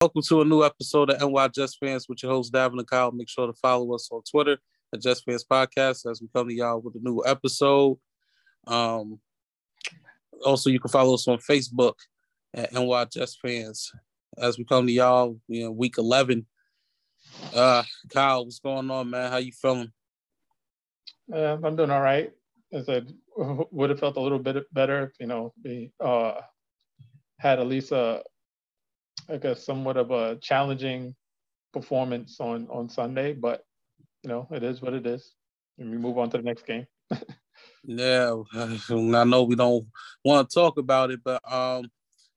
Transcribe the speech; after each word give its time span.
Welcome 0.00 0.22
to 0.28 0.42
a 0.42 0.44
new 0.44 0.62
episode 0.62 1.10
of 1.10 1.28
NY 1.28 1.48
Just 1.48 1.78
Fans 1.80 2.08
with 2.08 2.22
your 2.22 2.30
host, 2.30 2.52
Davin 2.52 2.78
and 2.78 2.86
Kyle. 2.86 3.10
Make 3.10 3.28
sure 3.28 3.48
to 3.48 3.52
follow 3.52 3.96
us 3.96 4.08
on 4.12 4.22
Twitter 4.22 4.56
at 4.94 5.02
Just 5.02 5.24
Fans 5.24 5.44
Podcast 5.44 6.08
as 6.08 6.22
we 6.22 6.28
come 6.32 6.46
to 6.46 6.54
y'all 6.54 6.78
with 6.78 6.94
a 6.94 7.00
new 7.00 7.20
episode. 7.26 7.98
Um, 8.68 9.18
also, 10.46 10.70
you 10.70 10.78
can 10.78 10.92
follow 10.92 11.14
us 11.14 11.26
on 11.26 11.38
Facebook 11.38 11.94
at 12.54 12.72
NY 12.72 13.06
Just 13.06 13.40
Fans 13.40 13.90
as 14.40 14.56
we 14.56 14.62
come 14.62 14.86
to 14.86 14.92
y'all 14.92 15.36
you 15.48 15.64
know, 15.64 15.72
week 15.72 15.98
11. 15.98 16.46
Uh, 17.52 17.82
Kyle, 18.14 18.44
what's 18.44 18.60
going 18.60 18.88
on, 18.92 19.10
man? 19.10 19.32
How 19.32 19.38
you 19.38 19.50
feeling? 19.50 19.90
Uh, 21.32 21.56
I'm 21.60 21.74
doing 21.74 21.90
all 21.90 22.02
right. 22.02 22.30
I 22.72 22.82
said, 22.82 23.12
would 23.36 23.90
have 23.90 23.98
felt 23.98 24.16
a 24.16 24.20
little 24.20 24.38
bit 24.38 24.72
better 24.72 25.06
if, 25.06 25.14
you 25.18 25.26
know, 25.26 25.52
we 25.64 25.90
uh, 25.98 26.34
had 27.40 27.58
at 27.58 27.66
least 27.66 27.90
a, 27.90 28.22
I 29.28 29.36
guess, 29.36 29.64
somewhat 29.64 29.96
of 29.96 30.10
a 30.10 30.36
challenging 30.36 31.14
performance 31.72 32.40
on 32.40 32.66
on 32.70 32.88
Sunday, 32.88 33.34
but 33.34 33.62
you 34.22 34.28
know, 34.28 34.48
it 34.50 34.62
is 34.62 34.80
what 34.82 34.94
it 34.94 35.06
is, 35.06 35.34
and 35.78 35.90
we 35.90 35.98
move 35.98 36.18
on 36.18 36.30
to 36.30 36.38
the 36.38 36.42
next 36.42 36.66
game. 36.66 36.86
yeah, 37.84 38.34
I 38.54 39.24
know 39.24 39.44
we 39.44 39.54
don't 39.54 39.86
want 40.24 40.48
to 40.48 40.54
talk 40.54 40.78
about 40.78 41.10
it, 41.10 41.20
but 41.22 41.40
um, 41.50 41.90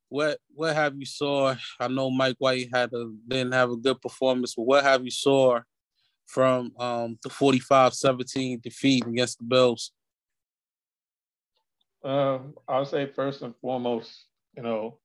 what 0.10 0.38
what 0.54 0.76
have 0.76 0.96
you 0.98 1.06
saw? 1.06 1.56
I 1.80 1.88
know 1.88 2.12
Mike 2.12 2.36
White 2.40 2.70
had 2.74 2.94
a 2.94 3.12
didn't 3.28 3.54
have 3.54 3.72
a 3.72 3.78
good 3.78 4.02
performance, 4.02 4.56
but 4.56 4.64
what 4.64 4.84
have 4.84 5.04
you 5.06 5.12
saw 5.12 5.62
from 6.28 6.72
um 6.78 7.18
the 7.24 7.30
45-17 7.30 8.62
defeat 8.62 9.06
against 9.06 9.40
the 9.40 9.46
Bills? 9.46 9.92
Um, 12.04 12.56
I'll 12.68 12.86
say 12.86 13.06
first 13.06 13.42
and 13.42 13.54
foremost, 13.62 14.26
you 14.58 14.64
know, 14.64 14.98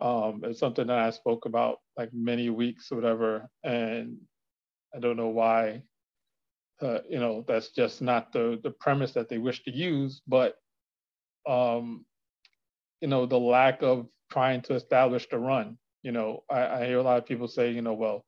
um, 0.00 0.42
it's 0.44 0.60
something 0.60 0.86
that 0.86 0.98
I 0.98 1.10
spoke 1.10 1.46
about 1.46 1.78
like 1.96 2.10
many 2.12 2.50
weeks 2.50 2.90
or 2.92 2.96
whatever, 2.96 3.48
and 3.64 4.16
I 4.94 5.00
don't 5.00 5.16
know 5.16 5.28
why. 5.28 5.82
Uh, 6.80 7.00
you 7.08 7.18
know, 7.18 7.44
that's 7.48 7.70
just 7.70 8.00
not 8.00 8.32
the 8.32 8.60
the 8.62 8.70
premise 8.70 9.12
that 9.12 9.28
they 9.28 9.38
wish 9.38 9.64
to 9.64 9.72
use, 9.74 10.22
but 10.26 10.54
um, 11.48 12.04
you 13.00 13.08
know, 13.08 13.26
the 13.26 13.38
lack 13.38 13.82
of 13.82 14.06
trying 14.30 14.62
to 14.62 14.74
establish 14.74 15.28
the 15.28 15.38
run. 15.38 15.78
You 16.02 16.12
know, 16.12 16.44
I, 16.50 16.66
I 16.66 16.86
hear 16.86 16.98
a 16.98 17.02
lot 17.02 17.18
of 17.18 17.26
people 17.26 17.48
say, 17.48 17.72
you 17.72 17.82
know, 17.82 17.94
well, 17.94 18.24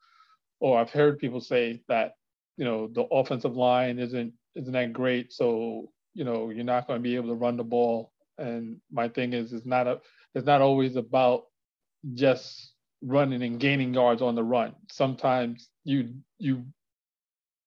or 0.60 0.78
I've 0.78 0.90
heard 0.90 1.18
people 1.18 1.40
say 1.40 1.82
that, 1.88 2.14
you 2.56 2.64
know, 2.64 2.88
the 2.88 3.02
offensive 3.04 3.56
line 3.56 3.98
isn't 3.98 4.32
isn't 4.56 4.72
that 4.72 4.92
great, 4.92 5.32
so 5.32 5.90
you 6.14 6.24
know, 6.24 6.50
you're 6.50 6.64
not 6.64 6.88
going 6.88 6.98
to 6.98 7.02
be 7.02 7.14
able 7.14 7.28
to 7.28 7.34
run 7.34 7.56
the 7.56 7.64
ball. 7.64 8.12
And 8.38 8.78
my 8.90 9.08
thing 9.08 9.32
is, 9.32 9.52
it's 9.52 9.66
not 9.66 9.86
a, 9.86 10.00
it's 10.34 10.46
not 10.46 10.60
always 10.60 10.96
about 10.96 11.44
just 12.14 12.72
running 13.02 13.42
and 13.42 13.60
gaining 13.60 13.94
yards 13.94 14.22
on 14.22 14.34
the 14.34 14.44
run. 14.44 14.74
Sometimes 14.90 15.68
you 15.84 16.14
you 16.38 16.64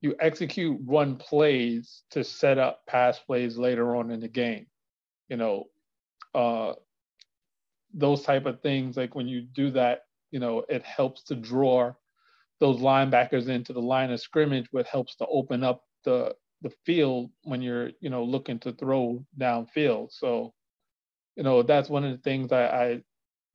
you 0.01 0.15
execute 0.19 0.79
run 0.85 1.15
plays 1.15 2.03
to 2.11 2.23
set 2.23 2.57
up 2.57 2.85
pass 2.87 3.19
plays 3.19 3.57
later 3.57 3.95
on 3.95 4.11
in 4.11 4.19
the 4.19 4.27
game. 4.27 4.67
You 5.29 5.37
know, 5.37 5.65
uh, 6.35 6.73
those 7.93 8.23
type 8.23 8.45
of 8.45 8.61
things. 8.61 8.97
Like 8.97 9.15
when 9.15 9.27
you 9.27 9.41
do 9.41 9.71
that, 9.71 10.01
you 10.31 10.39
know, 10.39 10.63
it 10.69 10.83
helps 10.83 11.23
to 11.25 11.35
draw 11.35 11.93
those 12.59 12.79
linebackers 12.79 13.47
into 13.47 13.73
the 13.73 13.81
line 13.81 14.11
of 14.11 14.19
scrimmage, 14.19 14.67
what 14.71 14.87
helps 14.87 15.15
to 15.17 15.25
open 15.27 15.63
up 15.63 15.83
the 16.03 16.35
the 16.61 16.71
field 16.85 17.29
when 17.43 17.61
you're, 17.61 17.91
you 17.99 18.09
know, 18.09 18.23
looking 18.23 18.57
to 18.59 18.71
throw 18.71 19.23
downfield. 19.39 20.11
So, 20.11 20.53
you 21.35 21.43
know, 21.43 21.61
that's 21.61 21.89
one 21.89 22.05
of 22.05 22.11
the 22.11 22.23
things 22.23 22.53
I, 22.53 22.65
I 22.65 23.01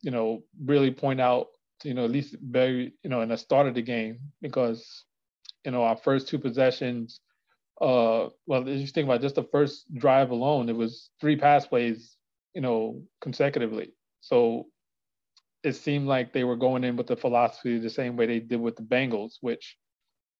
you 0.02 0.10
know, 0.10 0.42
really 0.64 0.90
point 0.90 1.20
out, 1.20 1.48
you 1.84 1.94
know, 1.94 2.04
at 2.04 2.10
least 2.10 2.36
very, 2.42 2.94
you 3.02 3.10
know, 3.10 3.20
in 3.20 3.28
the 3.28 3.36
start 3.36 3.66
of 3.66 3.74
the 3.74 3.82
game, 3.82 4.18
because, 4.40 5.04
you 5.64 5.70
know, 5.70 5.82
our 5.82 5.96
first 5.96 6.28
two 6.28 6.38
possessions, 6.38 7.20
uh, 7.80 8.28
well, 8.46 8.66
if 8.66 8.80
you 8.80 8.86
think 8.86 9.06
about 9.06 9.20
just 9.20 9.36
the 9.36 9.44
first 9.44 9.84
drive 9.94 10.30
alone, 10.30 10.68
it 10.68 10.76
was 10.76 11.10
three 11.20 11.36
pass 11.36 11.66
plays, 11.66 12.16
you 12.54 12.60
know, 12.60 13.02
consecutively. 13.20 13.92
So 14.20 14.66
it 15.62 15.74
seemed 15.74 16.06
like 16.06 16.32
they 16.32 16.44
were 16.44 16.56
going 16.56 16.84
in 16.84 16.96
with 16.96 17.06
the 17.06 17.16
philosophy 17.16 17.78
the 17.78 17.90
same 17.90 18.16
way 18.16 18.26
they 18.26 18.40
did 18.40 18.60
with 18.60 18.76
the 18.76 18.82
Bengals, 18.82 19.34
which, 19.40 19.76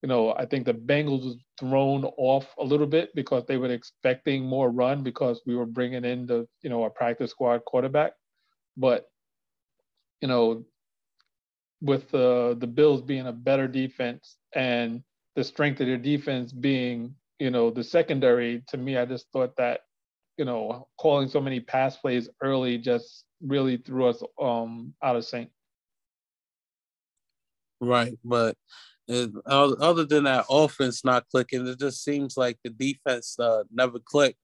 you 0.02 0.08
know, 0.08 0.32
I 0.32 0.47
think 0.47 0.64
the 0.64 0.74
Bengals 0.74 1.24
was 1.24 1.36
thrown 1.58 2.04
off 2.04 2.47
a 2.58 2.64
little 2.64 2.86
bit 2.86 3.10
because 3.14 3.44
they 3.47 3.56
were 3.56 3.70
expecting 3.72 4.44
more 4.44 4.70
run 4.70 5.02
because 5.02 5.41
we 5.47 5.56
were 5.56 5.66
bringing 5.66 6.04
in 6.04 6.26
the, 6.26 6.47
you 6.62 6.70
know, 6.70 6.82
our 6.82 6.91
practice 6.91 7.32
squad 7.32 7.64
quarterback. 7.64 8.12
But 8.76 9.06
you 10.20 10.28
know, 10.28 10.64
with 11.80 12.10
the 12.10 12.56
the 12.58 12.66
Bills 12.66 13.02
being 13.02 13.26
a 13.26 13.32
better 13.32 13.68
defense 13.68 14.36
and 14.54 15.02
the 15.36 15.44
strength 15.44 15.80
of 15.80 15.86
their 15.86 15.98
defense 15.98 16.52
being, 16.52 17.14
you 17.38 17.50
know, 17.50 17.70
the 17.70 17.84
secondary, 17.84 18.64
to 18.68 18.76
me, 18.76 18.96
I 18.96 19.04
just 19.04 19.26
thought 19.32 19.56
that, 19.56 19.80
you 20.36 20.44
know, 20.44 20.88
calling 20.98 21.28
so 21.28 21.40
many 21.40 21.60
pass 21.60 21.96
plays 21.96 22.28
early 22.42 22.78
just 22.78 23.24
really 23.40 23.76
threw 23.76 24.08
us 24.08 24.22
um 24.40 24.94
out 25.02 25.16
of 25.16 25.24
sync. 25.24 25.50
Right, 27.80 28.18
but 28.24 28.56
other 29.46 30.04
than 30.04 30.24
that 30.24 30.46
offense 30.50 31.04
not 31.04 31.28
clicking, 31.30 31.66
it 31.66 31.78
just 31.78 32.04
seems 32.04 32.36
like 32.36 32.58
the 32.62 32.70
defense 32.70 33.36
uh, 33.38 33.62
never 33.72 33.98
clicked. 33.98 34.38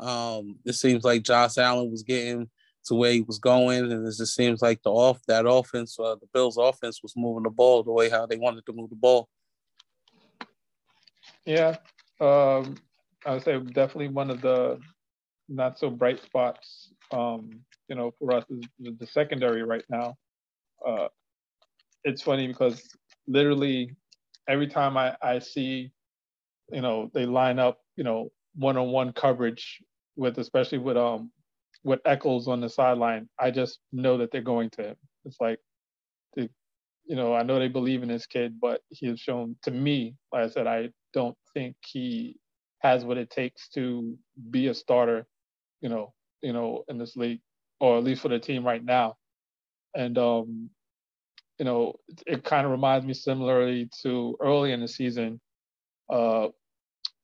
Um, 0.00 0.56
it 0.64 0.72
seems 0.72 1.04
like 1.04 1.22
Josh 1.22 1.58
Allen 1.58 1.90
was 1.90 2.02
getting 2.02 2.50
to 2.86 2.94
where 2.94 3.12
he 3.12 3.20
was 3.20 3.38
going, 3.38 3.90
and 3.90 4.06
it 4.06 4.14
just 4.16 4.34
seems 4.34 4.62
like 4.62 4.82
the 4.82 4.90
off 4.90 5.20
that 5.28 5.46
offense, 5.46 5.98
uh, 5.98 6.16
the 6.16 6.26
Bills' 6.32 6.56
offense 6.56 7.00
was 7.02 7.14
moving 7.16 7.44
the 7.44 7.50
ball 7.50 7.82
the 7.82 7.92
way 7.92 8.08
how 8.08 8.26
they 8.26 8.36
wanted 8.36 8.66
to 8.66 8.72
move 8.72 8.90
the 8.90 8.96
ball. 8.96 9.28
Yeah, 11.44 11.76
um, 12.20 12.76
I 13.24 13.34
would 13.34 13.44
say 13.44 13.58
definitely 13.58 14.08
one 14.08 14.30
of 14.30 14.40
the 14.40 14.80
not 15.48 15.78
so 15.78 15.90
bright 15.90 16.22
spots, 16.22 16.92
um, 17.10 17.50
you 17.88 17.94
know, 17.94 18.12
for 18.18 18.34
us 18.34 18.44
is 18.50 18.98
the 18.98 19.06
secondary 19.06 19.62
right 19.62 19.84
now. 19.88 20.16
Uh, 20.86 21.08
it's 22.04 22.22
funny 22.22 22.46
because 22.46 22.82
literally 23.26 23.94
every 24.48 24.66
time 24.66 24.96
I, 24.96 25.16
I 25.22 25.38
see, 25.38 25.92
you 26.70 26.80
know, 26.80 27.10
they 27.14 27.26
line 27.26 27.58
up, 27.58 27.78
you 27.96 28.04
know, 28.04 28.30
one-on-one 28.54 29.12
coverage 29.12 29.82
with, 30.16 30.38
especially 30.38 30.78
with 30.78 30.96
um 30.96 31.30
with 31.84 32.00
Echols 32.04 32.48
on 32.48 32.60
the 32.60 32.68
sideline, 32.68 33.28
I 33.38 33.50
just 33.50 33.78
know 33.92 34.18
that 34.18 34.30
they're 34.30 34.40
going 34.40 34.70
to 34.70 34.82
him. 34.82 34.96
It's 35.24 35.40
like, 35.40 35.58
the, 36.34 36.48
you 37.04 37.16
know, 37.16 37.34
I 37.34 37.42
know 37.42 37.58
they 37.58 37.68
believe 37.68 38.02
in 38.02 38.08
this 38.08 38.26
kid, 38.26 38.60
but 38.60 38.80
he 38.90 39.08
has 39.08 39.20
shown 39.20 39.56
to 39.62 39.70
me, 39.70 40.14
like 40.32 40.44
I 40.44 40.48
said, 40.48 40.66
I 40.66 40.90
don't 41.12 41.36
think 41.54 41.76
he 41.84 42.36
has 42.80 43.04
what 43.04 43.18
it 43.18 43.30
takes 43.30 43.68
to 43.70 44.16
be 44.50 44.68
a 44.68 44.74
starter, 44.74 45.26
you 45.80 45.88
know, 45.88 46.12
you 46.42 46.52
know, 46.52 46.84
in 46.88 46.98
this 46.98 47.16
league, 47.16 47.40
or 47.80 47.98
at 47.98 48.04
least 48.04 48.22
for 48.22 48.28
the 48.28 48.38
team 48.38 48.64
right 48.64 48.84
now. 48.84 49.16
And 49.94 50.16
um, 50.18 50.70
you 51.58 51.64
know, 51.64 51.94
it, 52.08 52.22
it 52.26 52.44
kind 52.44 52.64
of 52.64 52.72
reminds 52.72 53.06
me 53.06 53.14
similarly 53.14 53.88
to 54.02 54.36
early 54.40 54.72
in 54.72 54.80
the 54.80 54.88
season, 54.88 55.40
uh, 56.10 56.48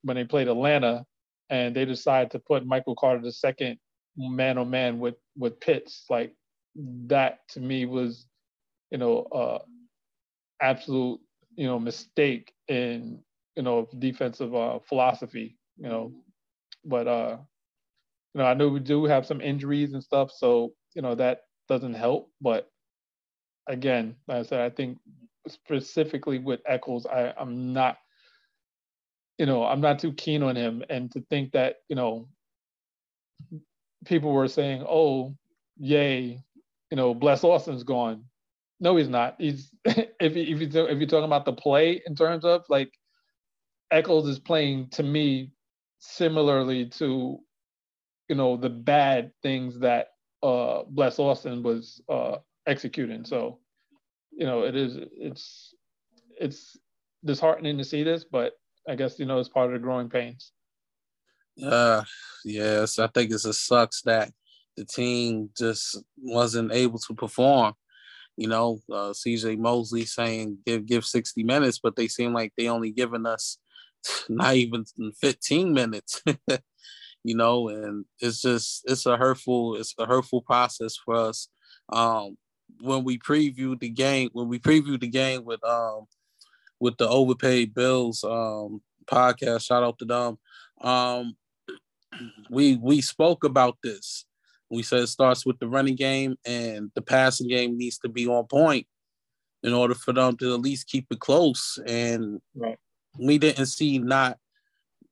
when 0.03 0.15
they 0.15 0.23
played 0.23 0.47
Atlanta, 0.47 1.03
and 1.49 1.75
they 1.75 1.83
decided 1.83 2.31
to 2.31 2.39
put 2.39 2.65
Michael 2.65 2.95
Carter 2.95 3.21
the 3.21 3.31
second 3.31 3.77
man 4.17 4.57
on 4.57 4.69
man 4.69 4.99
with 4.99 5.15
with 5.37 5.59
Pitts. 5.59 6.05
Like 6.09 6.33
that 7.07 7.39
to 7.49 7.59
me 7.59 7.85
was, 7.85 8.27
you 8.91 8.97
know, 8.97 9.23
uh, 9.23 9.59
absolute 10.61 11.19
you 11.55 11.67
know 11.67 11.79
mistake 11.79 12.53
in 12.67 13.19
you 13.55 13.63
know 13.63 13.87
defensive 13.99 14.55
uh, 14.55 14.79
philosophy. 14.87 15.57
You 15.77 15.89
know, 15.89 16.13
but 16.85 17.07
uh, 17.07 17.37
you 18.33 18.39
know 18.41 18.47
I 18.47 18.53
know 18.53 18.69
we 18.69 18.79
do 18.79 19.05
have 19.05 19.25
some 19.25 19.41
injuries 19.41 19.93
and 19.93 20.03
stuff, 20.03 20.31
so 20.31 20.73
you 20.95 21.01
know 21.01 21.15
that 21.15 21.41
doesn't 21.67 21.93
help. 21.95 22.31
But 22.41 22.69
again, 23.67 24.15
like 24.27 24.39
I 24.39 24.43
said, 24.43 24.61
I 24.61 24.69
think 24.69 24.97
specifically 25.47 26.39
with 26.39 26.61
Echols, 26.67 27.05
I 27.05 27.33
I'm 27.37 27.73
not 27.73 27.97
you 29.39 29.45
know, 29.45 29.63
I'm 29.63 29.81
not 29.81 29.99
too 29.99 30.13
keen 30.13 30.43
on 30.43 30.55
him. 30.55 30.83
And 30.89 31.09
to 31.13 31.21
think 31.29 31.53
that, 31.53 31.77
you 31.87 31.95
know, 31.95 32.27
people 34.05 34.33
were 34.33 34.47
saying, 34.47 34.85
"Oh, 34.87 35.35
yay, 35.77 36.43
you 36.91 36.97
know, 36.97 37.13
Bless 37.13 37.43
Austin's 37.43 37.83
gone." 37.83 38.25
No, 38.79 38.95
he's 38.95 39.09
not. 39.09 39.35
He's 39.39 39.73
if 39.85 40.35
you, 40.35 40.43
if 40.43 40.61
you 40.61 40.85
if 40.85 40.97
you're 40.99 41.07
talking 41.07 41.25
about 41.25 41.45
the 41.45 41.53
play 41.53 42.01
in 42.05 42.15
terms 42.15 42.45
of 42.45 42.65
like 42.69 42.91
Echols 43.91 44.27
is 44.27 44.39
playing 44.39 44.89
to 44.91 45.03
me 45.03 45.51
similarly 45.99 46.87
to 46.87 47.39
you 48.29 48.35
know 48.35 48.57
the 48.57 48.69
bad 48.69 49.31
things 49.43 49.79
that 49.79 50.09
uh 50.43 50.83
Bless 50.89 51.19
Austin 51.19 51.63
was 51.63 52.01
uh 52.09 52.37
executing. 52.67 53.25
So 53.25 53.59
you 54.31 54.45
know 54.45 54.63
it 54.63 54.75
is 54.75 54.97
it's 55.13 55.75
it's 56.39 56.77
disheartening 57.25 57.77
to 57.77 57.83
see 57.83 58.03
this, 58.03 58.23
but 58.25 58.53
I 58.87 58.95
guess 58.95 59.19
you 59.19 59.25
know 59.25 59.39
it's 59.39 59.49
part 59.49 59.67
of 59.67 59.73
the 59.73 59.79
growing 59.79 60.09
pains. 60.09 60.53
Uh, 61.63 62.03
yes, 62.45 62.99
I 62.99 63.07
think 63.07 63.31
it's 63.31 63.45
a 63.45 63.53
sucks 63.53 64.01
that 64.03 64.31
the 64.77 64.85
team 64.85 65.49
just 65.57 66.01
wasn't 66.17 66.71
able 66.71 66.99
to 66.99 67.13
perform. 67.13 67.73
you 68.37 68.47
know, 68.47 68.81
uh, 68.91 69.13
CJ 69.13 69.57
Mosley 69.57 70.05
saying 70.05 70.59
give 70.65 70.85
give 70.87 71.05
60 71.05 71.43
minutes, 71.43 71.79
but 71.79 71.95
they 71.95 72.07
seem 72.07 72.33
like 72.33 72.53
they 72.57 72.69
only 72.69 72.91
giving 72.91 73.25
us 73.27 73.57
not 74.29 74.55
even 74.55 74.85
15 75.21 75.73
minutes. 75.73 76.23
you 77.23 77.35
know, 77.35 77.69
and 77.69 78.05
it's 78.19 78.41
just 78.41 78.83
it's 78.87 79.05
a 79.05 79.17
hurtful 79.17 79.75
it's 79.75 79.93
a 79.99 80.05
hurtful 80.05 80.41
process 80.41 80.97
for 80.97 81.15
us. 81.15 81.49
Um, 81.91 82.37
when 82.81 83.03
we 83.03 83.19
previewed 83.19 83.79
the 83.79 83.89
game, 83.89 84.29
when 84.33 84.47
we 84.47 84.59
previewed 84.59 85.01
the 85.01 85.07
game 85.09 85.45
with 85.45 85.63
um 85.65 86.05
with 86.79 86.97
the 86.97 87.07
overpaid 87.07 87.73
bills 87.73 88.23
um 88.23 88.81
podcast, 89.05 89.65
shout 89.65 89.83
out 89.83 89.99
to 89.99 90.05
them. 90.05 90.37
Um, 90.81 91.35
we 92.49 92.75
we 92.77 93.01
spoke 93.01 93.43
about 93.43 93.77
this. 93.83 94.25
We 94.69 94.83
said 94.83 95.01
it 95.01 95.07
starts 95.07 95.45
with 95.45 95.59
the 95.59 95.67
running 95.67 95.95
game 95.95 96.35
and 96.45 96.91
the 96.93 97.01
passing 97.01 97.47
game 97.47 97.77
needs 97.77 97.97
to 97.99 98.09
be 98.09 98.27
on 98.27 98.45
point 98.45 98.85
in 99.63 99.73
order 99.73 99.95
for 99.95 100.13
them 100.13 100.37
to 100.37 100.53
at 100.53 100.61
least 100.61 100.87
keep 100.87 101.07
it 101.09 101.19
close. 101.19 101.79
And 101.85 102.39
right. 102.55 102.77
we 103.17 103.37
didn't 103.37 103.65
see 103.65 103.99
not 103.99 104.37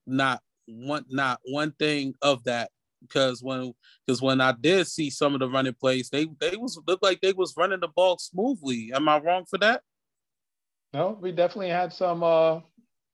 not 0.06 0.40
one 0.66 1.04
not 1.08 1.40
one 1.44 1.72
thing 1.72 2.14
of 2.22 2.44
that 2.44 2.70
because 3.00 3.42
when 3.42 3.72
because 4.06 4.22
when 4.22 4.40
I 4.40 4.52
did 4.52 4.86
see 4.86 5.10
some 5.10 5.34
of 5.34 5.40
the 5.40 5.48
running 5.48 5.74
plays, 5.74 6.08
they 6.10 6.26
they 6.40 6.56
was 6.56 6.80
looked 6.86 7.02
like 7.02 7.20
they 7.20 7.32
was 7.32 7.54
running 7.56 7.80
the 7.80 7.88
ball 7.88 8.18
smoothly. 8.18 8.92
Am 8.94 9.08
I 9.08 9.18
wrong 9.18 9.44
for 9.48 9.58
that? 9.58 9.82
No, 10.92 11.18
we 11.20 11.32
definitely 11.32 11.70
had 11.70 11.92
some 11.92 12.22
uh 12.22 12.60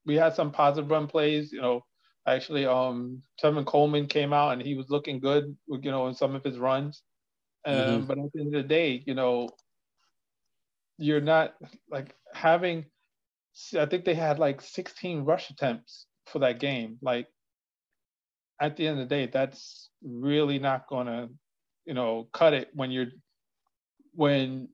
we 0.06 0.16
had 0.16 0.34
some 0.34 0.50
positive 0.50 0.90
run 0.90 1.06
plays. 1.06 1.52
You 1.52 1.62
know, 1.62 1.84
actually, 2.26 2.66
um, 2.66 3.22
Tevin 3.42 3.66
Coleman 3.66 4.06
came 4.06 4.32
out 4.32 4.52
and 4.52 4.62
he 4.62 4.74
was 4.74 4.90
looking 4.90 5.20
good. 5.20 5.56
You 5.68 5.90
know, 5.90 6.06
in 6.08 6.14
some 6.14 6.34
of 6.34 6.44
his 6.44 6.58
runs. 6.58 7.02
Um, 7.66 7.74
mm-hmm. 7.76 8.06
But 8.06 8.18
at 8.18 8.32
the 8.32 8.40
end 8.40 8.54
of 8.54 8.62
the 8.62 8.68
day, 8.68 9.02
you 9.06 9.14
know, 9.14 9.48
you're 10.98 11.20
not 11.20 11.54
like 11.90 12.14
having. 12.32 12.86
I 13.78 13.86
think 13.86 14.04
they 14.04 14.14
had 14.14 14.40
like 14.40 14.60
16 14.60 15.24
rush 15.24 15.48
attempts 15.50 16.06
for 16.26 16.40
that 16.40 16.58
game. 16.58 16.98
Like 17.00 17.28
at 18.60 18.76
the 18.76 18.86
end 18.86 19.00
of 19.00 19.08
the 19.08 19.14
day, 19.14 19.30
that's 19.32 19.90
really 20.02 20.58
not 20.58 20.88
going 20.88 21.06
to, 21.06 21.28
you 21.84 21.94
know, 21.94 22.28
cut 22.32 22.52
it 22.52 22.70
when 22.74 22.90
you're 22.90 23.12
when 24.14 24.68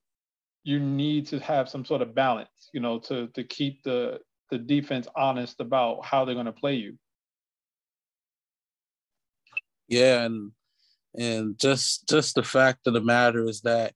you 0.64 0.78
need 0.78 1.26
to 1.26 1.38
have 1.40 1.68
some 1.68 1.84
sort 1.84 2.02
of 2.02 2.14
balance, 2.14 2.70
you 2.72 2.80
know, 2.80 2.98
to 2.98 3.28
to 3.28 3.44
keep 3.44 3.82
the 3.82 4.20
the 4.50 4.58
defense 4.58 5.06
honest 5.16 5.60
about 5.60 6.04
how 6.04 6.24
they're 6.24 6.34
going 6.34 6.46
to 6.46 6.52
play 6.52 6.74
you. 6.74 6.96
Yeah, 9.90 10.22
and 10.22 10.52
and 11.18 11.58
just 11.58 12.08
just 12.08 12.36
the 12.36 12.44
fact 12.44 12.86
of 12.86 12.94
the 12.94 13.00
matter 13.00 13.44
is 13.44 13.60
that 13.62 13.92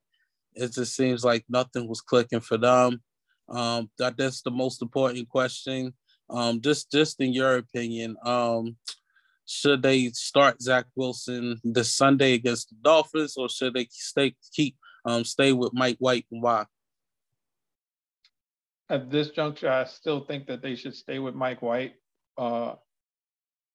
it 0.54 0.72
just 0.72 0.94
seems 0.96 1.24
like 1.24 1.44
nothing 1.48 1.88
was 1.88 2.00
clicking 2.00 2.40
for 2.40 2.58
them. 2.58 3.00
Um, 3.48 3.88
that 3.98 4.16
that's 4.16 4.42
the 4.42 4.50
most 4.50 4.82
important 4.82 5.28
question. 5.28 5.94
Um, 6.28 6.60
just 6.60 6.90
just 6.90 7.20
in 7.20 7.32
your 7.32 7.58
opinion, 7.58 8.16
um, 8.24 8.76
should 9.46 9.82
they 9.82 10.08
start 10.08 10.60
Zach 10.60 10.86
Wilson 10.96 11.60
this 11.62 11.94
Sunday 11.94 12.34
against 12.34 12.70
the 12.70 12.76
Dolphins, 12.82 13.36
or 13.36 13.48
should 13.48 13.74
they 13.74 13.86
stay 13.90 14.34
keep 14.52 14.76
um 15.04 15.24
stay 15.24 15.52
with 15.52 15.72
Mike 15.72 15.98
White 16.00 16.26
and 16.32 16.42
why? 16.42 16.66
At 18.90 19.10
this 19.10 19.30
juncture, 19.30 19.70
I 19.70 19.84
still 19.84 20.24
think 20.24 20.48
that 20.48 20.60
they 20.60 20.74
should 20.74 20.96
stay 20.96 21.20
with 21.20 21.36
Mike 21.36 21.62
White, 21.62 21.94
uh, 22.36 22.74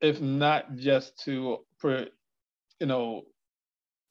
if 0.02 0.22
not 0.22 0.76
just 0.76 1.18
to, 1.24 1.60
you 1.84 2.88
know, 2.88 3.24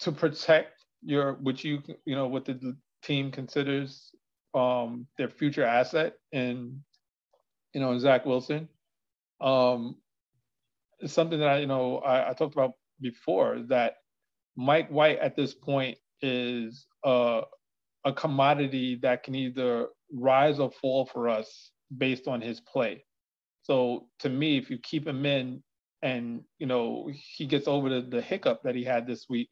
to 0.00 0.12
protect 0.12 0.84
your 1.02 1.34
what 1.34 1.62
you 1.64 1.82
you 2.04 2.14
know 2.14 2.26
what 2.26 2.44
the 2.44 2.76
team 3.02 3.30
considers 3.30 4.10
um 4.54 5.06
their 5.16 5.28
future 5.28 5.64
asset 5.64 6.14
and 6.32 6.80
you 7.74 7.80
know 7.80 7.98
Zach 7.98 8.26
Wilson. 8.26 8.68
Um, 9.40 9.96
it's 11.00 11.12
something 11.12 11.38
that 11.38 11.48
I, 11.48 11.58
you 11.58 11.66
know, 11.66 11.98
I, 11.98 12.30
I 12.30 12.32
talked 12.32 12.54
about 12.54 12.72
before 13.00 13.60
that 13.68 13.94
Mike 14.56 14.88
White 14.88 15.18
at 15.20 15.36
this 15.36 15.54
point 15.54 15.98
is 16.20 16.86
a, 17.04 17.42
a 18.04 18.12
commodity 18.12 18.96
that 19.02 19.22
can 19.22 19.34
either 19.34 19.86
rise 20.12 20.58
or 20.58 20.70
fall 20.70 21.06
for 21.06 21.28
us 21.28 21.70
based 21.96 22.26
on 22.26 22.40
his 22.40 22.60
play. 22.60 23.04
So 23.62 24.08
to 24.20 24.28
me, 24.28 24.58
if 24.58 24.70
you 24.70 24.78
keep 24.78 25.06
him 25.06 25.24
in 25.26 25.62
and 26.02 26.42
you 26.58 26.66
know 26.66 27.10
he 27.12 27.46
gets 27.46 27.68
over 27.68 27.88
the, 27.88 28.00
the 28.02 28.22
hiccup 28.22 28.62
that 28.64 28.74
he 28.74 28.84
had 28.84 29.06
this 29.06 29.26
week, 29.28 29.48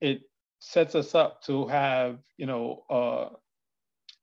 it 0.00 0.22
sets 0.58 0.94
us 0.94 1.14
up 1.14 1.42
to 1.42 1.66
have 1.66 2.18
you 2.36 2.46
know 2.46 2.84
uh, 2.90 3.28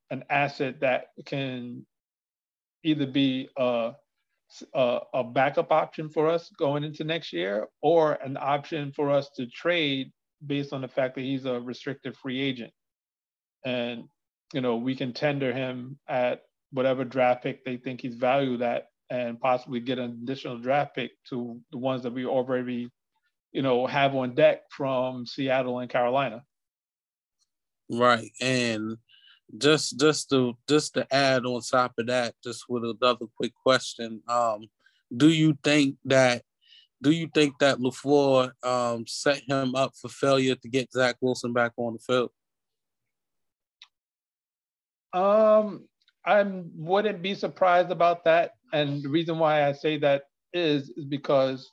an 0.10 0.24
asset 0.30 0.82
that 0.82 1.08
can 1.26 1.86
either 2.84 3.06
be 3.06 3.50
uh, 3.58 3.92
a, 4.74 5.00
a 5.14 5.24
backup 5.24 5.72
option 5.72 6.10
for 6.10 6.30
us 6.30 6.50
going 6.58 6.84
into 6.84 7.04
next 7.04 7.34
year 7.34 7.68
or 7.82 8.14
an 8.14 8.38
option 8.40 8.92
for 8.92 9.12
us 9.12 9.30
to 9.36 9.48
trade 9.48 10.12
based 10.46 10.74
on 10.74 10.82
the 10.82 10.88
fact 10.88 11.16
that 11.16 11.22
he's 11.22 11.46
a 11.46 11.60
restricted 11.60 12.16
free 12.16 12.42
agent. 12.42 12.72
And, 13.66 14.06
you 14.54 14.62
know, 14.62 14.78
we 14.78 14.96
can 14.96 15.14
tender 15.14 15.54
him 15.54 16.00
at 16.08 16.42
whatever 16.72 17.04
draft 17.04 17.44
pick 17.44 17.66
they 17.66 17.78
think 17.78 18.02
he's 18.02 18.16
valued 18.16 18.62
at 18.62 18.86
and 19.10 19.40
possibly 19.40 19.80
get 19.80 20.00
an 20.00 20.20
additional 20.24 20.58
draft 20.58 20.96
pick 20.96 21.12
to 21.30 21.60
the 21.72 21.78
ones 21.78 22.04
that 22.04 22.14
we 22.14 22.26
already, 22.26 22.90
you 23.52 23.62
know, 23.62 23.88
have 23.88 24.16
on 24.16 24.36
deck 24.36 24.62
from 24.70 25.26
Seattle 25.26 25.80
and 25.80 25.90
Carolina. 25.90 26.44
Right. 27.90 28.30
And 28.40 28.98
just 29.58 30.00
just 30.00 30.30
to 30.30 30.56
just 30.68 30.94
to 30.94 31.12
add 31.14 31.46
on 31.46 31.62
top 31.62 31.94
of 31.98 32.08
that, 32.08 32.36
just 32.44 32.66
with 32.70 32.84
another 32.84 33.26
quick 33.36 33.54
question, 33.64 34.22
um, 34.28 34.68
do 35.16 35.30
you 35.30 35.58
think 35.64 35.98
that 36.06 36.44
do 37.02 37.12
you 37.12 37.30
think 37.34 37.58
that 37.60 37.80
LaFleur 37.80 38.52
um, 38.64 39.08
set 39.08 39.42
him 39.48 39.74
up 39.74 39.94
for 40.00 40.10
failure 40.10 40.56
to 40.56 40.68
get 40.68 40.92
Zach 40.92 41.16
Wilson 41.22 41.54
back 41.54 41.72
on 41.78 41.94
the 41.94 42.00
field? 42.00 42.30
Um, 45.14 45.86
I 46.26 46.44
wouldn't 46.44 47.22
be 47.22 47.34
surprised 47.34 47.90
about 47.90 48.26
that, 48.26 48.56
and 48.74 49.04
the 49.04 49.10
reason 49.10 49.40
why 49.40 49.68
I 49.68 49.74
say 49.74 49.98
that 50.00 50.24
is 50.54 50.90
is 50.92 51.06
because 51.06 51.72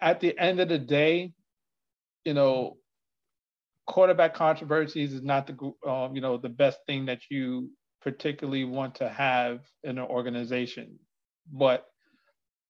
at 0.00 0.20
the 0.20 0.38
end 0.38 0.60
of 0.60 0.68
the 0.68 0.78
day, 0.78 1.32
you 2.24 2.34
know, 2.34 2.76
quarterback 3.86 4.34
controversies 4.34 5.12
is 5.12 5.22
not 5.22 5.46
the 5.46 5.88
um, 5.88 6.14
you 6.14 6.20
know 6.20 6.36
the 6.36 6.48
best 6.48 6.78
thing 6.86 7.06
that 7.06 7.22
you 7.30 7.70
particularly 8.02 8.64
want 8.64 8.94
to 8.96 9.08
have 9.08 9.60
in 9.82 9.98
an 9.98 10.04
organization, 10.04 10.98
but 11.52 11.86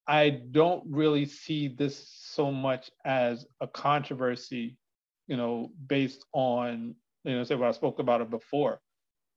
I 0.07 0.31
don't 0.31 0.85
really 0.87 1.25
see 1.25 1.69
this 1.69 2.09
so 2.21 2.53
much 2.53 2.91
as 3.05 3.47
a 3.61 3.67
controversy, 3.67 4.77
you 5.27 5.37
know, 5.37 5.71
based 5.87 6.25
on 6.33 6.95
you 7.25 7.37
know 7.37 7.45
say 7.45 7.55
what 7.55 7.69
I 7.69 7.73
spoke 7.73 7.99
about 7.99 8.21
it 8.21 8.31
before. 8.31 8.81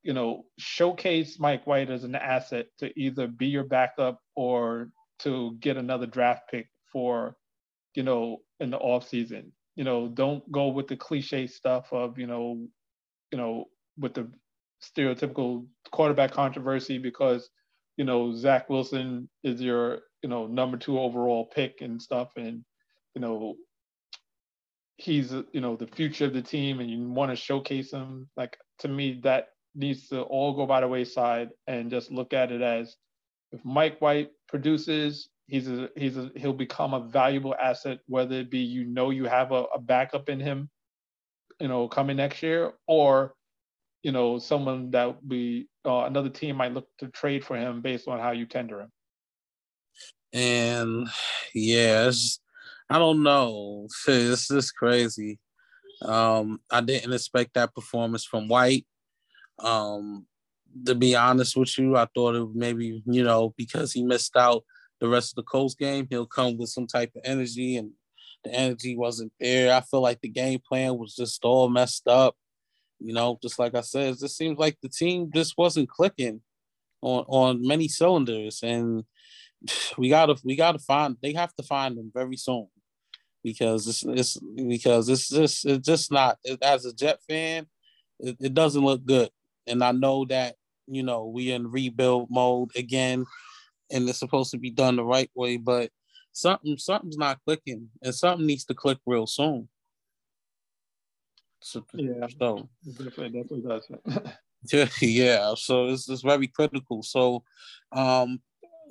You 0.07 0.13
know, 0.13 0.45
showcase 0.57 1.39
Mike 1.39 1.67
White 1.67 1.91
as 1.91 2.03
an 2.03 2.15
asset 2.15 2.67
to 2.79 2.91
either 2.99 3.27
be 3.27 3.47
your 3.47 3.65
backup 3.65 4.19
or 4.35 4.89
to 5.19 5.55
get 5.59 5.77
another 5.77 6.07
draft 6.07 6.49
pick 6.49 6.67
for, 6.91 7.35
you 7.93 8.03
know, 8.03 8.37
in 8.59 8.71
the 8.71 8.77
off 8.77 9.07
season 9.07 9.51
you 9.77 9.83
know, 9.83 10.09
don't 10.09 10.51
go 10.51 10.69
with 10.69 10.87
the 10.87 10.97
cliche 10.97 11.45
stuff 11.45 11.93
of, 11.93 12.17
you 12.17 12.25
know, 12.25 12.67
you 13.31 13.37
know, 13.37 13.65
with 13.97 14.15
the 14.15 14.27
stereotypical 14.83 15.67
quarterback 15.91 16.31
controversy 16.31 16.97
because, 16.97 17.47
you 17.95 18.03
know, 18.03 18.35
Zach 18.35 18.69
Wilson 18.69 19.29
is 19.43 19.61
your, 19.61 19.99
you 20.23 20.29
know, 20.29 20.47
number 20.47 20.77
two 20.77 20.99
overall 20.99 21.45
pick 21.45 21.81
and 21.81 22.01
stuff. 22.01 22.31
And, 22.35 22.65
you 23.13 23.21
know, 23.21 23.55
he's, 24.97 25.31
you 25.31 25.61
know, 25.61 25.75
the 25.75 25.87
future 25.87 26.25
of 26.25 26.33
the 26.33 26.41
team 26.41 26.79
and 26.79 26.89
you 26.89 27.07
want 27.07 27.29
to 27.29 27.35
showcase 27.35 27.91
him. 27.91 28.27
Like, 28.35 28.57
to 28.79 28.87
me, 28.87 29.19
that 29.23 29.49
needs 29.77 30.09
to 30.09 30.21
all 30.21 30.53
go 30.53 30.65
by 30.65 30.81
the 30.81 30.87
wayside 30.87 31.51
and 31.67 31.91
just 31.91 32.11
look 32.11 32.33
at 32.33 32.51
it 32.51 32.61
as 32.61 32.95
if 33.51 33.63
Mike 33.63 33.99
White 34.01 34.31
produces 34.49 35.29
he's 35.47 35.67
a 35.69 35.89
he's 35.95 36.17
a 36.17 36.29
he'll 36.35 36.53
become 36.53 36.93
a 36.93 36.99
valuable 36.99 37.55
asset 37.55 37.99
whether 38.07 38.35
it 38.35 38.51
be 38.51 38.59
you 38.59 38.83
know 38.83 39.09
you 39.09 39.25
have 39.25 39.51
a, 39.51 39.63
a 39.75 39.79
backup 39.79 40.29
in 40.29 40.39
him 40.39 40.69
you 41.59 41.67
know 41.67 41.87
coming 41.87 42.17
next 42.17 42.43
year 42.43 42.73
or 42.85 43.33
you 44.03 44.11
know 44.11 44.39
someone 44.39 44.91
that 44.91 45.27
be 45.27 45.67
uh, 45.85 46.03
another 46.03 46.29
team 46.29 46.57
might 46.57 46.73
look 46.73 46.87
to 46.97 47.07
trade 47.07 47.43
for 47.43 47.57
him 47.57 47.81
based 47.81 48.07
on 48.07 48.19
how 48.19 48.31
you 48.31 48.45
tender 48.45 48.81
him. 48.81 48.91
And 50.33 51.07
yes 51.53 52.39
i 52.89 52.97
don't 52.97 53.23
know. 53.23 53.87
This 54.05 54.51
is 54.51 54.71
crazy. 54.71 55.39
Um 56.01 56.59
i 56.69 56.81
didn't 56.81 57.13
expect 57.13 57.53
that 57.53 57.73
performance 57.73 58.25
from 58.25 58.47
white 58.47 58.85
um 59.59 60.25
to 60.85 60.93
be 60.93 61.15
honest 61.15 61.55
with 61.55 61.77
you 61.77 61.95
i 61.95 62.07
thought 62.13 62.35
it 62.35 62.47
maybe 62.53 63.01
you 63.05 63.23
know 63.23 63.53
because 63.57 63.91
he 63.93 64.03
missed 64.03 64.35
out 64.35 64.63
the 64.99 65.07
rest 65.07 65.31
of 65.31 65.35
the 65.35 65.43
Colts 65.43 65.75
game, 65.75 66.07
he'll 66.09 66.25
come 66.25 66.57
with 66.57 66.69
some 66.69 66.87
type 66.87 67.11
of 67.15 67.21
energy, 67.25 67.77
and 67.77 67.91
the 68.43 68.53
energy 68.53 68.95
wasn't 68.95 69.31
there. 69.39 69.73
I 69.73 69.81
feel 69.81 70.01
like 70.01 70.21
the 70.21 70.29
game 70.29 70.59
plan 70.67 70.97
was 70.97 71.15
just 71.15 71.43
all 71.43 71.69
messed 71.69 72.07
up, 72.07 72.35
You 72.99 73.13
know, 73.13 73.37
just 73.41 73.59
like 73.59 73.75
I 73.75 73.81
said, 73.81 74.13
it 74.13 74.19
just 74.19 74.37
seems 74.37 74.57
like 74.57 74.77
the 74.81 74.89
team 74.89 75.31
just 75.33 75.55
wasn't 75.57 75.89
clicking 75.89 76.41
on 77.01 77.25
on 77.27 77.67
many 77.67 77.87
cylinders, 77.87 78.61
and 78.63 79.03
we 79.97 80.09
gotta 80.09 80.35
we 80.43 80.55
gotta 80.55 80.79
find 80.79 81.17
they 81.21 81.33
have 81.33 81.53
to 81.55 81.63
find 81.63 81.97
them 81.97 82.11
very 82.13 82.37
soon 82.37 82.67
because 83.43 83.87
it's 83.87 84.03
it's 84.03 84.37
because 84.55 85.09
it's 85.09 85.29
just 85.29 85.65
it's 85.65 85.85
just 85.85 86.11
not 86.11 86.37
as 86.61 86.85
a 86.85 86.93
Jet 86.93 87.19
fan, 87.29 87.67
it, 88.19 88.37
it 88.39 88.53
doesn't 88.53 88.83
look 88.83 89.05
good, 89.05 89.29
and 89.67 89.83
I 89.83 89.91
know 89.91 90.25
that 90.25 90.55
you 90.87 91.03
know 91.03 91.25
we 91.25 91.51
in 91.51 91.69
rebuild 91.71 92.29
mode 92.29 92.71
again, 92.75 93.25
and 93.91 94.07
it's 94.07 94.19
supposed 94.19 94.51
to 94.51 94.57
be 94.57 94.71
done 94.71 94.95
the 94.95 95.03
right 95.03 95.31
way, 95.35 95.57
but 95.57 95.91
something 96.31 96.77
something's 96.77 97.17
not 97.17 97.39
clicking, 97.45 97.89
and 98.01 98.13
something 98.13 98.45
needs 98.45 98.65
to 98.65 98.73
click 98.73 98.99
real 99.05 99.27
soon. 99.27 99.67
So, 101.61 101.85
yeah, 101.93 102.27
so 102.39 102.69
definitely, 102.85 103.41
definitely 103.41 103.61
does. 103.61 105.01
yeah, 105.01 105.53
so 105.57 105.87
it's, 105.87 106.09
it's 106.09 106.21
very 106.21 106.47
critical. 106.47 107.03
So, 107.03 107.43
um, 107.91 108.41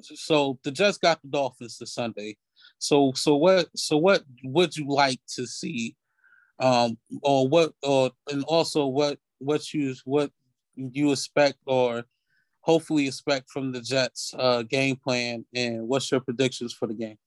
so 0.00 0.58
the 0.62 0.70
Jets 0.72 0.98
got 0.98 1.22
the 1.22 1.28
Dolphins 1.28 1.78
this 1.78 1.94
Sunday. 1.94 2.36
So, 2.78 3.12
so 3.14 3.36
what, 3.36 3.68
so 3.74 3.96
what 3.96 4.24
would 4.44 4.76
you 4.76 4.88
like 4.88 5.20
to 5.36 5.46
see, 5.46 5.96
um, 6.58 6.98
or 7.22 7.48
what, 7.48 7.72
or 7.82 8.10
and 8.30 8.44
also 8.44 8.86
what, 8.86 9.18
what 9.38 9.72
you, 9.72 9.94
what 10.04 10.30
you 10.76 11.12
expect 11.12 11.58
or 11.66 12.04
hopefully 12.60 13.06
expect 13.06 13.50
from 13.50 13.72
the 13.72 13.80
Jets 13.80 14.34
uh, 14.38 14.62
game 14.62 14.96
plan, 14.96 15.44
and 15.54 15.88
what's 15.88 16.10
your 16.10 16.20
predictions 16.20 16.72
for 16.72 16.86
the 16.86 16.94
game? 16.94 17.18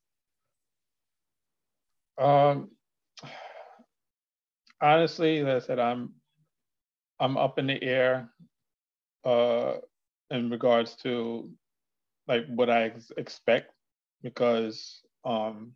Um, 2.17 2.71
honestly, 4.81 5.41
like 5.41 5.55
I 5.55 5.59
said, 5.59 5.79
I'm 5.79 6.13
I'm 7.19 7.37
up 7.37 7.59
in 7.59 7.67
the 7.67 7.81
air 7.83 8.29
uh, 9.25 9.73
in 10.29 10.49
regards 10.49 10.95
to 10.97 11.49
like 12.27 12.45
what 12.47 12.69
I 12.69 12.83
ex- 12.83 13.11
expect 13.17 13.71
because 14.21 15.01
um, 15.25 15.73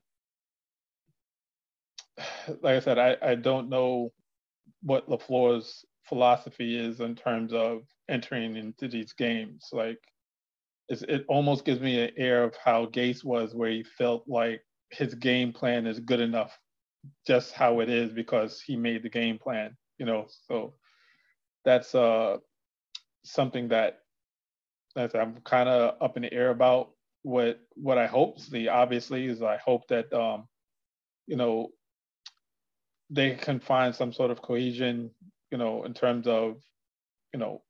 like 2.62 2.76
I 2.76 2.80
said, 2.80 2.98
I, 2.98 3.18
I 3.22 3.36
don't 3.36 3.70
know 3.70 4.12
what 4.82 5.10
LaFleur's 5.10 5.86
philosophy 6.04 6.78
is 6.78 7.00
in 7.00 7.16
terms 7.16 7.54
of 7.54 7.82
entering 8.10 8.56
into 8.56 8.88
these 8.88 9.14
games. 9.14 9.70
Like 9.72 10.00
it 10.90 11.26
almost 11.28 11.66
gives 11.66 11.80
me 11.82 12.02
an 12.04 12.12
air 12.18 12.44
of 12.44 12.56
how 12.64 12.86
Gase 12.88 13.24
was, 13.24 13.56
where 13.56 13.72
he 13.72 13.84
felt 13.84 14.26
like 14.28 14.62
his 14.92 15.16
game 15.16 15.54
plan 15.54 15.88
is 15.88 16.00
good 16.00 16.20
enough 16.20 16.58
just 17.26 17.54
how 17.54 17.80
it 17.80 17.90
is 17.90 18.12
because 18.12 18.62
he 18.62 18.76
made 18.76 19.04
the 19.04 19.10
game 19.10 19.38
plan, 19.38 19.76
you 19.98 20.06
know. 20.06 20.28
So 20.48 20.74
that's 21.66 21.96
uh 21.96 22.38
something 23.24 23.70
that 23.70 24.00
that 24.96 25.16
I'm 25.16 25.38
kind 25.42 25.70
of 25.70 25.96
up 26.02 26.18
in 26.18 26.24
the 26.24 26.34
air 26.34 26.50
about. 26.50 26.92
What 27.24 27.60
what 27.76 27.98
I 27.98 28.08
hope 28.08 28.40
see 28.40 28.68
obviously 28.68 29.26
is 29.26 29.42
I 29.42 29.58
hope 29.58 29.88
that 29.88 30.12
um 30.14 30.48
you 31.26 31.38
know 31.38 31.70
they 33.10 33.36
can 33.36 33.60
find 33.60 33.96
some 33.96 34.12
sort 34.12 34.32
of 34.32 34.42
cohesion, 34.42 35.12
you 35.54 35.60
know, 35.60 35.84
in 35.84 35.94
terms 35.94 36.26
of 36.28 36.58
you 37.32 37.40
know 37.40 37.62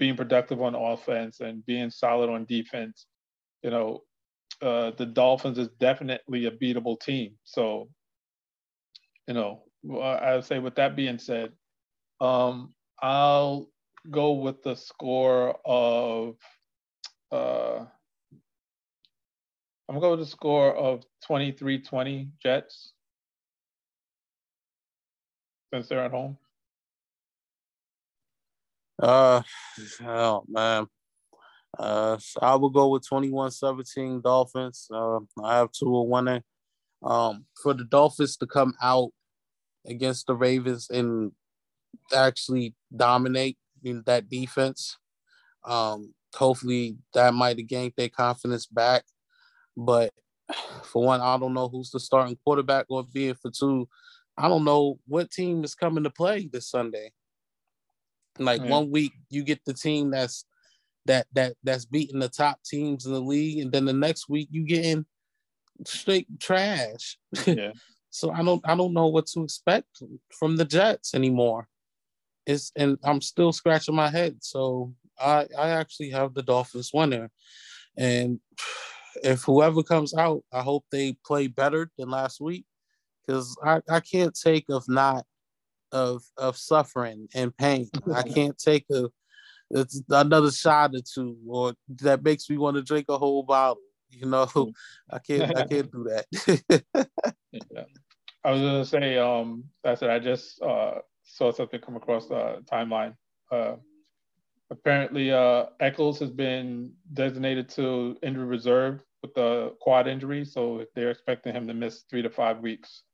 being 0.00 0.16
productive 0.16 0.60
on 0.60 0.74
offense 0.74 1.38
and 1.38 1.64
being 1.64 1.88
solid 1.88 2.28
on 2.28 2.44
defense. 2.44 3.06
You 3.62 3.70
know, 3.70 4.02
uh, 4.60 4.90
the 4.98 5.06
Dolphins 5.06 5.56
is 5.58 5.68
definitely 5.78 6.46
a 6.46 6.50
beatable 6.50 7.00
team. 7.00 7.36
So 7.44 7.88
you 9.28 9.34
know, 9.34 9.62
I 10.02 10.34
would 10.34 10.44
say 10.44 10.58
with 10.58 10.74
that 10.74 10.96
being 10.96 11.18
said, 11.18 11.52
um, 12.20 12.74
I'll 13.00 13.68
go 14.10 14.32
with 14.32 14.62
the 14.62 14.74
score 14.74 15.56
of, 15.64 16.34
uh, 17.32 17.84
I'm 19.88 19.94
going 19.94 19.96
to 19.96 20.00
go 20.00 20.10
with 20.10 20.20
the 20.20 20.26
score 20.26 20.74
of 20.74 21.04
23-20 21.30 22.28
Jets 22.42 22.92
since 25.72 25.88
they're 25.88 26.04
at 26.04 26.10
home. 26.10 26.36
Uh, 29.00 29.42
oh 30.04 30.44
man. 30.48 30.86
Uh, 31.78 32.16
I 32.40 32.54
will 32.54 32.70
go 32.70 32.88
with 32.88 33.08
21-17 33.08 34.22
Dolphins. 34.22 34.86
Uh, 34.92 35.20
I 35.42 35.56
have 35.56 35.72
two 35.72 36.02
winning 36.02 36.42
um, 37.02 37.46
for 37.62 37.74
the 37.74 37.84
Dolphins 37.84 38.36
to 38.36 38.46
come 38.46 38.74
out 38.80 39.10
against 39.86 40.26
the 40.26 40.34
Ravens 40.34 40.88
and 40.90 41.32
actually 42.14 42.74
dominate 42.94 43.58
in 43.82 44.02
that 44.06 44.28
defense. 44.28 44.96
Um, 45.64 46.14
hopefully 46.34 46.96
that 47.12 47.34
might 47.34 47.58
have 47.58 47.66
gained 47.66 47.94
their 47.96 48.08
confidence 48.08 48.66
back. 48.66 49.04
But 49.76 50.12
for 50.84 51.04
one, 51.04 51.20
I 51.20 51.36
don't 51.38 51.54
know 51.54 51.68
who's 51.68 51.90
the 51.90 52.00
starting 52.00 52.38
quarterback 52.44 52.86
or 52.88 53.04
being 53.04 53.34
for 53.34 53.50
two, 53.50 53.88
I 54.36 54.48
don't 54.48 54.64
know 54.64 54.98
what 55.06 55.30
team 55.30 55.64
is 55.64 55.74
coming 55.74 56.04
to 56.04 56.10
play 56.10 56.48
this 56.52 56.68
Sunday. 56.68 57.12
Like 58.38 58.60
mm-hmm. 58.60 58.70
one 58.70 58.90
week 58.90 59.12
you 59.30 59.44
get 59.44 59.64
the 59.64 59.74
team 59.74 60.10
that's 60.10 60.44
that 61.06 61.26
that 61.34 61.54
that's 61.62 61.84
beating 61.84 62.18
the 62.18 62.28
top 62.28 62.58
teams 62.64 63.06
in 63.06 63.12
the 63.12 63.20
league, 63.20 63.58
and 63.58 63.70
then 63.70 63.84
the 63.84 63.92
next 63.92 64.28
week 64.28 64.48
you 64.50 64.64
getting 64.64 65.06
straight 65.86 66.26
trash. 66.40 67.18
Yeah. 67.46 67.72
so 68.10 68.30
I 68.30 68.42
don't 68.42 68.62
I 68.64 68.74
don't 68.76 68.92
know 68.92 69.08
what 69.08 69.26
to 69.28 69.42
expect 69.42 70.02
from 70.30 70.56
the 70.56 70.64
Jets 70.64 71.14
anymore. 71.14 71.68
It's 72.46 72.72
and 72.76 72.98
I'm 73.04 73.20
still 73.20 73.52
scratching 73.52 73.94
my 73.94 74.10
head. 74.10 74.36
So 74.40 74.94
I 75.18 75.46
I 75.56 75.70
actually 75.70 76.10
have 76.10 76.34
the 76.34 76.42
Dolphins 76.42 76.90
winner. 76.92 77.30
And 77.96 78.40
if 79.22 79.42
whoever 79.42 79.82
comes 79.82 80.14
out, 80.14 80.42
I 80.52 80.62
hope 80.62 80.84
they 80.90 81.16
play 81.24 81.46
better 81.46 81.90
than 81.96 82.10
last 82.10 82.40
week. 82.40 82.66
Because 83.26 83.56
I, 83.64 83.80
I 83.88 84.00
can't 84.00 84.38
take 84.38 84.66
of 84.68 84.84
not 84.88 85.24
of 85.94 86.24
of 86.36 86.58
suffering 86.58 87.28
and 87.34 87.56
pain. 87.56 87.88
I 88.12 88.22
can't 88.36 88.58
take 88.58 88.84
a 88.90 89.08
it's 89.70 90.02
another 90.10 90.50
shot 90.50 90.94
or 90.94 91.00
two, 91.00 91.36
or 91.48 91.72
that 92.02 92.22
makes 92.22 92.50
me 92.50 92.58
want 92.58 92.76
to 92.76 92.82
drink 92.82 93.06
a 93.08 93.16
whole 93.16 93.42
bottle. 93.42 93.80
You 94.10 94.26
know, 94.26 94.48
I 95.10 95.18
can't 95.20 95.56
I 95.56 95.64
can't 95.64 95.90
do 95.90 96.04
that. 96.04 96.84
yeah. 97.52 97.84
I 98.44 98.50
was 98.50 98.60
gonna 98.60 98.84
say, 98.84 99.16
um, 99.16 99.64
that's 99.82 100.02
it. 100.02 100.10
I 100.10 100.18
just 100.18 100.60
uh, 100.62 100.96
saw 101.22 101.50
something 101.50 101.80
come 101.80 101.96
across 101.96 102.28
the 102.28 102.62
timeline. 102.70 103.16
Uh, 103.50 103.76
apparently, 104.70 105.32
uh, 105.32 105.66
Echols 105.80 106.18
has 106.18 106.30
been 106.30 106.92
designated 107.14 107.70
to 107.70 108.18
injury 108.22 108.44
reserve 108.44 109.02
with 109.22 109.32
the 109.34 109.74
quad 109.80 110.06
injury, 110.06 110.44
so 110.44 110.84
they're 110.94 111.10
expecting 111.10 111.54
him 111.54 111.66
to 111.68 111.74
miss 111.74 112.02
three 112.10 112.20
to 112.20 112.28
five 112.28 112.58
weeks. 112.58 113.04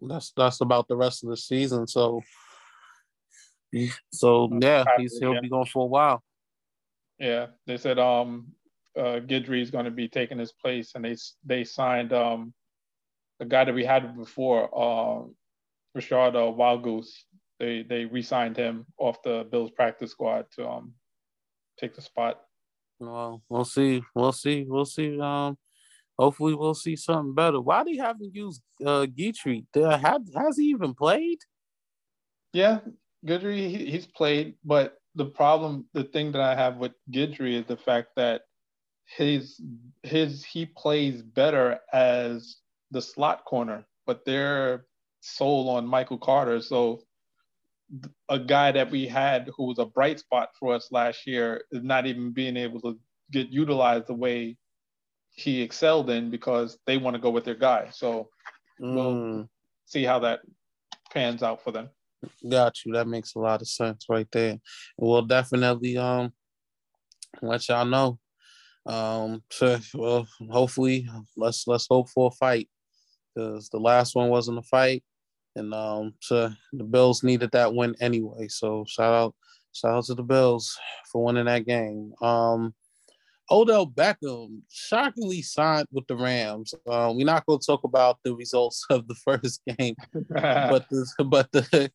That's 0.00 0.32
that's 0.36 0.60
about 0.60 0.88
the 0.88 0.96
rest 0.96 1.24
of 1.24 1.30
the 1.30 1.36
season. 1.36 1.86
So, 1.86 2.22
so 4.12 4.48
yeah, 4.60 4.84
he's 4.98 5.18
he'll 5.18 5.40
be 5.40 5.48
going 5.48 5.66
for 5.66 5.84
a 5.84 5.86
while. 5.86 6.22
Yeah, 7.18 7.46
they 7.66 7.76
said 7.76 7.98
um 7.98 8.52
uh, 8.98 9.20
Guidry 9.20 9.62
is 9.62 9.70
going 9.70 9.84
to 9.84 9.90
be 9.90 10.08
taking 10.08 10.38
his 10.38 10.52
place, 10.52 10.92
and 10.94 11.04
they 11.04 11.16
they 11.44 11.64
signed 11.64 12.12
um, 12.12 12.52
the 13.38 13.44
guy 13.44 13.64
that 13.64 13.74
we 13.74 13.84
had 13.84 14.16
before, 14.16 14.64
uh, 14.74 15.24
Rachad 15.96 16.34
uh, 16.34 16.52
Wildgoose. 16.52 17.10
They 17.58 17.82
they 17.82 18.04
re-signed 18.04 18.56
him 18.56 18.86
off 18.98 19.22
the 19.22 19.46
Bills 19.50 19.70
practice 19.70 20.12
squad 20.12 20.46
to 20.56 20.68
um, 20.68 20.94
take 21.78 21.94
the 21.94 22.02
spot. 22.02 22.40
Well, 23.00 23.42
we'll 23.48 23.64
see. 23.64 24.02
We'll 24.14 24.32
see. 24.32 24.64
We'll 24.68 24.84
see. 24.84 25.20
Um, 25.20 25.56
hopefully, 26.18 26.54
we'll 26.54 26.74
see 26.74 26.96
something 26.96 27.34
better. 27.34 27.60
Why 27.60 27.84
do 27.84 27.92
you 27.92 28.02
haven't 28.02 28.34
used 28.34 28.62
uh, 28.84 29.06
Guidry? 29.06 29.66
Have, 29.74 30.22
has 30.34 30.56
he 30.58 30.64
even 30.66 30.94
played? 30.94 31.38
Yeah, 32.52 32.80
Guidry 33.26 33.68
he, 33.68 33.90
he's 33.90 34.06
played, 34.06 34.54
but 34.64 34.98
the 35.14 35.26
problem, 35.26 35.86
the 35.94 36.04
thing 36.04 36.32
that 36.32 36.42
I 36.42 36.54
have 36.54 36.76
with 36.76 36.92
Guidry 37.10 37.54
is 37.54 37.66
the 37.66 37.76
fact 37.76 38.08
that 38.16 38.42
his 39.06 39.60
his 40.02 40.44
he 40.44 40.66
plays 40.66 41.22
better 41.22 41.78
as 41.92 42.56
the 42.90 43.00
slot 43.00 43.44
corner, 43.44 43.84
but 44.06 44.24
they're 44.24 44.84
sold 45.20 45.68
on 45.68 45.86
Michael 45.86 46.18
Carter. 46.18 46.60
So 46.60 47.00
a 48.28 48.38
guy 48.38 48.70
that 48.72 48.90
we 48.90 49.06
had 49.06 49.50
who 49.56 49.66
was 49.66 49.78
a 49.78 49.86
bright 49.86 50.18
spot 50.18 50.50
for 50.58 50.74
us 50.74 50.92
last 50.92 51.26
year 51.26 51.64
is 51.72 51.82
not 51.82 52.06
even 52.06 52.32
being 52.32 52.56
able 52.56 52.80
to 52.82 52.98
get 53.30 53.48
utilized 53.48 54.06
the 54.06 54.14
way 54.14 54.56
he 55.38 55.62
excelled 55.62 56.10
in 56.10 56.30
because 56.30 56.78
they 56.86 56.96
want 56.96 57.14
to 57.14 57.22
go 57.22 57.30
with 57.30 57.44
their 57.44 57.54
guy. 57.54 57.88
So 57.92 58.28
mm. 58.80 58.94
we'll 58.94 59.48
see 59.86 60.04
how 60.04 60.18
that 60.20 60.40
pans 61.12 61.42
out 61.42 61.62
for 61.62 61.70
them. 61.70 61.90
Got 62.48 62.84
you. 62.84 62.92
That 62.92 63.06
makes 63.06 63.34
a 63.34 63.38
lot 63.38 63.62
of 63.62 63.68
sense 63.68 64.06
right 64.08 64.28
there. 64.32 64.58
We'll 64.96 65.22
definitely 65.22 65.96
um 65.96 66.32
let 67.40 67.68
y'all 67.68 67.84
know 67.84 68.18
um, 68.88 69.42
so, 69.50 69.78
well, 69.94 70.26
hopefully, 70.50 71.08
let's 71.36 71.66
let's 71.66 71.86
hope 71.88 72.08
for 72.08 72.28
a 72.28 72.36
fight 72.36 72.68
because 73.34 73.68
the 73.68 73.78
last 73.78 74.16
one 74.16 74.30
wasn't 74.30 74.58
a 74.58 74.62
fight, 74.62 75.04
and 75.54 75.72
um, 75.74 76.14
so 76.20 76.50
the 76.72 76.84
Bills 76.84 77.22
needed 77.22 77.50
that 77.52 77.74
win 77.74 77.94
anyway. 78.00 78.48
So 78.48 78.84
shout 78.88 79.14
out, 79.14 79.34
shout 79.72 79.92
out 79.92 80.04
to 80.06 80.14
the 80.14 80.22
Bills 80.22 80.76
for 81.12 81.22
winning 81.22 81.44
that 81.44 81.66
game. 81.66 82.14
Um, 82.22 82.74
Odell 83.50 83.86
Beckham 83.86 84.60
shockingly 84.70 85.42
signed 85.42 85.86
with 85.90 86.06
the 86.06 86.16
Rams. 86.16 86.74
Uh, 86.86 87.12
we're 87.16 87.24
not 87.24 87.46
going 87.46 87.58
to 87.58 87.66
talk 87.66 87.84
about 87.84 88.18
the 88.22 88.34
results 88.34 88.84
of 88.90 89.08
the 89.08 89.14
first 89.24 89.62
game, 89.78 89.94
but 90.30 90.88
the 90.90 91.24
but 91.24 91.50
the 91.52 91.90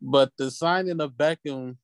but 0.00 0.32
the 0.38 0.50
signing 0.50 1.00
of 1.00 1.12
Beckham 1.12 1.76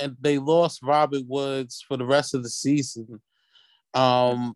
and 0.00 0.16
they 0.20 0.38
lost 0.38 0.82
Robert 0.82 1.22
Woods 1.26 1.84
for 1.86 1.96
the 1.96 2.04
rest 2.04 2.34
of 2.34 2.42
the 2.42 2.50
season. 2.50 3.20
Um, 3.94 4.54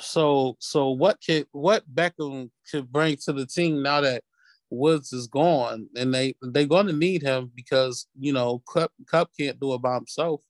so 0.00 0.56
so 0.58 0.90
what 0.90 1.18
could 1.24 1.46
what 1.52 1.82
Beckham 1.92 2.50
could 2.70 2.92
bring 2.92 3.16
to 3.24 3.32
the 3.32 3.46
team 3.46 3.82
now 3.82 4.00
that 4.02 4.22
Woods 4.70 5.12
is 5.12 5.26
gone, 5.26 5.88
and 5.96 6.14
they 6.14 6.34
they're 6.42 6.66
going 6.66 6.86
to 6.86 6.92
need 6.92 7.22
him 7.22 7.50
because 7.54 8.06
you 8.18 8.32
know 8.32 8.62
Kupp 8.70 8.92
Kupp 9.06 9.30
can't 9.38 9.58
do 9.58 9.74
it 9.74 9.82
by 9.82 9.94
himself. 9.94 10.40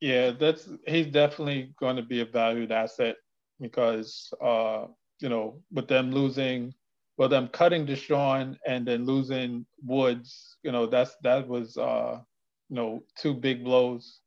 Yeah, 0.00 0.30
that's 0.30 0.68
he's 0.86 1.06
definitely 1.06 1.74
going 1.78 1.96
to 1.96 2.02
be 2.02 2.20
a 2.20 2.24
valued 2.24 2.70
asset 2.70 3.16
because 3.60 4.32
uh, 4.40 4.84
you 5.20 5.28
know 5.28 5.60
with 5.72 5.88
them 5.88 6.12
losing, 6.12 6.72
well 7.16 7.28
them 7.28 7.48
cutting 7.48 7.86
DeSean 7.86 8.56
and 8.66 8.86
then 8.86 9.04
losing 9.04 9.66
Woods, 9.84 10.56
you 10.62 10.70
know 10.70 10.86
that's 10.86 11.16
that 11.22 11.48
was 11.48 11.76
uh, 11.76 12.20
you 12.68 12.76
know 12.76 13.02
two 13.16 13.34
big 13.34 13.64
blows 13.64 14.20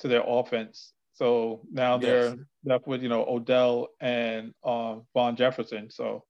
to 0.00 0.08
their 0.08 0.24
offense. 0.26 0.92
So 1.14 1.62
now 1.70 1.94
yes. 1.94 2.02
they're 2.02 2.36
left 2.64 2.86
with 2.86 3.02
you 3.02 3.08
know 3.08 3.24
Odell 3.26 3.88
and 4.00 4.52
uh, 4.62 4.96
Van 5.14 5.36
Jefferson. 5.36 5.90
So 5.90 6.24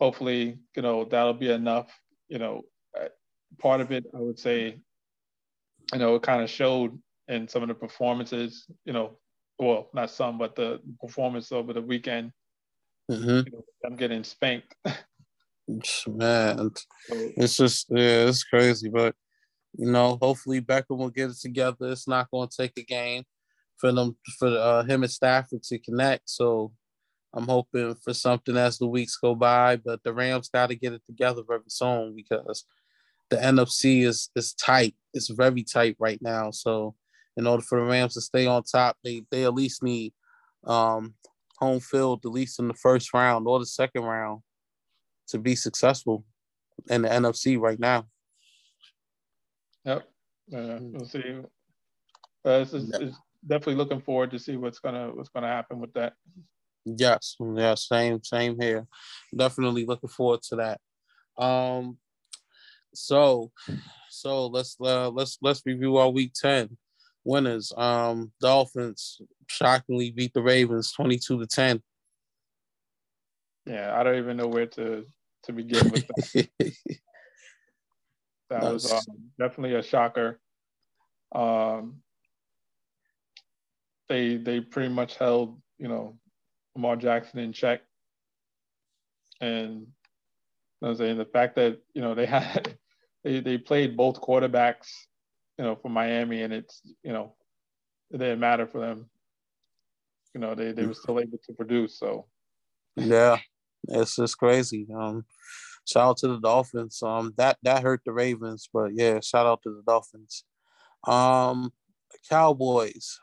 hopefully 0.00 0.58
you 0.74 0.82
know 0.82 1.04
that'll 1.04 1.34
be 1.34 1.50
enough. 1.50 1.88
You 2.28 2.38
know, 2.38 2.62
uh, 3.00 3.08
part 3.58 3.80
of 3.80 3.92
it 3.92 4.06
I 4.12 4.18
would 4.18 4.40
say, 4.40 4.80
you 5.92 5.98
know, 6.00 6.16
it 6.16 6.22
kind 6.22 6.42
of 6.42 6.50
showed 6.50 6.98
and 7.30 7.48
some 7.48 7.62
of 7.62 7.68
the 7.68 7.74
performances, 7.74 8.66
you 8.84 8.92
know, 8.92 9.16
well, 9.58 9.88
not 9.94 10.10
some, 10.10 10.36
but 10.36 10.56
the 10.56 10.80
performance 11.00 11.52
over 11.52 11.72
the 11.72 11.80
weekend, 11.80 12.32
mm-hmm. 13.10 13.46
you 13.46 13.52
know, 13.52 13.64
I'm 13.86 13.96
getting 13.96 14.24
spanked. 14.24 14.74
Man, 16.08 16.70
it's 17.08 17.56
just 17.56 17.86
yeah, 17.88 18.26
it's 18.26 18.42
crazy, 18.42 18.88
but 18.88 19.14
you 19.78 19.90
know, 19.90 20.18
hopefully 20.20 20.60
Beckham 20.60 20.98
will 20.98 21.10
get 21.10 21.30
it 21.30 21.38
together. 21.40 21.92
It's 21.92 22.08
not 22.08 22.30
going 22.32 22.48
to 22.48 22.56
take 22.56 22.76
a 22.76 22.82
game 22.82 23.22
for 23.76 23.92
them 23.92 24.16
for 24.38 24.48
uh, 24.48 24.82
him 24.82 25.04
and 25.04 25.12
Stafford 25.12 25.62
to 25.62 25.78
connect. 25.78 26.28
So 26.28 26.72
I'm 27.32 27.46
hoping 27.46 27.94
for 28.02 28.12
something 28.12 28.56
as 28.56 28.78
the 28.78 28.88
weeks 28.88 29.16
go 29.16 29.36
by. 29.36 29.76
But 29.76 30.02
the 30.02 30.12
Rams 30.12 30.48
got 30.48 30.70
to 30.70 30.74
get 30.74 30.94
it 30.94 31.02
together 31.06 31.42
very 31.46 31.62
soon 31.68 32.16
because 32.16 32.64
the 33.28 33.36
NFC 33.36 34.04
is 34.04 34.30
is 34.34 34.54
tight. 34.54 34.96
It's 35.14 35.28
very 35.28 35.62
tight 35.62 35.96
right 36.00 36.20
now. 36.20 36.50
So 36.50 36.96
in 37.36 37.46
order 37.46 37.62
for 37.62 37.80
the 37.80 37.86
Rams 37.86 38.14
to 38.14 38.20
stay 38.20 38.46
on 38.46 38.62
top, 38.62 38.96
they 39.04 39.22
they 39.30 39.44
at 39.44 39.54
least 39.54 39.82
need 39.82 40.12
um, 40.64 41.14
home 41.58 41.80
field 41.80 42.20
at 42.24 42.30
least 42.30 42.58
in 42.58 42.68
the 42.68 42.74
first 42.74 43.12
round 43.14 43.46
or 43.46 43.58
the 43.58 43.66
second 43.66 44.02
round 44.02 44.42
to 45.28 45.38
be 45.38 45.54
successful 45.54 46.24
in 46.88 47.02
the 47.02 47.08
NFC 47.08 47.58
right 47.58 47.78
now. 47.78 48.06
Yep, 49.84 50.08
uh, 50.54 50.78
we'll 50.80 51.06
see. 51.06 51.40
Uh, 52.44 52.50
it's, 52.50 52.72
it's 52.72 53.16
definitely 53.46 53.76
looking 53.76 54.00
forward 54.00 54.30
to 54.30 54.38
see 54.38 54.56
what's 54.56 54.78
gonna 54.78 55.10
what's 55.14 55.28
gonna 55.28 55.48
happen 55.48 55.78
with 55.78 55.92
that. 55.94 56.14
Yes, 56.84 57.36
yeah, 57.40 57.74
same 57.74 58.22
same 58.22 58.58
here. 58.60 58.86
Definitely 59.36 59.86
looking 59.86 60.08
forward 60.08 60.42
to 60.44 60.56
that. 60.56 60.80
Um, 61.42 61.98
so 62.94 63.52
so 64.08 64.46
let's 64.46 64.76
uh, 64.80 65.10
let's 65.10 65.38
let's 65.42 65.62
review 65.64 65.96
our 65.98 66.10
week 66.10 66.32
ten 66.34 66.76
winners. 67.24 67.72
Um, 67.76 68.32
Dolphins 68.40 69.20
shockingly 69.46 70.10
beat 70.10 70.34
the 70.34 70.42
Ravens 70.42 70.92
22 70.92 71.40
to 71.40 71.46
10. 71.46 71.82
Yeah, 73.66 73.98
I 73.98 74.02
don't 74.02 74.18
even 74.18 74.36
know 74.36 74.48
where 74.48 74.66
to 74.66 75.04
to 75.44 75.52
begin 75.52 75.90
with 75.90 76.06
that. 76.06 76.48
that 78.50 78.62
was 78.62 78.92
um, 78.92 79.30
definitely 79.38 79.76
a 79.76 79.82
shocker. 79.82 80.40
Um, 81.32 82.02
they 84.08 84.36
they 84.36 84.60
pretty 84.60 84.88
much 84.88 85.16
held 85.16 85.60
you 85.78 85.88
know 85.88 86.16
Lamar 86.74 86.96
Jackson 86.96 87.38
in 87.38 87.52
check, 87.52 87.82
and 89.40 89.86
I 90.82 90.88
was 90.88 90.98
saying 90.98 91.18
the 91.18 91.24
fact 91.24 91.56
that 91.56 91.78
you 91.94 92.02
know 92.02 92.14
they 92.14 92.26
had 92.26 92.76
they, 93.24 93.40
they 93.40 93.58
played 93.58 93.96
both 93.96 94.20
quarterbacks 94.20 94.88
you 95.60 95.66
know, 95.66 95.76
for 95.76 95.90
Miami, 95.90 96.40
and 96.40 96.54
it's 96.54 96.80
you 97.02 97.12
know, 97.12 97.34
it 98.10 98.16
didn't 98.16 98.40
matter 98.40 98.66
for 98.66 98.80
them. 98.80 99.10
You 100.34 100.40
know, 100.40 100.54
they 100.54 100.72
they 100.72 100.86
were 100.86 100.94
still 100.94 101.20
able 101.20 101.36
to 101.36 101.52
produce. 101.52 101.98
So 101.98 102.28
yeah, 102.96 103.36
it's 103.86 104.16
just 104.16 104.38
crazy. 104.38 104.86
Um, 104.98 105.26
shout 105.86 106.08
out 106.08 106.16
to 106.18 106.28
the 106.28 106.40
Dolphins. 106.40 107.02
Um, 107.02 107.34
that 107.36 107.58
that 107.62 107.82
hurt 107.82 108.00
the 108.06 108.12
Ravens, 108.12 108.70
but 108.72 108.94
yeah, 108.94 109.20
shout 109.20 109.44
out 109.44 109.60
to 109.64 109.70
the 109.70 109.82
Dolphins. 109.86 110.44
Um, 111.06 111.74
Cowboys 112.30 113.20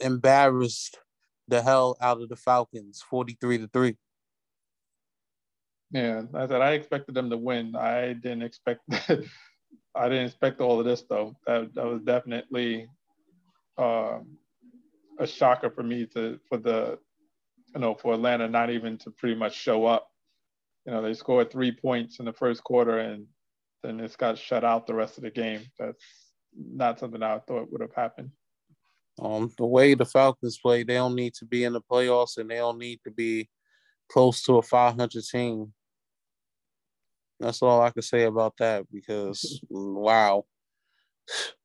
embarrassed 0.00 0.98
the 1.46 1.62
hell 1.62 1.96
out 2.00 2.20
of 2.20 2.28
the 2.28 2.36
Falcons, 2.36 3.00
forty 3.00 3.38
three 3.40 3.58
to 3.58 3.68
three. 3.68 3.96
Yeah, 5.92 6.22
I 6.34 6.48
said 6.48 6.62
I 6.62 6.72
expected 6.72 7.14
them 7.14 7.30
to 7.30 7.36
win. 7.36 7.76
I 7.76 8.14
didn't 8.14 8.42
expect 8.42 8.80
I 9.94 10.08
didn't 10.08 10.26
expect 10.26 10.60
all 10.60 10.78
of 10.78 10.86
this 10.86 11.02
though. 11.02 11.36
That 11.46 11.74
that 11.74 11.84
was 11.84 12.02
definitely 12.02 12.88
uh, 13.78 14.18
a 15.18 15.26
shocker 15.26 15.70
for 15.70 15.82
me 15.82 16.06
to 16.14 16.38
for 16.48 16.58
the 16.58 16.98
you 17.74 17.80
know 17.80 17.94
for 17.94 18.14
Atlanta 18.14 18.48
not 18.48 18.70
even 18.70 18.98
to 18.98 19.10
pretty 19.10 19.34
much 19.34 19.54
show 19.54 19.86
up. 19.86 20.08
You 20.86 20.92
know 20.92 21.02
they 21.02 21.14
scored 21.14 21.50
three 21.50 21.72
points 21.72 22.18
in 22.18 22.24
the 22.24 22.32
first 22.32 22.62
quarter 22.62 22.98
and 22.98 23.26
then 23.82 24.00
it's 24.00 24.16
got 24.16 24.38
shut 24.38 24.64
out 24.64 24.86
the 24.86 24.94
rest 24.94 25.16
of 25.16 25.24
the 25.24 25.30
game. 25.30 25.62
That's 25.78 26.04
not 26.54 26.98
something 26.98 27.22
I 27.22 27.38
thought 27.38 27.70
would 27.70 27.80
have 27.80 27.94
happened. 27.94 28.30
Um, 29.20 29.52
the 29.58 29.66
way 29.66 29.94
the 29.94 30.06
Falcons 30.06 30.58
play, 30.58 30.82
they 30.82 30.94
don't 30.94 31.14
need 31.14 31.34
to 31.34 31.44
be 31.44 31.64
in 31.64 31.72
the 31.72 31.80
playoffs 31.80 32.38
and 32.38 32.50
they 32.50 32.56
don't 32.56 32.78
need 32.78 33.00
to 33.04 33.10
be 33.10 33.48
close 34.08 34.42
to 34.44 34.58
a 34.58 34.62
500 34.62 35.22
team. 35.24 35.72
That's 37.40 37.62
all 37.62 37.80
I 37.80 37.90
can 37.90 38.02
say 38.02 38.24
about 38.24 38.54
that 38.58 38.84
because 38.92 39.60
wow, 39.70 40.44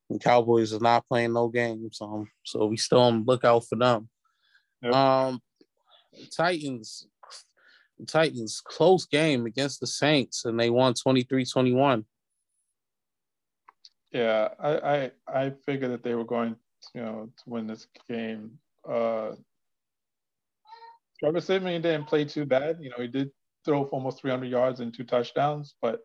the 0.10 0.20
Cowboys 0.20 0.72
is 0.72 0.82
not 0.82 1.08
playing 1.08 1.34
no 1.34 1.50
games, 1.50 2.00
um, 2.02 2.28
so 2.44 2.66
we 2.66 2.78
still 2.78 3.02
on 3.02 3.26
lookout 3.26 3.66
for 3.66 3.76
them. 3.76 4.10
Yep. 4.82 4.94
Um, 4.94 5.42
Titans, 6.36 7.08
Titans 8.08 8.62
close 8.64 9.06
game 9.06 9.46
against 9.46 9.82
the 9.82 9.88
Saints, 9.88 10.46
and 10.46 10.60
they 10.60 10.70
won 10.70 10.94
23-21. 10.94 12.06
Yeah, 14.12 14.48
I, 14.58 14.72
I 14.78 15.12
I 15.28 15.54
figured 15.66 15.92
that 15.92 16.02
they 16.02 16.16
were 16.16 16.24
going, 16.24 16.56
you 16.94 17.02
know, 17.02 17.30
to 17.36 17.50
win 17.50 17.68
this 17.68 17.86
game. 18.10 18.52
Uh, 18.90 19.32
Trevor 21.20 21.42
Siemian 21.42 21.82
didn't 21.82 22.06
play 22.06 22.24
too 22.24 22.46
bad. 22.46 22.78
You 22.80 22.92
know, 22.92 23.00
he 23.00 23.08
did 23.08 23.30
throw 23.66 23.84
for 23.84 23.92
almost 23.92 24.22
300 24.22 24.46
yards 24.46 24.80
and 24.80 24.94
two 24.94 25.04
touchdowns, 25.04 25.76
but 25.82 26.02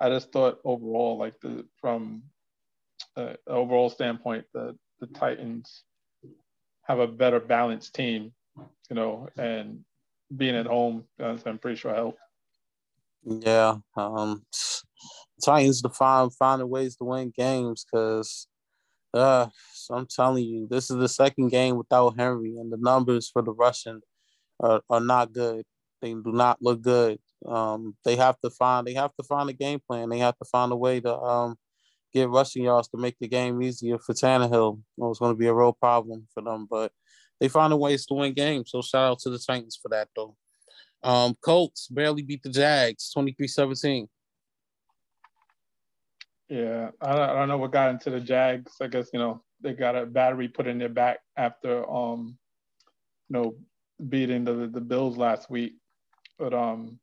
I 0.00 0.08
just 0.08 0.32
thought 0.32 0.60
overall, 0.64 1.18
like 1.18 1.38
the 1.40 1.66
from 1.80 2.22
uh, 3.16 3.34
overall 3.46 3.90
standpoint, 3.90 4.46
the 4.54 4.76
the 5.00 5.06
Titans 5.08 5.84
have 6.82 6.98
a 6.98 7.06
better 7.06 7.40
balanced 7.40 7.94
team, 7.94 8.32
you 8.88 8.96
know, 8.96 9.28
and 9.36 9.84
being 10.34 10.56
at 10.56 10.66
home, 10.66 11.04
I'm 11.18 11.58
pretty 11.58 11.76
sure 11.76 11.94
helped. 11.94 12.18
Yeah, 13.24 13.76
um, 13.96 14.44
Titans 15.44 15.82
to 15.82 15.88
find 15.88 16.32
finding 16.34 16.68
ways 16.68 16.96
to 16.96 17.04
win 17.04 17.32
games 17.36 17.84
because, 17.84 18.46
uh, 19.12 19.48
so 19.74 19.94
I'm 19.94 20.06
telling 20.06 20.44
you, 20.44 20.66
this 20.70 20.90
is 20.90 20.96
the 20.96 21.08
second 21.08 21.48
game 21.48 21.76
without 21.76 22.18
Henry, 22.18 22.56
and 22.56 22.72
the 22.72 22.78
numbers 22.78 23.28
for 23.30 23.42
the 23.42 23.52
rushing 23.52 24.00
are, 24.60 24.80
are 24.88 25.00
not 25.00 25.32
good. 25.32 25.64
They 26.00 26.10
do 26.10 26.32
not 26.32 26.60
look 26.60 26.82
good. 26.82 27.18
Um, 27.46 27.96
they 28.04 28.16
have 28.16 28.38
to 28.40 28.50
find 28.50 28.86
they 28.86 28.94
have 28.94 29.14
to 29.16 29.22
find 29.22 29.48
a 29.48 29.54
game 29.54 29.80
plan. 29.86 30.08
They 30.08 30.18
have 30.18 30.36
to 30.38 30.44
find 30.44 30.72
a 30.72 30.76
way 30.76 31.00
to 31.00 31.18
um, 31.18 31.56
get 32.12 32.28
rushing 32.28 32.64
yards 32.64 32.88
to 32.88 32.98
make 32.98 33.16
the 33.20 33.28
game 33.28 33.62
easier 33.62 33.98
for 33.98 34.14
Tannehill. 34.14 34.78
It 34.78 34.82
was 34.96 35.18
going 35.18 35.32
to 35.32 35.38
be 35.38 35.46
a 35.46 35.54
real 35.54 35.72
problem 35.72 36.26
for 36.34 36.42
them, 36.42 36.66
but 36.70 36.92
they 37.40 37.48
find 37.48 37.72
a 37.72 37.76
ways 37.76 38.06
to 38.06 38.14
win 38.14 38.34
games. 38.34 38.70
So 38.70 38.82
shout 38.82 39.12
out 39.12 39.18
to 39.20 39.30
the 39.30 39.38
Titans 39.38 39.78
for 39.80 39.88
that, 39.88 40.08
though. 40.14 40.36
Um, 41.02 41.34
Colts 41.42 41.88
barely 41.88 42.22
beat 42.22 42.42
the 42.42 42.50
Jags, 42.50 43.10
23-17. 43.16 44.06
Yeah, 46.48 46.90
I 47.00 47.12
don't, 47.14 47.30
I 47.30 47.34
don't 47.34 47.48
know 47.48 47.58
what 47.58 47.72
got 47.72 47.90
into 47.90 48.10
the 48.10 48.20
Jags. 48.20 48.72
I 48.80 48.88
guess, 48.88 49.08
you 49.12 49.18
know, 49.18 49.42
they 49.60 49.72
got 49.72 49.96
a 49.96 50.04
battery 50.04 50.48
put 50.48 50.66
in 50.66 50.78
their 50.78 50.88
back 50.88 51.20
after, 51.36 51.88
um, 51.90 52.36
you 53.28 53.34
know, 53.34 53.54
beating 54.08 54.44
the, 54.44 54.68
the 54.70 54.80
Bills 54.80 55.16
last 55.16 55.48
week. 55.48 55.74
But 56.40 56.54
um, 56.54 56.98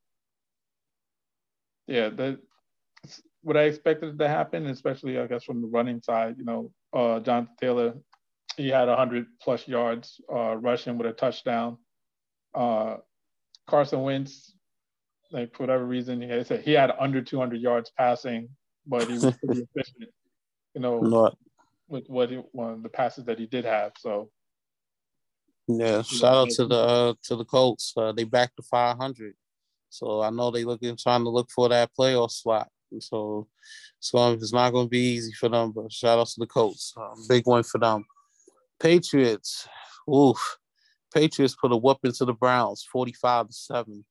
yeah, 1.86 2.10
that 2.10 2.40
what 3.44 3.56
I 3.56 3.64
expected 3.64 4.18
to 4.18 4.28
happen, 4.28 4.66
especially 4.66 5.20
I 5.20 5.28
guess 5.28 5.44
from 5.44 5.62
the 5.62 5.68
running 5.68 6.02
side. 6.02 6.36
You 6.40 6.46
know, 6.46 6.72
uh, 6.92 7.20
Jonathan 7.20 7.56
Taylor, 7.62 7.94
he 8.58 8.68
had 8.70 8.88
100 8.88 9.28
plus 9.42 9.68
yards 9.68 10.20
uh, 10.34 10.56
rushing 10.58 10.98
with 10.98 11.06
a 11.06 11.14
touchdown. 11.14 11.78
Uh, 12.56 12.96
Carson 13.70 14.02
Wentz, 14.02 14.56
like 15.32 15.56
for 15.56 15.64
whatever 15.64 15.86
reason, 15.86 16.20
he 16.20 16.44
said 16.44 16.62
he 16.62 16.74
had 16.74 16.92
under 17.00 17.22
200 17.22 17.62
yards 17.62 17.92
passing, 17.96 18.50
but 18.88 19.08
he 19.08 19.14
was 19.14 19.38
pretty 19.46 19.68
efficient. 19.76 20.10
You 20.74 20.82
know, 20.82 21.00
Not. 21.00 21.38
with 21.88 22.08
what 22.08 22.32
he, 22.32 22.38
one 22.54 22.74
of 22.74 22.84
the 22.84 22.90
passes 22.90 23.26
that 23.26 23.38
he 23.38 23.46
did 23.46 23.66
have. 23.66 23.92
So. 24.00 24.32
Yeah, 25.68 26.02
shout 26.02 26.34
out 26.34 26.50
to 26.52 26.66
the 26.66 26.76
uh, 26.76 27.14
to 27.24 27.36
the 27.36 27.44
Colts. 27.44 27.94
Uh, 27.96 28.14
they 28.14 28.24
backed 28.24 28.56
to 28.56 28.64
500, 28.64 29.34
so 29.90 30.22
I 30.22 30.30
know 30.30 30.50
they 30.50 30.64
looking 30.64 30.96
trying 30.96 31.24
to 31.24 31.30
look 31.30 31.50
for 31.52 31.68
that 31.70 31.92
playoff 31.98 32.32
slot. 32.32 32.70
So 33.00 33.48
it's 34.00 34.12
going 34.12 34.36
it's 34.36 34.54
not 34.54 34.72
going 34.72 34.86
to 34.86 34.90
be 34.90 35.16
easy 35.16 35.34
for 35.34 35.50
them. 35.50 35.74
But 35.74 35.92
shout 35.92 36.20
out 36.20 36.28
to 36.28 36.40
the 36.40 36.48
Colts, 36.48 36.94
um, 36.96 37.16
big 37.28 37.46
one 37.46 37.64
for 37.64 37.80
them. 37.80 38.06
Patriots, 38.80 39.68
oof, 40.10 40.58
Patriots 41.14 41.58
put 41.60 41.74
a 41.74 41.78
whooping 41.78 42.14
to 42.14 42.26
the 42.26 42.34
Browns, 42.34 42.88
forty-five 42.90 43.48
to 43.48 43.54
seven. 43.54 44.06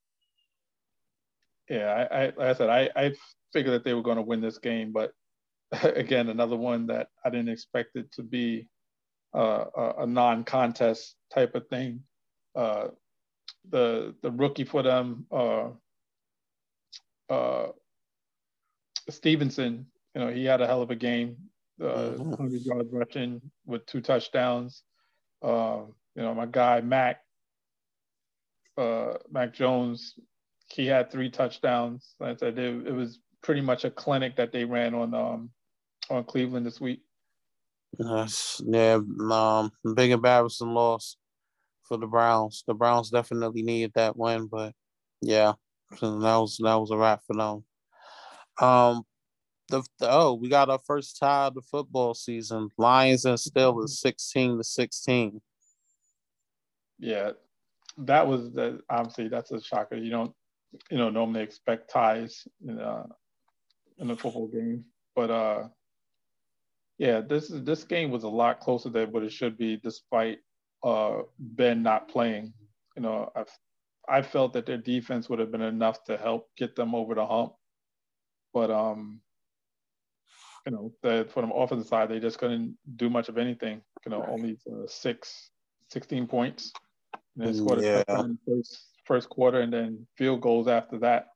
Yeah, 1.70 2.06
I, 2.10 2.16
I 2.16 2.24
like 2.24 2.38
I 2.38 2.52
said, 2.52 2.68
I, 2.68 2.90
I 2.94 3.14
figured 3.54 3.74
that 3.74 3.84
they 3.84 3.94
were 3.94 4.02
going 4.02 4.16
to 4.16 4.22
win 4.22 4.42
this 4.42 4.58
game, 4.58 4.92
but 4.92 5.12
again, 5.82 6.28
another 6.28 6.56
one 6.56 6.86
that 6.88 7.08
I 7.24 7.30
didn't 7.30 7.48
expect 7.48 7.96
it 7.96 8.12
to 8.12 8.22
be 8.22 8.68
uh, 9.34 9.64
a, 9.76 10.02
a, 10.02 10.06
non-contest 10.06 11.16
type 11.32 11.54
of 11.54 11.68
thing. 11.68 12.00
Uh, 12.54 12.88
the 13.68 14.14
the 14.22 14.30
rookie 14.30 14.64
for 14.64 14.82
them, 14.82 15.26
uh, 15.30 15.68
uh, 17.28 17.68
Stevenson, 19.08 19.86
you 20.14 20.20
know, 20.20 20.28
he 20.30 20.44
had 20.44 20.60
a 20.60 20.66
hell 20.66 20.82
of 20.82 20.90
a 20.90 20.96
game. 20.96 21.36
Uh, 21.80 22.12
100 22.12 22.38
mm-hmm. 22.38 22.56
yards 22.70 22.88
rushing 22.90 23.40
with 23.66 23.84
two 23.84 24.00
touchdowns. 24.00 24.82
Uh, 25.42 25.80
you 26.14 26.22
know, 26.22 26.34
my 26.34 26.46
guy 26.46 26.80
Mac, 26.80 27.20
uh, 28.78 29.14
Mac 29.30 29.52
Jones, 29.52 30.18
he 30.68 30.86
had 30.86 31.10
three 31.10 31.30
touchdowns. 31.30 32.14
Like 32.18 32.36
I 32.36 32.36
said, 32.36 32.58
it, 32.58 32.86
it, 32.86 32.92
was 32.92 33.18
pretty 33.42 33.60
much 33.60 33.84
a 33.84 33.90
clinic 33.90 34.36
that 34.36 34.52
they 34.52 34.64
ran 34.64 34.94
on 34.94 35.14
um, 35.14 35.50
on 36.08 36.24
Cleveland 36.24 36.64
this 36.64 36.80
week. 36.80 37.02
Yeah, 37.98 38.98
um, 39.30 39.70
big 39.94 40.10
embarrassing 40.10 40.68
loss 40.68 41.16
for 41.84 41.96
the 41.96 42.06
Browns. 42.06 42.64
The 42.66 42.74
Browns 42.74 43.10
definitely 43.10 43.62
needed 43.62 43.92
that 43.94 44.16
win, 44.16 44.46
but 44.46 44.74
yeah, 45.22 45.52
that 46.00 46.00
was 46.02 46.58
that 46.62 46.74
was 46.74 46.90
a 46.90 46.96
wrap 46.96 47.22
for 47.26 47.36
them. 47.36 47.64
Um, 48.60 49.04
the, 49.68 49.82
the, 49.98 50.10
oh, 50.10 50.34
we 50.34 50.48
got 50.48 50.70
our 50.70 50.78
first 50.86 51.18
tie 51.18 51.46
of 51.46 51.54
the 51.54 51.62
football 51.62 52.14
season. 52.14 52.68
Lions 52.78 53.24
and 53.24 53.38
Steelers, 53.38 53.90
sixteen 53.90 54.58
to 54.58 54.64
sixteen. 54.64 55.40
Yeah, 56.98 57.32
that 57.98 58.26
was 58.26 58.52
the 58.52 58.80
obviously 58.88 59.28
that's 59.28 59.50
a 59.50 59.62
shocker. 59.62 59.96
You 59.96 60.10
don't 60.10 60.34
you 60.90 60.98
know 60.98 61.10
normally 61.10 61.42
expect 61.42 61.90
ties 61.90 62.46
in 62.66 62.78
uh 62.78 63.06
in 63.98 64.10
a 64.10 64.16
football 64.16 64.48
game, 64.48 64.84
but 65.14 65.30
uh 65.30 65.68
yeah, 66.98 67.20
this 67.20 67.50
is 67.50 67.62
this 67.64 67.84
game 67.84 68.10
was 68.10 68.24
a 68.24 68.28
lot 68.28 68.60
closer 68.60 68.88
than 68.88 69.12
what 69.12 69.22
it 69.22 69.32
should 69.32 69.56
be, 69.56 69.76
despite 69.76 70.38
uh 70.82 71.22
Ben 71.38 71.82
not 71.82 72.08
playing. 72.08 72.52
You 72.96 73.02
know, 73.02 73.30
I 73.36 73.44
I 74.08 74.22
felt 74.22 74.52
that 74.54 74.66
their 74.66 74.78
defense 74.78 75.28
would 75.28 75.38
have 75.38 75.50
been 75.50 75.62
enough 75.62 76.04
to 76.04 76.16
help 76.16 76.48
get 76.56 76.76
them 76.76 76.94
over 76.94 77.14
the 77.14 77.26
hump, 77.26 77.52
but 78.52 78.70
um 78.70 79.20
you 80.66 80.72
know, 80.72 80.92
the, 81.02 81.28
for 81.32 81.42
the 81.42 81.52
offensive 81.52 81.86
side, 81.86 82.08
they 82.08 82.18
just 82.18 82.38
couldn't 82.38 82.76
do 82.96 83.08
much 83.08 83.28
of 83.28 83.38
anything. 83.38 83.80
You 84.04 84.10
know, 84.10 84.26
only 84.28 84.58
uh, 84.70 84.86
six, 84.88 85.50
16 85.90 86.26
points. 86.26 86.72
And 87.36 87.46
they 87.46 87.52
scored 87.56 87.82
yeah. 87.82 87.98
a 88.00 88.04
touchdown 88.04 88.38
first, 88.46 88.84
first 89.04 89.28
quarter 89.28 89.60
and 89.60 89.72
then 89.72 90.06
field 90.16 90.40
goals 90.40 90.66
after 90.66 90.98
that. 90.98 91.28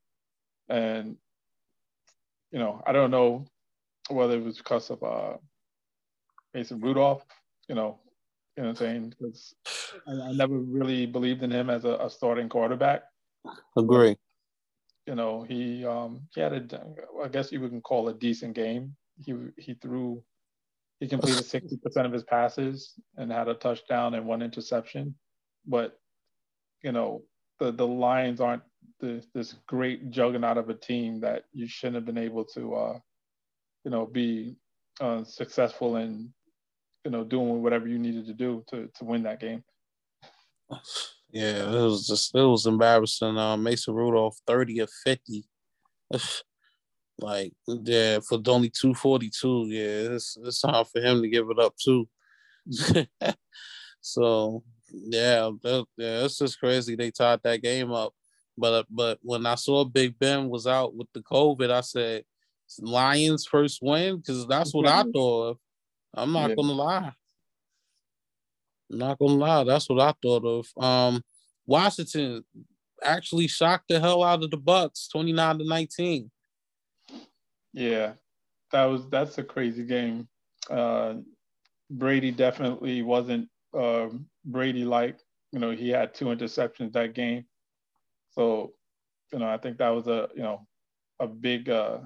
And, 0.68 1.16
you 2.50 2.58
know, 2.58 2.82
I 2.84 2.92
don't 2.92 3.12
know 3.12 3.46
whether 4.08 4.34
it 4.34 4.42
was 4.42 4.58
because 4.58 4.90
of 4.90 5.02
uh, 5.02 5.36
Mason 6.54 6.80
Rudolph, 6.80 7.24
you 7.68 7.74
know, 7.74 7.98
you 8.56 8.62
know 8.62 8.70
what 8.70 8.80
I'm 8.80 8.86
saying? 8.86 9.14
Because 9.18 9.54
I, 10.06 10.28
I, 10.28 10.32
never 10.32 10.58
really 10.58 11.06
believed 11.06 11.42
in 11.42 11.50
him 11.50 11.70
as 11.70 11.84
a, 11.84 11.94
a 11.94 12.10
starting 12.10 12.48
quarterback. 12.48 13.02
Agree. 13.76 14.16
You 15.06 15.14
know, 15.14 15.42
he 15.42 15.84
um, 15.84 16.22
he 16.34 16.40
had 16.40 16.52
a, 16.52 16.82
I 17.24 17.28
guess 17.28 17.52
you 17.52 17.60
wouldn't 17.60 17.84
call 17.84 18.08
a 18.08 18.14
decent 18.14 18.54
game 18.54 18.96
he 19.24 19.34
he 19.56 19.74
threw 19.74 20.22
he 20.98 21.08
completed 21.08 21.44
60% 21.44 22.04
of 22.04 22.12
his 22.12 22.24
passes 22.24 22.92
and 23.16 23.32
had 23.32 23.48
a 23.48 23.54
touchdown 23.54 24.14
and 24.14 24.26
one 24.26 24.42
interception. 24.42 25.14
But 25.66 25.98
you 26.82 26.92
know, 26.92 27.22
the 27.58 27.72
the 27.72 27.86
Lions 27.86 28.40
aren't 28.40 28.62
the, 29.00 29.24
this 29.34 29.54
great 29.66 30.10
juggernaut 30.10 30.58
of 30.58 30.68
a 30.68 30.74
team 30.74 31.20
that 31.20 31.44
you 31.52 31.66
shouldn't 31.66 31.96
have 31.96 32.04
been 32.04 32.18
able 32.18 32.44
to 32.46 32.74
uh, 32.74 32.98
you 33.84 33.90
know, 33.90 34.06
be 34.06 34.56
uh, 35.00 35.24
successful 35.24 35.96
in 35.96 36.32
you 37.04 37.10
know 37.10 37.24
doing 37.24 37.62
whatever 37.62 37.88
you 37.88 37.98
needed 37.98 38.26
to 38.26 38.34
do 38.34 38.64
to 38.68 38.88
to 38.94 39.04
win 39.04 39.22
that 39.24 39.40
game. 39.40 39.64
Yeah, 41.32 41.70
it 41.70 41.82
was 41.84 42.06
just 42.06 42.34
it 42.34 42.42
was 42.42 42.66
embarrassing. 42.66 43.38
Uh, 43.38 43.56
Mason 43.56 43.94
Rudolph, 43.94 44.36
30 44.46 44.80
of 44.80 44.90
50. 45.04 45.44
Like, 47.22 47.52
yeah, 47.66 48.20
for 48.26 48.40
only 48.46 48.70
242, 48.70 49.66
yeah, 49.68 50.14
it's, 50.14 50.38
it's 50.42 50.62
time 50.62 50.86
for 50.86 51.02
him 51.02 51.20
to 51.20 51.28
give 51.28 51.50
it 51.50 51.58
up 51.58 51.74
too. 51.76 52.08
so, 54.00 54.62
yeah, 54.90 55.50
that, 55.62 55.84
yeah, 55.98 56.24
it's 56.24 56.38
just 56.38 56.58
crazy 56.58 56.96
they 56.96 57.10
tied 57.10 57.40
that 57.42 57.62
game 57.62 57.92
up. 57.92 58.14
But 58.56 58.86
but 58.90 59.18
when 59.22 59.44
I 59.44 59.54
saw 59.56 59.84
Big 59.84 60.18
Ben 60.18 60.48
was 60.48 60.66
out 60.66 60.94
with 60.94 61.08
the 61.12 61.20
COVID, 61.20 61.70
I 61.70 61.82
said, 61.82 62.24
Lions 62.78 63.46
first 63.46 63.80
win 63.82 64.16
because 64.16 64.46
that's 64.46 64.72
what 64.72 64.86
I 64.86 65.02
thought 65.02 65.50
of. 65.50 65.58
I'm 66.14 66.32
not 66.32 66.50
yeah. 66.50 66.56
gonna 66.56 66.72
lie. 66.72 67.12
I'm 68.90 68.98
not 68.98 69.18
gonna 69.18 69.34
lie, 69.34 69.64
that's 69.64 69.88
what 69.88 70.00
I 70.00 70.12
thought 70.22 70.44
of. 70.44 70.82
Um, 70.82 71.22
Washington 71.66 72.44
actually 73.02 73.46
shocked 73.46 73.86
the 73.88 74.00
hell 74.00 74.22
out 74.22 74.42
of 74.42 74.50
the 74.50 74.58
Bucs, 74.58 75.10
29 75.10 75.58
to 75.58 75.64
19. 75.64 76.30
Yeah, 77.72 78.12
that 78.72 78.84
was 78.84 79.08
that's 79.08 79.38
a 79.38 79.44
crazy 79.44 79.84
game. 79.84 80.28
Uh, 80.68 81.14
Brady 81.90 82.30
definitely 82.30 83.02
wasn't 83.02 83.48
uh, 83.76 84.08
Brady 84.44 84.84
like. 84.84 85.18
You 85.52 85.58
know, 85.58 85.70
he 85.70 85.88
had 85.88 86.14
two 86.14 86.26
interceptions 86.26 86.92
that 86.92 87.14
game. 87.14 87.44
So, 88.30 88.72
you 89.32 89.40
know, 89.40 89.48
I 89.48 89.58
think 89.58 89.78
that 89.78 89.88
was 89.90 90.06
a 90.06 90.28
you 90.34 90.42
know 90.42 90.66
a 91.18 91.26
big 91.26 91.68
uh, 91.68 91.98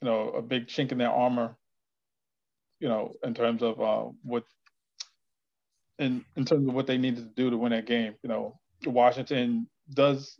you 0.00 0.08
know 0.08 0.30
a 0.30 0.42
big 0.42 0.66
chink 0.66 0.92
in 0.92 0.98
their 0.98 1.10
armor. 1.10 1.56
You 2.80 2.88
know, 2.88 3.14
in 3.22 3.34
terms 3.34 3.62
of 3.62 3.80
uh, 3.80 4.10
what 4.22 4.44
in 5.98 6.24
in 6.36 6.44
terms 6.44 6.68
of 6.68 6.74
what 6.74 6.86
they 6.86 6.98
needed 6.98 7.24
to 7.24 7.42
do 7.42 7.50
to 7.50 7.56
win 7.56 7.72
that 7.72 7.86
game. 7.86 8.14
You 8.22 8.28
know, 8.28 8.58
Washington 8.86 9.68
does 9.94 10.38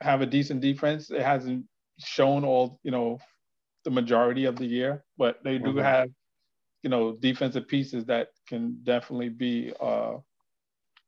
have 0.00 0.20
a 0.20 0.26
decent 0.26 0.60
defense. 0.60 1.10
It 1.10 1.22
hasn't 1.22 1.64
shown 1.98 2.44
all 2.44 2.78
you 2.82 2.90
know 2.90 3.18
the 3.84 3.90
majority 3.90 4.44
of 4.44 4.56
the 4.56 4.66
year, 4.66 5.04
but 5.16 5.42
they 5.44 5.58
do 5.58 5.70
mm-hmm. 5.70 5.78
have 5.78 6.10
you 6.82 6.90
know 6.90 7.12
defensive 7.12 7.66
pieces 7.68 8.04
that 8.06 8.28
can 8.46 8.78
definitely 8.82 9.30
be 9.30 9.72
uh, 9.80 10.16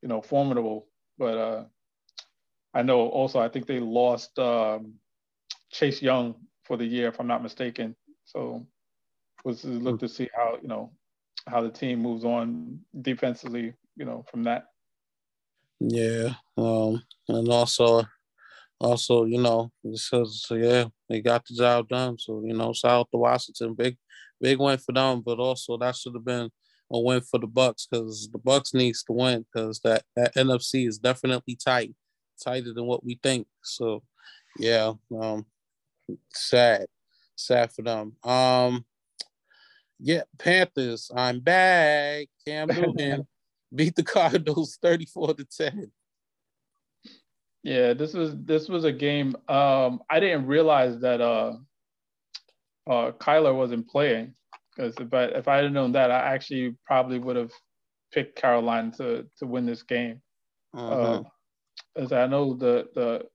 you 0.03 0.09
know 0.09 0.23
formidable. 0.23 0.87
But 1.19 1.39
uh, 1.39 1.65
I 2.73 2.83
know 2.83 3.09
also 3.09 3.39
I 3.39 3.49
think 3.49 3.67
they 3.67 3.81
lost 3.81 4.39
um, 4.39 4.95
Chase 5.71 6.01
Young 6.01 6.35
for 6.65 6.77
the 6.77 6.87
year, 6.87 7.09
if 7.09 7.21
I'm 7.21 7.27
not 7.27 7.43
mistaken. 7.43 7.95
So 8.25 8.67
was 9.45 9.65
look 9.65 9.97
mm. 9.97 10.01
to 10.01 10.09
see 10.09 10.29
how 10.35 10.59
you 10.63 10.69
know 10.69 10.93
how 11.47 11.63
the 11.63 11.71
team 11.71 12.01
moves 12.01 12.25
on 12.25 12.79
defensively, 13.01 13.75
you 13.97 14.05
know, 14.05 14.25
from 14.31 14.43
that. 14.45 14.65
Yeah, 15.81 16.35
um, 16.59 17.03
and 17.29 17.49
also 17.49 18.05
also, 18.81 19.25
you 19.25 19.41
know, 19.41 19.71
because 19.85 20.47
yeah, 20.51 20.87
they 21.09 21.21
got 21.21 21.45
the 21.47 21.55
job 21.55 21.89
done. 21.89 22.19
So, 22.19 22.43
you 22.45 22.55
know, 22.55 22.73
shout 22.73 22.93
out 22.93 23.09
to 23.13 23.19
Washington. 23.19 23.75
Big 23.75 23.97
big 24.41 24.59
win 24.59 24.79
for 24.79 24.93
them, 24.93 25.23
but 25.25 25.39
also 25.39 25.77
that 25.77 25.97
should 25.97 26.15
have 26.15 26.25
been 26.25 26.51
a 26.91 27.01
win 27.01 27.21
for 27.21 27.39
the 27.39 27.47
Bucs 27.47 27.87
because 27.91 28.29
the 28.33 28.39
Bucs 28.39 28.75
needs 28.75 29.03
to 29.05 29.13
win 29.13 29.45
because 29.53 29.81
that, 29.85 30.03
that 30.17 30.35
NFC 30.35 30.89
is 30.89 30.99
definitely 30.99 31.57
tight, 31.57 31.95
tighter 32.43 32.73
than 32.73 32.87
what 32.87 33.05
we 33.05 33.19
think. 33.23 33.47
So 33.63 34.03
yeah, 34.59 34.93
um 35.21 35.45
sad. 36.33 36.87
Sad 37.37 37.73
for 37.73 37.83
them. 37.83 38.17
Um 38.25 38.85
yeah, 40.03 40.23
Panthers, 40.39 41.11
I'm 41.15 41.41
back. 41.41 42.29
Cam 42.47 42.69
Newton 42.75 43.27
beat 43.75 43.95
the 43.95 44.03
Cardinals 44.03 44.79
34 44.83 45.35
to 45.35 45.45
10. 45.45 45.91
Yeah, 47.63 47.93
this 47.93 48.15
was 48.15 48.35
this 48.37 48.69
was 48.69 48.85
a 48.85 48.93
game. 48.93 49.37
Um, 49.49 50.01
I 50.09 50.19
didn't 50.19 50.47
realize 50.47 50.99
that 51.01 51.21
uh, 51.21 51.57
uh, 52.89 53.13
Kyler 53.13 53.55
wasn't 53.55 53.89
playing 53.89 54.35
because 54.75 54.95
if 54.99 55.13
I 55.13 55.25
if 55.25 55.47
I 55.47 55.57
had 55.59 55.73
known 55.73 55.93
that, 55.93 56.11
I 56.11 56.35
actually 56.35 56.77
probably 56.87 57.19
would 57.19 57.37
have 57.37 57.53
picked 58.13 58.41
Carolina 58.41 58.93
to 58.93 59.27
to 59.39 59.47
win 59.47 59.67
this 59.67 59.83
game. 59.83 60.23
Uh-huh. 60.75 60.91
Uh, 60.91 61.23
as 61.97 62.13
I 62.13 62.27
know 62.27 62.55
the 62.55 62.89
the 62.95 63.27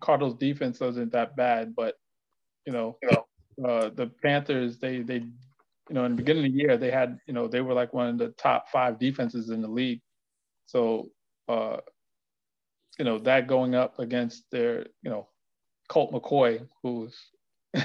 Cardinals 0.00 0.36
defense 0.38 0.78
wasn't 0.78 1.10
that 1.12 1.34
bad, 1.34 1.74
but 1.74 1.96
you 2.66 2.72
know, 2.72 2.98
you 3.02 3.10
know 3.10 3.68
uh, 3.68 3.90
the 3.94 4.12
Panthers 4.22 4.78
they 4.78 5.00
they 5.00 5.24
you 5.88 5.94
know 5.94 6.04
in 6.04 6.12
the 6.12 6.16
beginning 6.16 6.46
of 6.46 6.52
the 6.52 6.58
year 6.58 6.76
they 6.76 6.90
had 6.90 7.18
you 7.26 7.34
know 7.34 7.46
they 7.46 7.60
were 7.60 7.74
like 7.74 7.92
one 7.92 8.08
of 8.08 8.18
the 8.18 8.28
top 8.30 8.68
five 8.70 8.98
defenses 8.98 9.50
in 9.50 9.62
the 9.62 9.68
league. 9.68 10.00
So 10.66 11.10
uh, 11.48 11.78
you 12.98 13.04
know, 13.04 13.18
that 13.18 13.46
going 13.46 13.74
up 13.74 13.98
against 13.98 14.44
their, 14.50 14.86
you 15.02 15.10
know, 15.10 15.28
Colt 15.88 16.12
McCoy, 16.12 16.66
who's, 16.82 17.14
you 17.74 17.84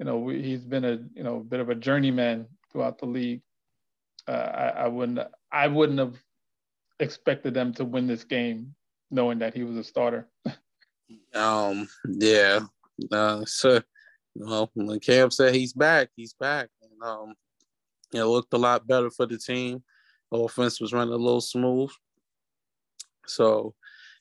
know, 0.00 0.28
he's 0.28 0.64
been 0.64 0.84
a, 0.84 0.98
you 1.14 1.22
know, 1.22 1.36
a 1.36 1.44
bit 1.44 1.60
of 1.60 1.70
a 1.70 1.74
journeyman 1.74 2.46
throughout 2.70 2.98
the 2.98 3.06
league. 3.06 3.42
Uh, 4.28 4.32
I, 4.32 4.68
I 4.68 4.88
wouldn't, 4.88 5.20
I 5.50 5.68
wouldn't 5.68 5.98
have 5.98 6.16
expected 7.00 7.54
them 7.54 7.72
to 7.74 7.84
win 7.84 8.06
this 8.06 8.24
game 8.24 8.74
knowing 9.10 9.38
that 9.38 9.54
he 9.54 9.64
was 9.64 9.76
a 9.76 9.84
starter. 9.84 10.28
um, 11.34 11.88
yeah. 12.06 12.60
Uh, 13.10 13.44
so, 13.46 13.80
well, 14.34 14.70
when 14.74 15.00
Cam 15.00 15.30
said 15.30 15.54
he's 15.54 15.72
back, 15.72 16.08
he's 16.14 16.34
back. 16.34 16.68
Um, 17.02 17.34
it 18.12 18.24
looked 18.24 18.52
a 18.54 18.58
lot 18.58 18.86
better 18.86 19.10
for 19.10 19.26
the 19.26 19.38
team. 19.38 19.82
The 20.30 20.38
offense 20.38 20.80
was 20.80 20.92
running 20.92 21.14
a 21.14 21.16
little 21.16 21.40
smooth. 21.40 21.90
So, 23.26 23.74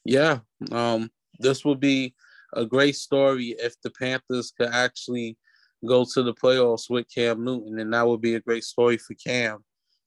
yeah, 0.04 0.40
um, 0.72 1.10
this 1.40 1.64
would 1.66 1.80
be 1.80 2.16
a 2.54 2.66
great 2.66 2.96
story 2.96 3.56
if 3.60 3.80
the 3.82 3.92
Panthers 3.92 4.52
could 4.58 4.70
actually 4.70 5.38
go 5.86 6.06
to 6.14 6.24
the 6.24 6.34
playoffs 6.34 6.90
with 6.90 7.14
Cam 7.14 7.44
Newton, 7.44 7.80
and 7.80 7.94
that 7.94 8.08
would 8.08 8.22
be 8.22 8.36
a 8.36 8.40
great 8.40 8.64
story 8.64 8.98
for 8.98 9.14
Cam, 9.16 9.64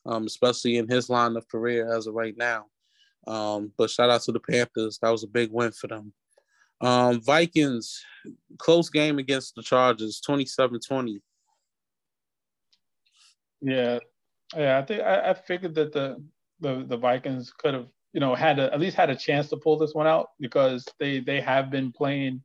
um, 0.06 0.24
especially 0.26 0.76
in 0.78 0.88
his 0.88 1.08
line 1.08 1.36
of 1.36 1.48
career 1.48 1.92
as 1.94 2.06
of 2.06 2.14
right 2.14 2.36
now. 2.36 2.66
Um, 3.26 3.72
but 3.76 3.90
shout 3.90 4.10
out 4.10 4.22
to 4.22 4.32
the 4.32 4.40
Panthers. 4.40 4.98
That 5.02 5.10
was 5.10 5.24
a 5.24 5.28
big 5.28 5.50
win 5.52 5.72
for 5.72 5.86
them. 5.86 6.12
Um, 6.80 7.20
Vikings, 7.20 8.02
close 8.58 8.88
game 8.88 9.18
against 9.18 9.54
the 9.54 9.62
Chargers, 9.62 10.22
27-20. 10.26 11.20
Yeah. 13.60 13.98
Yeah, 14.56 14.78
I 14.78 14.82
think 14.82 15.02
I, 15.02 15.30
I 15.30 15.34
figured 15.34 15.74
that 15.74 15.92
the, 15.92 16.16
the 16.60 16.84
the 16.88 16.96
Vikings 16.96 17.52
could 17.52 17.74
have 17.74 17.86
you 18.12 18.20
know 18.20 18.34
had 18.34 18.58
a, 18.58 18.72
at 18.72 18.80
least 18.80 18.96
had 18.96 19.10
a 19.10 19.16
chance 19.16 19.48
to 19.50 19.56
pull 19.56 19.76
this 19.76 19.94
one 19.94 20.06
out 20.06 20.28
because 20.40 20.86
they 20.98 21.20
they 21.20 21.40
have 21.40 21.70
been 21.70 21.92
playing 21.92 22.42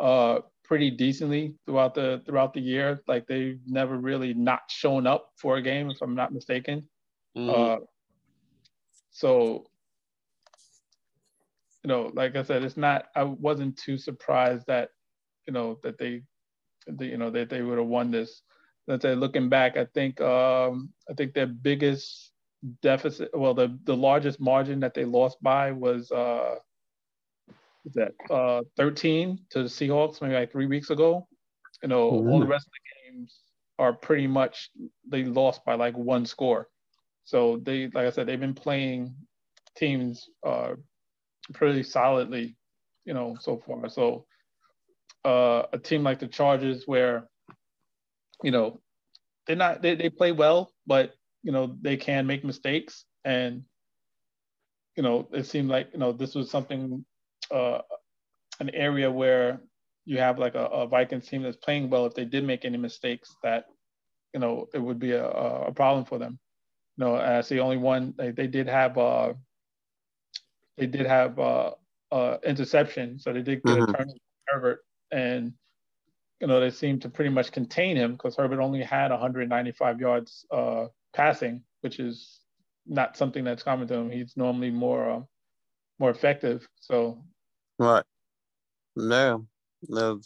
uh 0.00 0.38
pretty 0.64 0.90
decently 0.90 1.54
throughout 1.66 1.94
the 1.94 2.22
throughout 2.26 2.54
the 2.54 2.60
year. 2.60 3.02
Like 3.06 3.26
they've 3.26 3.60
never 3.66 3.96
really 3.96 4.34
not 4.34 4.62
shown 4.68 5.06
up 5.06 5.30
for 5.36 5.56
a 5.56 5.62
game, 5.62 5.90
if 5.90 6.00
I'm 6.02 6.14
not 6.14 6.32
mistaken. 6.32 6.88
Mm-hmm. 7.36 7.50
Uh, 7.50 7.84
so 9.10 9.66
you 11.84 11.88
know, 11.88 12.10
like 12.14 12.34
I 12.34 12.42
said, 12.42 12.62
it's 12.62 12.78
not. 12.78 13.06
I 13.14 13.24
wasn't 13.24 13.76
too 13.76 13.98
surprised 13.98 14.66
that 14.66 14.88
you 15.46 15.52
know 15.52 15.78
that 15.82 15.98
they, 15.98 16.22
they 16.88 17.06
you 17.06 17.18
know 17.18 17.30
that 17.30 17.50
they 17.50 17.62
would 17.62 17.78
have 17.78 17.86
won 17.86 18.10
this. 18.10 18.42
Let's 18.86 19.02
say 19.02 19.14
looking 19.14 19.48
back, 19.48 19.76
I 19.76 19.86
think 19.86 20.20
um, 20.20 20.92
I 21.10 21.14
think 21.14 21.34
their 21.34 21.46
biggest 21.46 22.32
deficit. 22.82 23.30
Well, 23.32 23.54
the 23.54 23.78
the 23.84 23.96
largest 23.96 24.40
margin 24.40 24.80
that 24.80 24.94
they 24.94 25.04
lost 25.04 25.42
by 25.42 25.72
was 25.72 26.10
uh, 26.10 26.56
that 27.94 28.12
uh, 28.30 28.62
13 28.76 29.38
to 29.50 29.62
the 29.62 29.68
Seahawks 29.68 30.20
maybe 30.20 30.34
like 30.34 30.52
three 30.52 30.66
weeks 30.66 30.90
ago. 30.90 31.26
You 31.82 31.88
know, 31.88 32.08
all 32.28 32.40
the 32.40 32.46
rest 32.46 32.66
of 32.66 32.72
the 32.72 33.12
games 33.12 33.34
are 33.78 33.92
pretty 33.92 34.26
much 34.26 34.70
they 35.08 35.24
lost 35.24 35.64
by 35.64 35.74
like 35.74 35.96
one 35.96 36.24
score. 36.24 36.68
So 37.24 37.60
they, 37.62 37.88
like 37.92 38.06
I 38.06 38.10
said, 38.10 38.26
they've 38.26 38.40
been 38.40 38.54
playing 38.54 39.14
teams 39.76 40.28
uh, 40.46 40.74
pretty 41.52 41.82
solidly, 41.82 42.56
you 43.04 43.14
know, 43.14 43.36
so 43.40 43.62
far. 43.66 43.88
So 43.88 44.26
uh, 45.24 45.64
a 45.72 45.78
team 45.78 46.02
like 46.02 46.18
the 46.18 46.28
Chargers, 46.28 46.84
where 46.86 47.28
you 48.42 48.50
know 48.50 48.80
they're 49.46 49.56
not 49.56 49.82
they, 49.82 49.94
they 49.94 50.10
play 50.10 50.32
well, 50.32 50.72
but 50.86 51.14
you 51.42 51.52
know 51.52 51.76
they 51.80 51.96
can 51.96 52.26
make 52.26 52.44
mistakes. 52.44 53.04
And 53.24 53.62
you 54.96 55.02
know 55.02 55.28
it 55.32 55.44
seemed 55.44 55.68
like 55.68 55.90
you 55.92 55.98
know 55.98 56.12
this 56.12 56.34
was 56.34 56.50
something 56.50 57.04
uh, 57.50 57.78
an 58.60 58.70
area 58.70 59.10
where 59.10 59.60
you 60.06 60.18
have 60.18 60.38
like 60.38 60.54
a, 60.54 60.66
a 60.66 60.86
Vikings 60.86 61.26
team 61.28 61.42
that's 61.42 61.56
playing 61.56 61.90
well. 61.90 62.06
If 62.06 62.14
they 62.14 62.24
did 62.24 62.44
make 62.44 62.64
any 62.64 62.78
mistakes 62.78 63.34
that 63.42 63.66
you 64.32 64.40
know 64.40 64.68
it 64.74 64.78
would 64.78 64.98
be 64.98 65.12
a, 65.12 65.26
a 65.26 65.72
problem 65.72 66.04
for 66.04 66.18
them. 66.18 66.38
You 66.96 67.04
know 67.04 67.16
as 67.16 67.48
the 67.48 67.60
only 67.60 67.76
one 67.76 68.14
they, 68.16 68.30
they 68.30 68.46
did 68.46 68.68
have 68.68 68.96
uh 68.98 69.34
they 70.76 70.86
did 70.86 71.06
have 71.06 71.38
uh, 71.38 71.72
uh 72.10 72.38
interception. 72.44 73.18
So 73.18 73.32
they 73.32 73.42
did 73.42 73.62
get 73.62 73.78
mm-hmm. 73.78 73.94
a 73.94 73.96
turn 73.96 74.12
Herbert. 74.46 74.80
And 75.10 75.52
you 76.40 76.46
know 76.46 76.60
they 76.60 76.70
seemed 76.70 77.02
to 77.02 77.08
pretty 77.08 77.30
much 77.30 77.52
contain 77.52 77.96
him 77.96 78.12
because 78.12 78.36
Herbert 78.36 78.60
only 78.60 78.82
had 78.82 79.10
195 79.10 80.00
yards 80.00 80.44
uh 80.50 80.86
passing, 81.14 81.62
which 81.80 81.98
is 81.98 82.40
not 82.86 83.16
something 83.16 83.44
that's 83.44 83.62
common 83.62 83.88
to 83.88 83.94
him. 83.94 84.10
He's 84.10 84.36
normally 84.36 84.70
more 84.70 85.10
uh, 85.10 85.20
more 85.98 86.10
effective. 86.10 86.66
So, 86.80 87.22
right, 87.78 88.04
no, 88.96 89.46
no, 89.88 90.20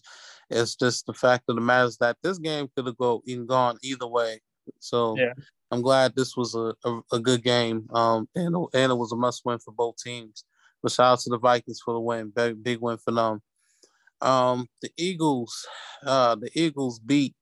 it's 0.50 0.74
just 0.74 1.06
the 1.06 1.14
fact 1.14 1.44
of 1.48 1.56
the 1.56 1.60
matter 1.60 1.86
is 1.86 1.98
that 1.98 2.16
this 2.22 2.38
game 2.38 2.68
could 2.74 2.86
have 2.86 2.96
go 2.96 3.22
gone 3.46 3.78
either 3.82 4.06
way. 4.06 4.40
So, 4.80 5.16
yeah. 5.16 5.32
I'm 5.70 5.82
glad 5.82 6.14
this 6.14 6.36
was 6.36 6.54
a, 6.54 6.74
a, 6.84 7.00
a 7.12 7.20
good 7.20 7.42
game, 7.42 7.86
um, 7.92 8.28
and 8.34 8.56
and 8.74 8.92
it 8.92 8.96
was 8.96 9.12
a 9.12 9.16
must 9.16 9.42
win 9.44 9.58
for 9.58 9.72
both 9.72 9.96
teams. 10.02 10.44
But 10.82 10.92
shout 10.92 11.12
out 11.12 11.20
to 11.20 11.30
the 11.30 11.38
Vikings 11.38 11.80
for 11.84 11.92
the 11.92 12.00
win, 12.00 12.32
big 12.34 12.62
big 12.62 12.80
win 12.80 12.98
for 12.98 13.12
them. 13.12 13.40
Um, 14.20 14.66
the 14.82 14.90
Eagles, 14.96 15.66
uh, 16.04 16.34
the 16.34 16.50
Eagles 16.54 16.98
beat 16.98 17.34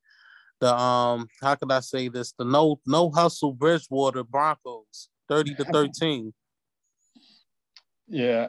the 0.60 0.74
um 0.74 1.28
how 1.42 1.54
could 1.54 1.70
I 1.70 1.80
say 1.80 2.08
this? 2.08 2.32
The 2.32 2.44
no 2.44 2.80
no 2.86 3.10
hustle 3.10 3.52
Bridgewater 3.52 4.24
Broncos 4.24 5.08
30 5.28 5.54
to 5.56 5.64
13. 5.72 6.32
yeah. 8.08 8.48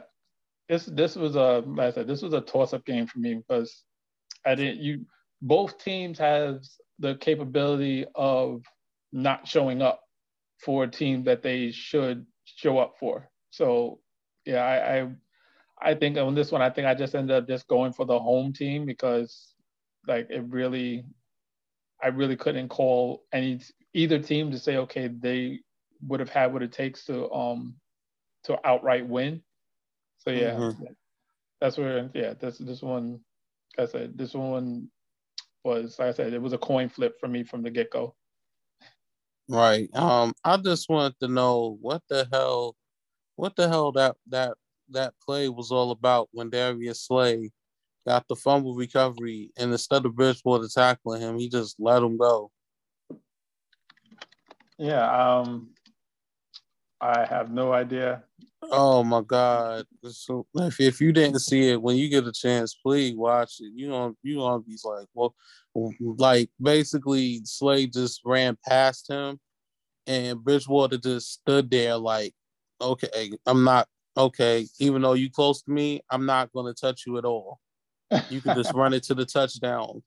This 0.68 0.86
this 0.86 1.16
was 1.16 1.36
a 1.36 1.62
like 1.66 1.88
I 1.88 1.90
said, 1.92 2.06
this 2.06 2.22
was 2.22 2.34
a 2.34 2.40
toss-up 2.40 2.84
game 2.84 3.06
for 3.06 3.18
me 3.18 3.34
because 3.34 3.84
I 4.44 4.54
didn't 4.54 4.80
you 4.80 5.06
both 5.40 5.82
teams 5.82 6.18
have 6.18 6.60
the 6.98 7.14
capability 7.16 8.06
of 8.14 8.62
not 9.12 9.46
showing 9.46 9.80
up 9.80 10.00
for 10.60 10.84
a 10.84 10.90
team 10.90 11.24
that 11.24 11.42
they 11.42 11.70
should 11.70 12.26
show 12.44 12.78
up 12.78 12.94
for. 12.98 13.30
So 13.50 14.00
yeah, 14.44 14.64
I, 14.64 14.98
I 15.00 15.08
I 15.80 15.94
think 15.94 16.16
on 16.16 16.34
this 16.34 16.50
one, 16.50 16.62
I 16.62 16.70
think 16.70 16.86
I 16.86 16.94
just 16.94 17.14
ended 17.14 17.36
up 17.36 17.46
just 17.46 17.68
going 17.68 17.92
for 17.92 18.04
the 18.04 18.18
home 18.18 18.52
team 18.52 18.84
because 18.84 19.54
like 20.06 20.28
it 20.30 20.44
really 20.48 21.04
I 22.02 22.08
really 22.08 22.36
couldn't 22.36 22.68
call 22.68 23.24
any 23.32 23.60
either 23.94 24.18
team 24.18 24.50
to 24.50 24.58
say 24.58 24.76
okay 24.76 25.08
they 25.08 25.60
would 26.06 26.20
have 26.20 26.28
had 26.28 26.52
what 26.52 26.62
it 26.62 26.72
takes 26.72 27.04
to 27.06 27.30
um 27.32 27.74
to 28.44 28.58
outright 28.66 29.06
win. 29.06 29.42
So 30.18 30.30
yeah, 30.30 30.54
mm-hmm. 30.54 30.84
that's 31.60 31.78
where 31.78 32.10
yeah 32.14 32.34
this 32.34 32.58
this 32.58 32.82
one 32.82 33.20
like 33.76 33.88
I 33.88 33.92
said 33.92 34.18
this 34.18 34.34
one 34.34 34.88
was 35.64 35.98
like 35.98 36.08
I 36.08 36.12
said 36.12 36.32
it 36.32 36.42
was 36.42 36.52
a 36.52 36.58
coin 36.58 36.88
flip 36.88 37.18
for 37.20 37.28
me 37.28 37.44
from 37.44 37.62
the 37.62 37.70
get 37.70 37.90
go. 37.90 38.14
Right. 39.48 39.88
Um. 39.94 40.34
I 40.44 40.56
just 40.58 40.88
wanted 40.88 41.18
to 41.20 41.28
know 41.28 41.78
what 41.80 42.02
the 42.08 42.28
hell, 42.32 42.76
what 43.36 43.56
the 43.56 43.68
hell 43.68 43.92
that 43.92 44.16
that 44.28 44.54
that 44.90 45.14
play 45.24 45.48
was 45.48 45.70
all 45.70 45.90
about 45.90 46.28
when 46.32 46.50
Darius 46.50 47.02
Slay 47.02 47.50
got 48.06 48.26
the 48.28 48.36
fumble 48.36 48.74
recovery, 48.74 49.50
and 49.58 49.70
instead 49.70 50.06
of 50.06 50.16
Bridgewater 50.16 50.68
tackling 50.68 51.20
him, 51.20 51.38
he 51.38 51.48
just 51.48 51.76
let 51.78 52.02
him 52.02 52.16
go. 52.16 52.50
Yeah, 54.78 55.38
um, 55.40 55.70
I 57.00 57.26
have 57.26 57.50
no 57.50 57.72
idea. 57.72 58.22
Oh 58.62 59.04
my 59.04 59.22
God! 59.22 59.84
So 60.10 60.46
if, 60.54 60.80
if 60.80 61.00
you 61.00 61.12
didn't 61.12 61.40
see 61.40 61.70
it, 61.70 61.80
when 61.80 61.96
you 61.96 62.08
get 62.08 62.26
a 62.26 62.32
chance, 62.32 62.74
please 62.74 63.14
watch 63.14 63.56
it. 63.60 63.72
You 63.74 63.88
know, 63.88 64.14
you 64.22 64.36
gonna 64.36 64.60
be 64.60 64.76
like, 64.84 65.06
well, 65.14 65.34
like 66.00 66.50
basically, 66.60 67.40
Slay 67.44 67.86
just 67.86 68.20
ran 68.24 68.56
past 68.66 69.10
him, 69.10 69.38
and 70.06 70.42
Bridgewater 70.42 70.98
just 70.98 71.32
stood 71.34 71.70
there 71.70 71.96
like, 71.96 72.34
okay, 72.80 73.32
I'm 73.46 73.64
not 73.64 73.88
okay. 74.18 74.66
Even 74.78 75.02
though 75.02 75.14
you 75.14 75.30
close 75.30 75.62
to 75.62 75.70
me, 75.70 76.02
I'm 76.10 76.26
not 76.26 76.52
gonna 76.52 76.74
touch 76.74 77.04
you 77.06 77.18
at 77.18 77.24
all. 77.24 77.60
You 78.28 78.40
can 78.40 78.56
just 78.56 78.72
run 78.74 78.92
it 78.92 79.04
to 79.04 79.14
the 79.14 79.24
touchdown. 79.24 80.02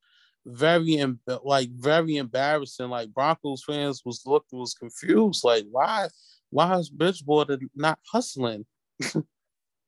Very 0.45 1.03
like 1.43 1.69
very 1.71 2.17
embarrassing. 2.17 2.89
Like 2.89 3.13
Broncos 3.13 3.63
fans 3.63 4.01
was 4.05 4.23
looked 4.25 4.51
was 4.51 4.73
confused. 4.73 5.43
Like 5.43 5.65
why 5.71 6.07
why 6.49 6.77
is 6.77 6.89
Bridgewater 6.89 7.57
not 7.75 7.99
hustling? 8.11 8.65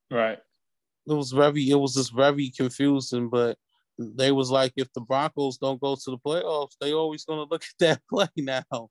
right. 0.10 0.40
it 1.08 1.14
was 1.14 1.32
very 1.32 1.70
it 1.70 1.76
was 1.76 1.96
just 1.96 2.16
very 2.16 2.52
confusing, 2.56 3.30
but 3.30 3.58
they 3.98 4.32
was 4.32 4.50
like 4.50 4.74
if 4.76 4.92
the 4.94 5.02
Broncos 5.02 5.58
don't 5.58 5.82
go 5.82 5.96
to 5.96 6.12
the 6.12 6.18
playoffs, 6.18 6.76
they 6.80 6.94
always 6.94 7.26
gonna 7.26 7.46
look 7.50 7.64
at 7.80 7.80
that 7.80 8.02
play 8.10 8.28
now. 8.38 8.90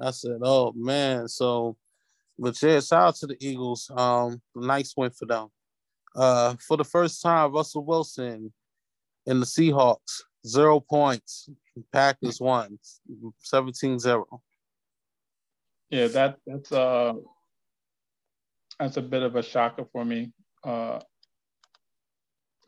I 0.00 0.10
said, 0.10 0.38
oh 0.42 0.72
man. 0.74 1.28
So 1.28 1.76
but 2.38 2.60
yeah, 2.62 2.80
shout 2.80 3.02
out 3.02 3.14
to 3.16 3.26
the 3.26 3.36
Eagles. 3.40 3.90
Um, 3.94 4.40
nice 4.54 4.94
win 4.96 5.10
for 5.10 5.26
them. 5.26 5.48
Uh, 6.14 6.54
for 6.66 6.76
the 6.76 6.84
first 6.84 7.22
time, 7.22 7.52
Russell 7.52 7.84
Wilson 7.84 8.52
and 9.26 9.40
the 9.40 9.46
Seahawks, 9.46 10.22
zero 10.46 10.80
points. 10.80 11.48
Packers 11.92 12.40
won 12.40 12.78
17-0. 13.52 14.24
Yeah, 15.88 16.06
that 16.08 16.38
that's 16.46 16.72
uh 16.72 17.14
that's 18.78 18.96
a 18.96 19.02
bit 19.02 19.22
of 19.22 19.36
a 19.36 19.42
shocker 19.42 19.86
for 19.92 20.04
me. 20.04 20.32
Uh 20.64 21.00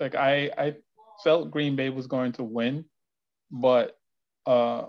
like 0.00 0.14
I 0.14 0.50
I 0.56 0.74
felt 1.22 1.50
Green 1.50 1.76
Bay 1.76 1.90
was 1.90 2.06
going 2.06 2.32
to 2.32 2.44
win, 2.44 2.84
but 3.50 3.98
uh 4.46 4.84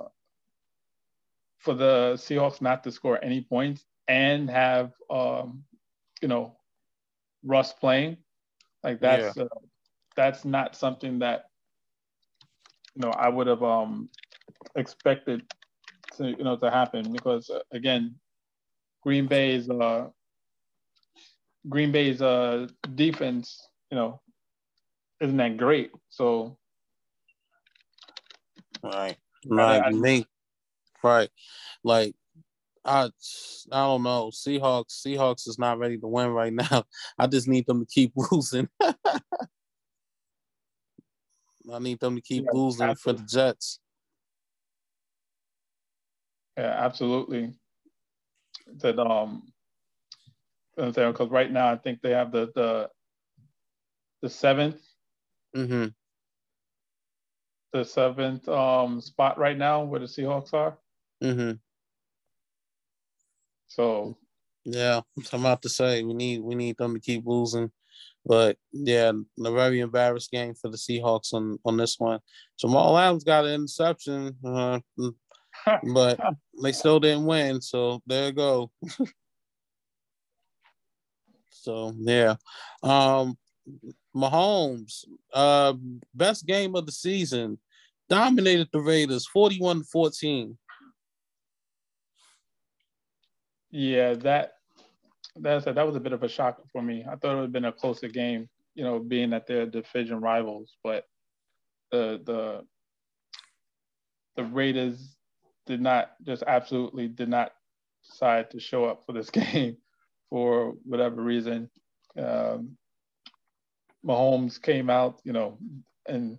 for 1.60 1.74
the 1.74 2.14
Seahawks 2.16 2.62
not 2.62 2.84
to 2.84 2.92
score 2.92 3.24
any 3.24 3.42
points 3.42 3.86
and 4.08 4.50
have 4.50 4.92
um, 5.10 5.64
you 6.22 6.28
know 6.28 6.56
Russ 7.44 7.74
playing, 7.74 8.18
like 8.84 9.00
that's 9.00 9.38
yeah. 9.38 9.44
uh, 9.44 9.60
that's 10.16 10.46
not 10.46 10.76
something 10.76 11.20
that 11.20 11.46
you 12.96 13.02
know 13.02 13.12
I 13.12 13.30
would 13.30 13.48
have 13.48 13.64
um, 13.64 14.10
expected 14.76 15.44
to 16.18 16.30
you 16.30 16.44
know 16.44 16.58
to 16.58 16.70
happen 16.72 17.12
because 17.12 17.50
uh, 17.50 17.60
again, 17.72 18.16
Green 19.04 19.28
Bay's 19.28 19.70
uh, 19.70 20.08
Green 21.70 21.92
Bay's 21.92 22.22
uh, 22.22 22.68
defense, 22.94 23.68
you 23.92 23.98
know, 23.98 24.22
isn't 25.22 25.38
that 25.38 25.58
great. 25.58 25.92
So, 26.10 26.58
right, 28.84 29.18
right, 29.48 29.82
I, 29.82 29.90
I, 29.90 30.26
right, 31.04 31.30
like 31.84 32.16
I 32.86 33.10
I 33.72 33.80
don't 33.82 34.04
know. 34.04 34.30
Seahawks 34.34 35.02
Seahawks 35.06 35.48
is 35.48 35.58
not 35.58 35.80
ready 35.80 35.98
to 35.98 36.08
win 36.08 36.30
right 36.30 36.54
now. 36.72 36.84
I 37.18 37.28
just 37.28 37.48
need 37.48 37.66
them 37.66 37.80
to 37.80 37.86
keep 37.86 38.14
losing. 38.32 38.70
I 41.72 41.80
need 41.80 42.00
them 42.00 42.16
to 42.16 42.22
keep 42.22 42.46
yeah, 42.46 42.52
losing 42.54 42.90
absolutely. 42.90 42.96
for 43.02 43.14
the 43.14 43.28
Jets. 43.28 43.80
Yeah, 46.58 46.76
absolutely. 46.78 47.54
That 48.82 49.00
um 49.00 49.44
because 50.78 51.30
right 51.30 51.52
now 51.52 51.72
I 51.72 51.78
think 51.78 52.02
they 52.02 52.12
have 52.12 52.32
the 52.32 52.52
the 52.54 52.90
the 54.22 54.28
7th 54.28 54.80
mm-hmm. 55.56 55.88
the 57.74 57.84
seventh 57.84 58.48
um 58.50 59.02
spot 59.02 59.38
right 59.38 59.58
now 59.58 59.84
where 59.84 60.00
the 60.00 60.06
Seahawks 60.06 60.54
are. 60.54 60.78
Mm-hmm. 61.24 61.54
So 63.68 64.18
yeah, 64.66 65.02
I'm 65.32 65.42
about 65.42 65.62
to 65.62 65.70
say 65.70 66.04
we 66.04 66.14
need 66.14 66.42
we 66.42 66.56
need 66.56 66.78
them 66.78 66.96
to 66.96 67.00
keep 67.00 67.24
losing. 67.26 67.72
But 68.26 68.58
yeah, 68.72 69.12
a 69.44 69.52
very 69.52 69.80
embarrassed 69.82 70.32
game 70.32 70.56
for 70.56 70.70
the 70.70 70.78
Seahawks 70.78 71.34
on, 71.34 71.60
on 71.64 71.78
this 71.78 72.00
one. 72.00 72.20
Jamal 72.60 72.98
Adams 72.98 73.24
got 73.24 73.46
an 73.46 73.54
interception, 73.54 74.36
uh, 74.44 74.80
but 75.94 76.20
they 76.62 76.72
still 76.72 77.00
didn't 77.00 77.26
win. 77.26 77.62
So 77.62 78.02
there 78.08 78.28
you 78.28 78.32
go. 78.32 78.72
so 81.52 81.94
yeah, 82.00 82.36
um, 82.82 83.38
Mahomes, 84.16 85.06
uh, 85.32 85.74
best 86.16 86.48
game 86.48 86.76
of 86.76 86.88
the 86.88 86.92
season, 86.92 87.60
dominated 88.10 88.70
the 88.74 88.80
Raiders, 88.80 89.28
forty-one 89.28 89.84
fourteen. 89.84 90.58
Yeah, 93.78 94.14
that 94.14 94.54
that's 95.36 95.66
that 95.66 95.86
was 95.86 95.98
a 95.98 96.00
bit 96.00 96.14
of 96.14 96.24
a 96.24 96.30
shock 96.30 96.62
for 96.72 96.82
me. 96.82 97.04
I 97.04 97.18
thought 97.18 97.34
it 97.34 97.36
would 97.36 97.42
have 97.42 97.52
been 97.52 97.66
a 97.66 97.74
closer 97.74 98.08
game, 98.08 98.48
you 98.74 98.86
know, 98.86 99.00
being 99.00 99.32
that 99.32 99.48
they're 99.48 99.66
division 99.66 100.22
rivals, 100.22 100.78
but 100.82 101.04
the 101.92 102.22
the 102.26 102.62
the 104.38 104.46
Raiders 104.46 105.18
did 105.66 105.82
not 105.82 106.12
just 106.24 106.42
absolutely 106.48 107.10
did 107.10 107.28
not 107.28 107.52
decide 108.10 108.50
to 108.52 108.62
show 108.62 108.86
up 108.86 109.04
for 109.06 109.12
this 109.12 109.30
game 109.42 109.76
for 110.30 110.76
whatever 110.86 111.22
reason. 111.22 111.70
Um, 112.18 112.78
Mahomes 114.08 114.62
came 114.62 114.90
out, 114.90 115.20
you 115.26 115.34
know, 115.34 115.58
and 116.08 116.38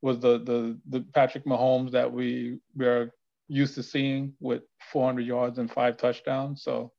was 0.00 0.20
the 0.20 0.38
the 0.38 0.78
the 0.88 1.00
Patrick 1.12 1.44
Mahomes 1.44 1.90
that 1.90 2.12
we 2.12 2.60
we 2.76 2.86
are 2.86 3.10
used 3.48 3.74
to 3.74 3.82
seeing 3.82 4.34
with 4.40 4.62
400 4.92 5.24
yards 5.24 5.58
and 5.58 5.70
five 5.70 5.96
touchdowns. 5.96 6.62
So 6.62 6.92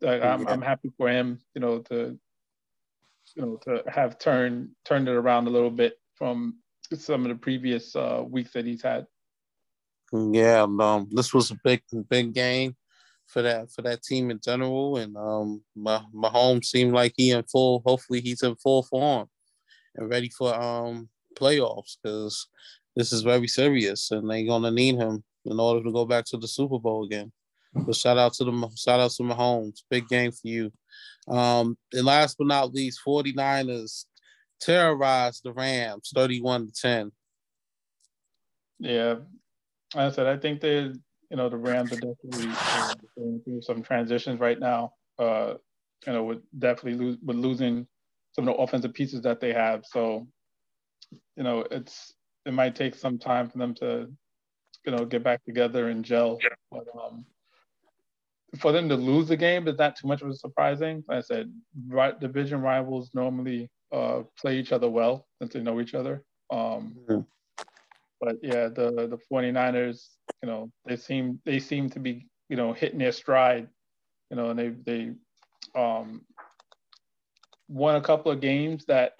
like, 0.00 0.22
I'm, 0.22 0.42
yeah. 0.42 0.50
I'm 0.50 0.62
happy 0.62 0.92
for 0.96 1.08
him, 1.08 1.38
you 1.54 1.60
know, 1.60 1.80
to 1.80 2.18
you 3.34 3.42
know 3.42 3.58
to 3.64 3.82
have 3.88 4.18
turned 4.18 4.70
turned 4.84 5.08
it 5.08 5.14
around 5.14 5.46
a 5.46 5.50
little 5.50 5.70
bit 5.70 5.94
from 6.14 6.56
some 6.92 7.22
of 7.22 7.28
the 7.28 7.34
previous 7.34 7.96
uh, 7.96 8.22
weeks 8.26 8.52
that 8.52 8.66
he's 8.66 8.82
had. 8.82 9.06
Yeah, 10.12 10.62
um, 10.62 11.08
this 11.10 11.32
was 11.32 11.50
a 11.50 11.58
big 11.64 11.82
big 12.08 12.34
game 12.34 12.76
for 13.26 13.42
that 13.42 13.70
for 13.72 13.82
that 13.82 14.02
team 14.02 14.30
in 14.30 14.40
general, 14.44 14.98
and 14.98 15.16
um, 15.16 15.62
Mahomes 15.76 16.66
seemed 16.66 16.92
like 16.92 17.14
he 17.16 17.30
in 17.30 17.42
full. 17.44 17.82
Hopefully, 17.84 18.20
he's 18.20 18.42
in 18.42 18.54
full 18.56 18.82
form 18.84 19.28
and 19.96 20.10
ready 20.10 20.28
for 20.28 20.54
um 20.54 21.08
playoffs 21.38 21.96
because 22.02 22.46
this 22.94 23.12
is 23.12 23.22
very 23.22 23.48
serious, 23.48 24.10
and 24.10 24.30
they're 24.30 24.46
gonna 24.46 24.70
need 24.70 24.96
him 24.96 25.24
in 25.44 25.60
order 25.60 25.82
to 25.82 25.92
go 25.92 26.04
back 26.04 26.24
to 26.26 26.36
the 26.36 26.48
Super 26.48 26.78
Bowl 26.78 27.04
again. 27.04 27.32
But 27.74 27.96
shout 27.96 28.18
out 28.18 28.34
to 28.34 28.44
the 28.44 28.70
shout 28.76 29.00
out 29.00 29.10
to 29.12 29.22
Mahomes. 29.22 29.82
Big 29.90 30.08
game 30.08 30.30
for 30.30 30.46
you. 30.46 30.72
Um, 31.28 31.76
and 31.92 32.04
last 32.04 32.36
but 32.38 32.46
not 32.46 32.72
least, 32.72 33.00
49ers 33.06 34.04
terrorized 34.60 35.42
the 35.44 35.52
Rams 35.52 36.10
31 36.14 36.66
to 36.66 36.72
10. 36.72 37.12
Yeah. 38.78 39.14
Like 39.94 40.06
I 40.06 40.10
said, 40.10 40.26
I 40.26 40.36
think 40.36 40.60
they, 40.60 40.82
you 40.82 41.36
know, 41.36 41.48
the 41.48 41.56
Rams 41.56 41.92
are 41.92 41.96
definitely 41.96 42.52
uh, 42.52 42.94
going 43.16 43.40
through 43.44 43.62
some 43.62 43.82
transitions 43.82 44.40
right 44.40 44.58
now. 44.58 44.92
Uh, 45.18 45.54
you 46.06 46.12
know, 46.12 46.24
with 46.24 46.38
definitely 46.58 46.98
lose, 46.98 47.16
with 47.24 47.36
losing 47.36 47.86
some 48.32 48.46
of 48.46 48.54
the 48.54 48.60
offensive 48.60 48.92
pieces 48.92 49.22
that 49.22 49.40
they 49.40 49.52
have. 49.52 49.84
So, 49.86 50.26
you 51.36 51.42
know, 51.42 51.66
it's 51.70 52.14
it 52.46 52.52
might 52.52 52.74
take 52.74 52.94
some 52.94 53.18
time 53.18 53.48
for 53.48 53.58
them 53.58 53.74
to 53.76 54.10
you 54.84 54.92
know 54.92 55.04
get 55.04 55.22
back 55.22 55.44
together 55.44 55.88
and 55.88 56.04
gel. 56.04 56.38
Yeah. 56.42 56.48
But 56.70 56.86
um, 57.00 57.24
for 58.58 58.72
them 58.72 58.88
to 58.88 58.96
lose 58.96 59.28
the 59.28 59.36
game 59.36 59.66
is 59.68 59.78
not 59.78 59.96
too 59.96 60.08
much 60.08 60.22
of 60.22 60.28
a 60.28 60.34
surprising. 60.34 61.04
Like 61.08 61.18
I 61.18 61.20
said, 61.22 61.52
right, 61.88 62.18
division 62.18 62.60
rivals 62.60 63.10
normally 63.14 63.70
uh, 63.92 64.22
play 64.38 64.58
each 64.58 64.72
other 64.72 64.88
well 64.88 65.26
since 65.40 65.54
they 65.54 65.60
know 65.60 65.80
each 65.80 65.94
other. 65.94 66.24
Um, 66.50 66.96
mm-hmm. 67.08 67.20
But 68.20 68.36
yeah, 68.42 68.68
the 68.68 69.08
the 69.08 69.18
49ers, 69.30 70.08
you 70.42 70.48
know, 70.48 70.70
they 70.86 70.96
seem 70.96 71.40
they 71.44 71.58
seem 71.58 71.90
to 71.90 72.00
be 72.00 72.26
you 72.48 72.56
know 72.56 72.72
hitting 72.72 72.98
their 72.98 73.12
stride, 73.12 73.68
you 74.30 74.36
know, 74.36 74.50
and 74.50 74.58
they 74.58 74.68
they 74.68 75.12
um, 75.78 76.22
won 77.68 77.96
a 77.96 78.00
couple 78.00 78.30
of 78.30 78.40
games 78.40 78.84
that 78.86 79.12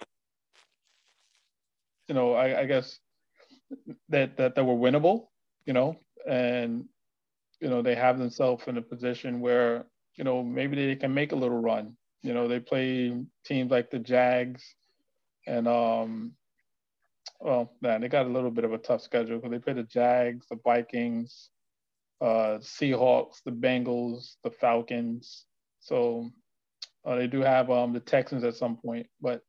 you 2.07 2.15
know 2.15 2.33
I, 2.33 2.61
I 2.61 2.65
guess 2.65 2.99
that 4.09 4.37
that 4.37 4.55
that 4.55 4.63
were 4.65 4.73
winnable 4.73 5.27
you 5.65 5.73
know, 5.73 5.97
and 6.27 6.85
you 7.59 7.69
know 7.69 7.81
they 7.81 7.95
have 7.95 8.19
themselves 8.19 8.63
in 8.67 8.77
a 8.77 8.81
position 8.81 9.39
where 9.39 9.85
you 10.15 10.23
know 10.23 10.43
maybe 10.43 10.75
they 10.75 10.95
can 10.95 11.13
make 11.13 11.31
a 11.31 11.35
little 11.35 11.59
run. 11.59 11.95
You 12.21 12.33
know, 12.33 12.47
they 12.47 12.59
play 12.59 13.15
teams 13.45 13.71
like 13.71 13.91
the 13.91 13.99
Jags, 13.99 14.63
and 15.45 15.67
um, 15.67 16.33
well, 17.39 17.73
man, 17.81 18.01
they 18.01 18.07
got 18.07 18.25
a 18.25 18.29
little 18.29 18.51
bit 18.51 18.65
of 18.65 18.73
a 18.73 18.77
tough 18.77 19.01
schedule 19.01 19.37
because 19.37 19.51
they 19.51 19.59
play 19.59 19.73
the 19.73 19.83
Jags, 19.83 20.47
the 20.49 20.57
Vikings, 20.63 21.49
uh, 22.21 22.57
Seahawks, 22.59 23.43
the 23.45 23.51
Bengals, 23.51 24.35
the 24.43 24.51
Falcons. 24.51 25.45
So 25.79 26.31
uh, 27.05 27.15
they 27.15 27.27
do 27.27 27.41
have 27.41 27.69
um, 27.69 27.93
the 27.93 27.99
Texans 27.99 28.43
at 28.43 28.55
some 28.55 28.77
point, 28.77 29.07
but 29.21 29.41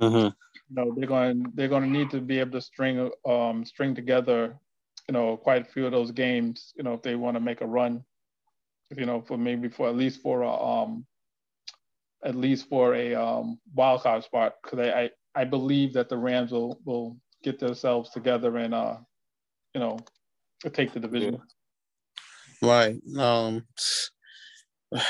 mm-hmm. 0.00 0.16
you 0.16 0.32
know 0.70 0.94
they're 0.96 1.08
going 1.08 1.46
they're 1.54 1.68
going 1.68 1.82
to 1.82 1.98
need 1.98 2.10
to 2.10 2.20
be 2.20 2.38
able 2.38 2.52
to 2.52 2.60
string 2.60 3.10
um, 3.26 3.64
string 3.64 3.94
together 3.94 4.56
you 5.08 5.12
know, 5.12 5.36
quite 5.36 5.62
a 5.62 5.70
few 5.70 5.86
of 5.86 5.92
those 5.92 6.10
games, 6.10 6.72
you 6.76 6.82
know, 6.82 6.94
if 6.94 7.02
they 7.02 7.14
want 7.14 7.36
to 7.36 7.40
make 7.40 7.60
a 7.60 7.66
run, 7.66 8.04
you 8.96 9.06
know, 9.06 9.20
for 9.20 9.38
maybe 9.38 9.68
for 9.68 9.88
at 9.88 9.96
least 9.96 10.20
for 10.22 10.42
a, 10.42 10.52
um, 10.52 11.06
at 12.24 12.34
least 12.34 12.68
for 12.68 12.94
a 12.94 13.14
um, 13.14 13.58
wild 13.74 14.02
card 14.02 14.24
spot, 14.24 14.54
because 14.62 14.80
I, 14.80 15.02
I, 15.02 15.10
I 15.42 15.44
believe 15.44 15.92
that 15.94 16.08
the 16.08 16.16
Rams 16.16 16.50
will 16.50 16.80
will 16.84 17.16
get 17.42 17.58
themselves 17.58 18.10
together 18.10 18.56
and 18.56 18.74
uh, 18.74 18.96
you 19.74 19.80
know, 19.80 19.98
take 20.72 20.92
the 20.92 21.00
division. 21.00 21.40
Right. 22.62 22.96
Um, 23.18 23.66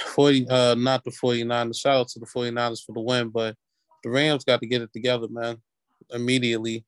40 0.07 0.49
uh 0.49 0.75
not 0.75 1.05
the 1.05 1.11
49ers 1.11 1.79
shout 1.79 1.97
out 1.97 2.09
to 2.09 2.19
the 2.19 2.25
49ers 2.25 2.83
for 2.83 2.93
the 2.93 3.01
win 3.01 3.29
but 3.29 3.55
the 4.07 4.13
Rams 4.13 4.45
got 4.45 4.61
to 4.61 4.69
get 4.69 4.83
it 4.83 4.93
together, 4.93 5.27
man, 5.29 5.57
immediately. 6.11 6.85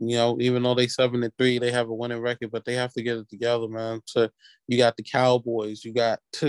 You 0.00 0.16
know, 0.16 0.36
even 0.40 0.62
though 0.62 0.74
they 0.74 0.86
seven 0.86 1.24
and 1.24 1.32
three, 1.36 1.58
they 1.58 1.72
have 1.72 1.88
a 1.88 1.94
winning 1.94 2.20
record, 2.20 2.50
but 2.52 2.64
they 2.64 2.74
have 2.74 2.92
to 2.92 3.02
get 3.02 3.18
it 3.18 3.28
together, 3.28 3.66
man. 3.68 4.00
So 4.06 4.28
you 4.68 4.78
got 4.78 4.96
the 4.96 5.02
Cowboys, 5.02 5.84
you 5.84 5.92
got 5.92 6.20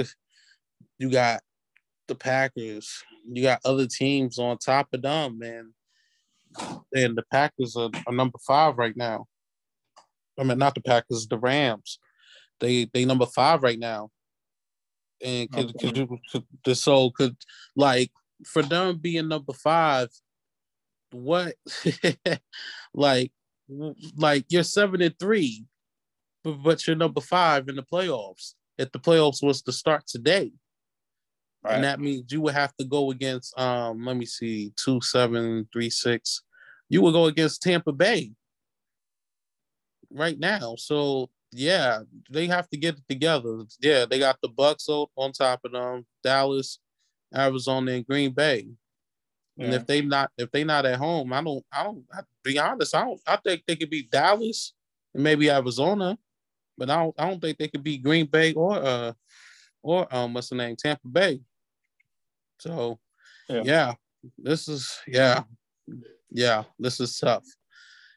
you 1.00 1.10
got 1.10 1.42
the 2.08 2.16
Packers, 2.16 3.04
you 3.32 3.42
got 3.42 3.62
other 3.66 3.88
teams 3.88 4.38
on 4.38 4.58
top 4.58 4.90
of 4.94 5.02
them, 5.02 5.40
man. 5.40 5.74
And 6.94 7.16
the 7.16 7.24
Packers 7.32 7.76
are, 7.76 7.90
are 8.08 8.14
number 8.14 8.38
five 8.46 8.78
right 8.78 8.96
now. 8.96 9.26
I 10.38 10.44
mean, 10.44 10.58
not 10.58 10.76
the 10.76 10.82
Packers, 10.82 11.28
the 11.28 11.38
Rams. 11.38 12.00
They 12.60 12.86
they 12.94 13.06
number 13.06 13.26
five 13.26 13.64
right 13.64 13.80
now. 13.80 14.10
And 15.24 15.52
could, 15.52 15.76
okay. 15.76 15.92
could, 15.92 16.10
could, 16.32 16.44
could 16.64 16.78
so 16.78 17.10
could 17.12 17.36
like 17.76 18.12
for 18.46 18.62
them 18.62 18.98
being 18.98 19.28
number 19.28 19.54
five, 19.54 20.10
what 21.12 21.56
like 22.94 23.32
like 24.18 24.46
you're 24.50 24.64
seven 24.64 25.02
and 25.02 25.18
three, 25.20 25.66
but, 26.44 26.64
but 26.64 26.88
you're 26.88 26.96
number 26.96 27.22
five 27.22 27.70
in 27.70 27.76
the 27.76 27.84
playoffs. 27.84 28.54
If 28.78 28.92
the 28.92 29.00
playoffs 29.00 29.44
was 29.44 29.62
to 29.64 29.72
start 29.72 30.08
today, 30.08 30.52
right. 31.64 31.76
and 31.76 31.84
that 31.84 32.00
means 32.00 32.32
you 32.32 32.42
would 32.42 32.54
have 32.54 32.76
to 32.78 32.86
go 32.86 33.12
against 33.12 33.58
um, 33.60 34.06
let 34.06 34.18
me 34.18 34.26
see, 34.26 34.74
two 34.76 35.02
seven 35.02 35.68
three 35.72 35.90
six. 35.90 36.44
You 36.90 37.02
would 37.02 37.14
go 37.14 37.26
against 37.26 37.62
Tampa 37.62 37.92
Bay 37.92 38.32
right 40.12 40.40
now. 40.40 40.76
So 40.78 41.30
yeah, 41.52 42.02
they 42.30 42.48
have 42.48 42.70
to 42.70 42.78
get 42.78 42.96
it 42.96 43.04
together. 43.08 43.64
Yeah, 43.82 44.06
they 44.06 44.20
got 44.20 44.38
the 44.42 44.50
Bucs 44.50 45.08
on 45.16 45.32
top 45.32 45.62
of 45.66 45.72
them, 45.72 46.06
Dallas, 46.24 46.80
Arizona, 47.36 47.94
and 47.94 48.06
Green 48.06 48.32
Bay. 48.32 48.68
Yeah. 49.60 49.66
And 49.66 49.74
if 49.74 49.86
they 49.86 50.02
not 50.02 50.32
if 50.38 50.50
they 50.52 50.64
not 50.64 50.86
at 50.86 50.98
home, 50.98 51.34
I 51.34 51.44
don't 51.44 51.66
I 51.72 51.84
don't 51.84 52.06
I, 52.14 52.22
be 52.44 52.58
honest. 52.58 52.96
I 52.96 53.02
don't 53.02 53.20
I 53.28 53.36
think 53.36 53.64
they 53.68 53.76
could 53.76 53.90
be 53.90 54.04
Dallas 54.04 54.74
and 55.14 55.22
maybe 55.22 55.52
Arizona, 55.52 56.18
but 56.78 56.90
I 56.90 56.96
don't 56.96 57.16
I 57.20 57.30
don't 57.30 57.42
think 57.42 57.58
they 57.58 57.68
could 57.68 57.84
be 57.84 57.98
Green 57.98 58.26
Bay 58.26 58.54
or 58.54 58.76
uh 58.76 59.14
or 59.84 60.08
um 60.16 60.34
what's 60.34 60.48
the 60.48 60.56
name 60.56 60.78
Tampa 60.78 61.08
Bay. 61.10 61.42
So 62.60 63.00
yeah, 63.50 63.62
yeah 63.66 63.94
this 64.38 64.70
is 64.70 64.98
yeah 65.06 65.44
yeah 66.32 66.64
this 66.80 67.02
is 67.02 67.18
tough. 67.20 67.44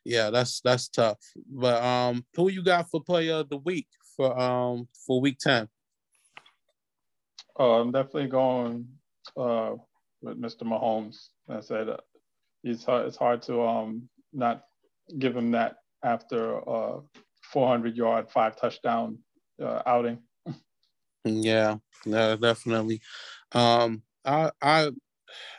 Yeah, 0.04 0.30
that's 0.30 0.60
that's 0.60 0.88
tough. 0.88 1.18
But 1.48 1.82
um, 1.82 2.24
who 2.36 2.50
you 2.50 2.62
got 2.62 2.88
for 2.88 3.02
player 3.02 3.34
of 3.34 3.48
the 3.48 3.58
week 3.58 3.88
for 4.16 4.38
um 4.38 4.88
for 5.06 5.20
week 5.20 5.38
ten? 5.38 5.68
Oh, 7.56 7.80
I'm 7.80 7.90
definitely 7.90 8.28
going 8.28 8.86
uh 9.36 9.74
with 10.22 10.40
Mr. 10.40 10.62
Mahomes. 10.62 11.28
I 11.52 11.60
said 11.60 11.88
uh, 11.88 11.96
he's 12.62 12.84
hard, 12.84 13.06
it's 13.06 13.16
hard 13.16 13.42
to 13.42 13.62
um 13.62 14.08
not 14.32 14.62
give 15.18 15.36
him 15.36 15.50
that 15.52 15.76
after 16.02 16.58
a 16.58 17.00
400 17.52 17.96
yard, 17.96 18.30
five 18.30 18.56
touchdown 18.56 19.18
uh, 19.62 19.82
outing. 19.86 20.18
Yeah, 21.24 21.76
no, 22.04 22.36
definitely. 22.36 23.00
Um, 23.52 24.02
I, 24.24 24.50
I, 24.60 24.90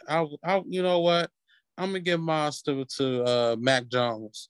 I, 0.08 0.26
I, 0.44 0.62
you 0.68 0.84
know 0.84 1.00
what? 1.00 1.30
I'm 1.78 1.90
gonna 1.90 2.02
give 2.02 2.20
mine 2.20 2.52
to 2.66 2.86
to 2.98 3.24
uh, 3.24 3.56
Mac 3.58 3.88
Jones. 3.88 4.50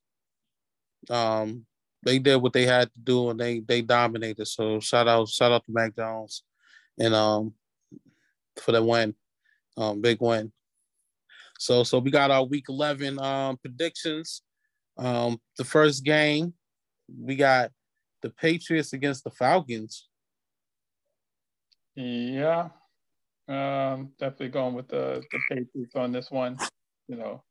Um, 1.09 1.65
they 2.03 2.19
did 2.19 2.37
what 2.37 2.53
they 2.53 2.65
had 2.65 2.91
to 2.91 2.99
do 3.01 3.29
and 3.29 3.39
they 3.39 3.59
they 3.59 3.81
dominated. 3.81 4.45
So 4.47 4.79
shout 4.79 5.07
out 5.07 5.29
shout 5.29 5.51
out 5.51 5.63
to 5.65 5.71
Mac 5.71 5.95
Jones, 5.95 6.43
and 6.99 7.13
um, 7.13 7.53
for 8.57 8.71
the 8.71 8.83
win 8.83 9.15
um, 9.77 10.01
big 10.01 10.21
win. 10.21 10.51
So 11.63 11.85
so 11.85 11.99
we 11.99 12.11
got 12.11 12.29
our 12.29 12.43
week 12.43 12.65
11 12.67 13.17
um, 13.19 13.55
predictions. 13.55 14.41
Um, 14.97 15.39
the 15.57 15.63
first 15.63 16.03
game, 16.03 16.53
we 17.17 17.37
got 17.37 17.71
the 18.21 18.31
Patriots 18.31 18.91
against 18.91 19.23
the 19.23 19.31
Falcons. 19.31 20.09
Yeah, 21.95 22.67
um, 23.47 24.11
definitely 24.19 24.49
going 24.49 24.73
with 24.73 24.89
the 24.89 25.23
the 25.31 25.39
Patriots 25.49 25.95
on 25.95 26.11
this 26.11 26.29
one. 26.29 26.57
You 27.07 27.15
know, 27.15 27.43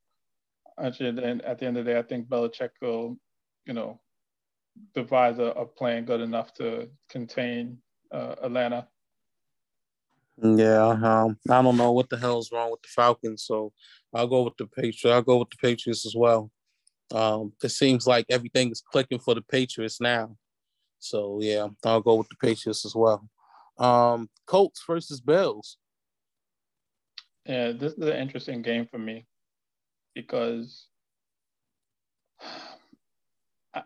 actually, 0.79 1.09
at 1.09 1.59
the 1.59 1.67
end 1.67 1.79
of 1.79 1.87
the 1.87 1.93
day, 1.93 1.99
I 1.99 2.03
think 2.03 2.29
Belichick 2.29 2.73
will, 2.83 3.17
you 3.65 3.73
know, 3.73 3.99
devise 4.93 5.39
a, 5.39 5.53
a 5.53 5.65
plan 5.65 6.05
good 6.05 6.21
enough 6.21 6.53
to 6.55 6.91
contain 7.09 7.79
uh, 8.13 8.35
Atlanta. 8.43 8.89
Yeah, 10.41 10.89
um, 10.89 11.37
I 11.51 11.61
don't 11.62 11.76
know 11.76 11.93
what 11.93 12.09
the 12.09 12.16
hell's 12.16 12.51
wrong 12.51 12.70
with 12.70 12.83
the 12.83 12.89
Falcons, 12.89 13.45
so 13.45 13.72
I'll 14.14 14.26
go 14.26 14.43
with 14.43 14.57
the 14.57 14.66
Patriots. 14.66 15.05
I'll 15.05 15.22
go 15.22 15.39
with 15.39 15.51
the 15.51 15.57
Patriots 15.57 16.07
as 16.07 16.14
well. 16.16 16.51
Um, 17.12 17.53
it 17.62 17.68
seems 17.68 18.07
like 18.07 18.24
everything 18.30 18.70
is 18.70 18.80
clicking 18.80 19.18
for 19.18 19.35
the 19.35 19.43
Patriots 19.43 20.01
now, 20.01 20.37
so 20.99 21.39
yeah, 21.43 21.68
I'll 21.85 22.01
go 22.01 22.14
with 22.14 22.28
the 22.28 22.37
Patriots 22.41 22.87
as 22.87 22.95
well. 22.95 23.28
Um, 23.78 24.30
Colts 24.47 24.83
versus 24.87 25.20
Bills. 25.20 25.76
Yeah, 27.45 27.72
this 27.72 27.93
is 27.93 28.07
an 28.07 28.16
interesting 28.16 28.62
game 28.62 28.87
for 28.91 28.99
me 28.99 29.26
because 30.14 30.87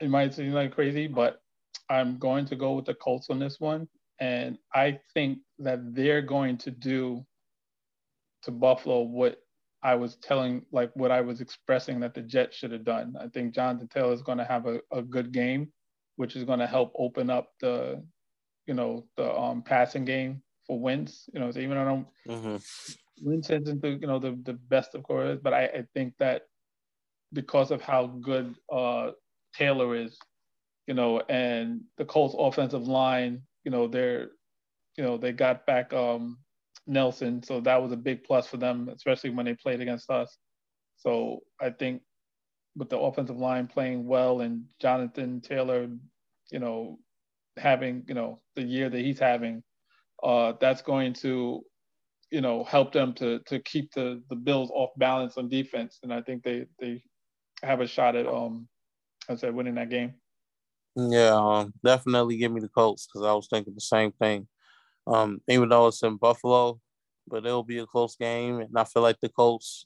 it 0.00 0.08
might 0.08 0.32
seem 0.32 0.52
like 0.52 0.74
crazy, 0.74 1.06
but 1.06 1.42
I'm 1.90 2.18
going 2.18 2.46
to 2.46 2.56
go 2.56 2.72
with 2.72 2.86
the 2.86 2.94
Colts 2.94 3.28
on 3.28 3.38
this 3.38 3.60
one 3.60 3.88
and 4.22 4.56
I 4.72 5.00
think 5.14 5.38
that 5.58 5.80
they're 5.96 6.22
going 6.22 6.56
to 6.58 6.70
do 6.70 7.26
to 8.44 8.52
Buffalo 8.52 9.00
what 9.02 9.38
I 9.82 9.96
was 9.96 10.14
telling, 10.14 10.64
like 10.70 10.92
what 10.94 11.10
I 11.10 11.20
was 11.20 11.40
expressing 11.40 11.98
that 12.00 12.14
the 12.14 12.22
Jets 12.22 12.56
should 12.56 12.70
have 12.70 12.84
done. 12.84 13.16
I 13.20 13.26
think 13.26 13.52
Jonathan 13.52 13.88
Taylor 13.88 14.12
is 14.12 14.22
going 14.22 14.38
to 14.38 14.44
have 14.44 14.66
a, 14.66 14.78
a 14.92 15.02
good 15.02 15.32
game, 15.32 15.72
which 16.14 16.36
is 16.36 16.44
going 16.44 16.60
to 16.60 16.68
help 16.68 16.92
open 16.96 17.30
up 17.30 17.48
the, 17.60 18.00
you 18.68 18.74
know, 18.74 19.08
the 19.16 19.28
um, 19.36 19.60
passing 19.60 20.04
game 20.04 20.40
for 20.68 20.78
Wentz. 20.78 21.28
You 21.34 21.40
know, 21.40 21.50
so 21.50 21.58
even 21.58 21.76
though 21.76 21.82
I 21.82 21.84
don't, 21.84 22.06
mm-hmm. 22.28 23.28
Wentz 23.28 23.50
isn't 23.50 23.82
the, 23.82 23.90
you 23.90 24.06
know, 24.06 24.20
the, 24.20 24.38
the 24.44 24.52
best 24.52 24.94
of 24.94 25.02
course, 25.02 25.40
but 25.42 25.52
I, 25.52 25.64
I 25.64 25.84
think 25.94 26.14
that 26.20 26.42
because 27.32 27.72
of 27.72 27.82
how 27.82 28.06
good 28.06 28.54
uh, 28.72 29.10
Taylor 29.52 29.96
is, 29.96 30.16
you 30.86 30.94
know, 30.94 31.22
and 31.28 31.80
the 31.98 32.04
Colts 32.04 32.36
offensive 32.38 32.86
line 32.86 33.42
you 33.64 33.70
know 33.70 33.88
they're 33.88 34.28
you 34.96 35.04
know 35.04 35.16
they 35.16 35.32
got 35.32 35.66
back 35.66 35.92
um, 35.92 36.38
Nelson, 36.86 37.42
so 37.42 37.60
that 37.60 37.82
was 37.82 37.92
a 37.92 37.96
big 37.96 38.24
plus 38.24 38.46
for 38.46 38.56
them, 38.56 38.88
especially 38.94 39.30
when 39.30 39.46
they 39.46 39.54
played 39.54 39.80
against 39.80 40.10
us. 40.10 40.36
So 40.96 41.40
I 41.60 41.70
think 41.70 42.02
with 42.76 42.88
the 42.90 42.98
offensive 42.98 43.38
line 43.38 43.66
playing 43.66 44.06
well 44.06 44.40
and 44.40 44.64
Jonathan 44.80 45.40
Taylor, 45.40 45.88
you 46.50 46.58
know, 46.58 46.98
having 47.56 48.04
you 48.08 48.14
know 48.14 48.40
the 48.56 48.62
year 48.62 48.88
that 48.90 49.00
he's 49.00 49.18
having, 49.18 49.62
uh, 50.22 50.54
that's 50.60 50.82
going 50.82 51.14
to 51.14 51.62
you 52.30 52.40
know 52.40 52.64
help 52.64 52.92
them 52.92 53.14
to 53.14 53.40
to 53.46 53.60
keep 53.60 53.92
the 53.94 54.22
the 54.30 54.36
Bills 54.36 54.70
off 54.72 54.90
balance 54.98 55.36
on 55.38 55.48
defense, 55.48 56.00
and 56.02 56.12
I 56.12 56.22
think 56.22 56.42
they 56.42 56.66
they 56.80 57.02
have 57.62 57.80
a 57.80 57.86
shot 57.86 58.16
at 58.16 58.26
um 58.26 58.68
I 59.28 59.36
said 59.36 59.54
winning 59.54 59.76
that 59.76 59.90
game. 59.90 60.14
Yeah, 60.94 61.34
um, 61.34 61.72
definitely 61.84 62.36
give 62.36 62.52
me 62.52 62.60
the 62.60 62.68
Colts 62.68 63.06
because 63.06 63.26
I 63.26 63.32
was 63.32 63.48
thinking 63.48 63.74
the 63.74 63.80
same 63.80 64.12
thing. 64.12 64.46
Um, 65.06 65.40
even 65.48 65.68
though 65.68 65.88
it's 65.88 66.02
in 66.02 66.16
Buffalo, 66.16 66.80
but 67.26 67.46
it'll 67.46 67.62
be 67.62 67.78
a 67.78 67.86
close 67.86 68.16
game, 68.16 68.60
and 68.60 68.76
I 68.76 68.84
feel 68.84 69.02
like 69.02 69.18
the 69.20 69.28
Colts 69.28 69.84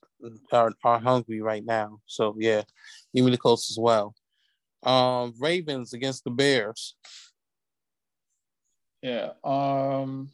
are, 0.52 0.72
are 0.84 0.98
hungry 0.98 1.40
right 1.40 1.64
now. 1.64 2.00
So 2.06 2.34
yeah, 2.38 2.62
give 3.14 3.24
me 3.24 3.30
the 3.30 3.38
Colts 3.38 3.70
as 3.70 3.78
well. 3.78 4.14
Um, 4.82 5.34
Ravens 5.38 5.92
against 5.92 6.24
the 6.24 6.30
Bears. 6.30 6.96
Yeah, 9.02 9.30
um, 9.44 10.30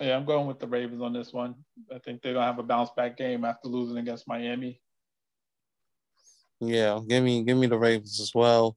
yeah, 0.00 0.16
I'm 0.16 0.24
going 0.24 0.46
with 0.46 0.58
the 0.58 0.66
Ravens 0.66 1.02
on 1.02 1.12
this 1.12 1.32
one. 1.32 1.54
I 1.94 1.98
think 1.98 2.22
they're 2.22 2.34
gonna 2.34 2.46
have 2.46 2.58
a 2.58 2.62
bounce 2.62 2.90
back 2.96 3.16
game 3.16 3.44
after 3.44 3.68
losing 3.68 3.98
against 3.98 4.26
Miami. 4.26 4.80
Yeah, 6.60 7.00
give 7.06 7.22
me 7.22 7.42
give 7.42 7.58
me 7.58 7.66
the 7.66 7.78
Ravens 7.78 8.18
as 8.20 8.32
well. 8.34 8.76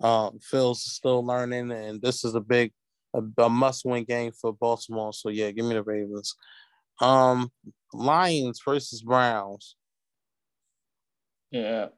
Um, 0.00 0.38
Fields 0.40 0.82
still 0.82 1.24
learning, 1.24 1.70
and 1.72 2.00
this 2.00 2.24
is 2.24 2.34
a 2.34 2.40
big, 2.40 2.72
a, 3.14 3.22
a 3.42 3.48
must-win 3.48 4.04
game 4.04 4.32
for 4.32 4.52
Baltimore. 4.52 5.12
So 5.12 5.28
yeah, 5.28 5.50
give 5.50 5.64
me 5.64 5.74
the 5.74 5.82
Ravens. 5.82 6.34
Um, 7.00 7.50
Lions 7.92 8.60
versus 8.64 9.02
Browns. 9.02 9.76
Yeah, 11.50 11.88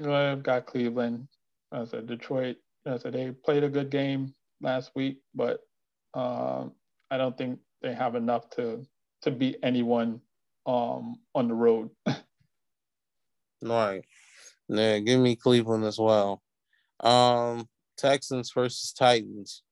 I've 0.00 0.42
got 0.42 0.66
Cleveland. 0.66 1.28
I 1.72 1.84
said 1.84 2.06
Detroit. 2.06 2.56
I 2.86 2.96
said 2.96 3.12
they 3.12 3.30
played 3.30 3.64
a 3.64 3.68
good 3.68 3.90
game 3.90 4.34
last 4.60 4.92
week, 4.94 5.18
but 5.34 5.60
um, 6.14 6.72
I 7.10 7.16
don't 7.16 7.36
think 7.36 7.58
they 7.82 7.94
have 7.94 8.14
enough 8.14 8.48
to 8.50 8.84
to 9.22 9.30
beat 9.30 9.58
anyone 9.62 10.20
um, 10.66 11.16
on 11.34 11.48
the 11.48 11.54
road. 11.54 11.90
right. 13.62 14.02
Yeah, 14.68 14.98
give 15.00 15.20
me 15.20 15.36
Cleveland 15.36 15.84
as 15.84 15.98
well. 15.98 16.42
Um, 17.02 17.68
Texans 17.96 18.52
versus 18.52 18.92
Titans. 18.92 19.62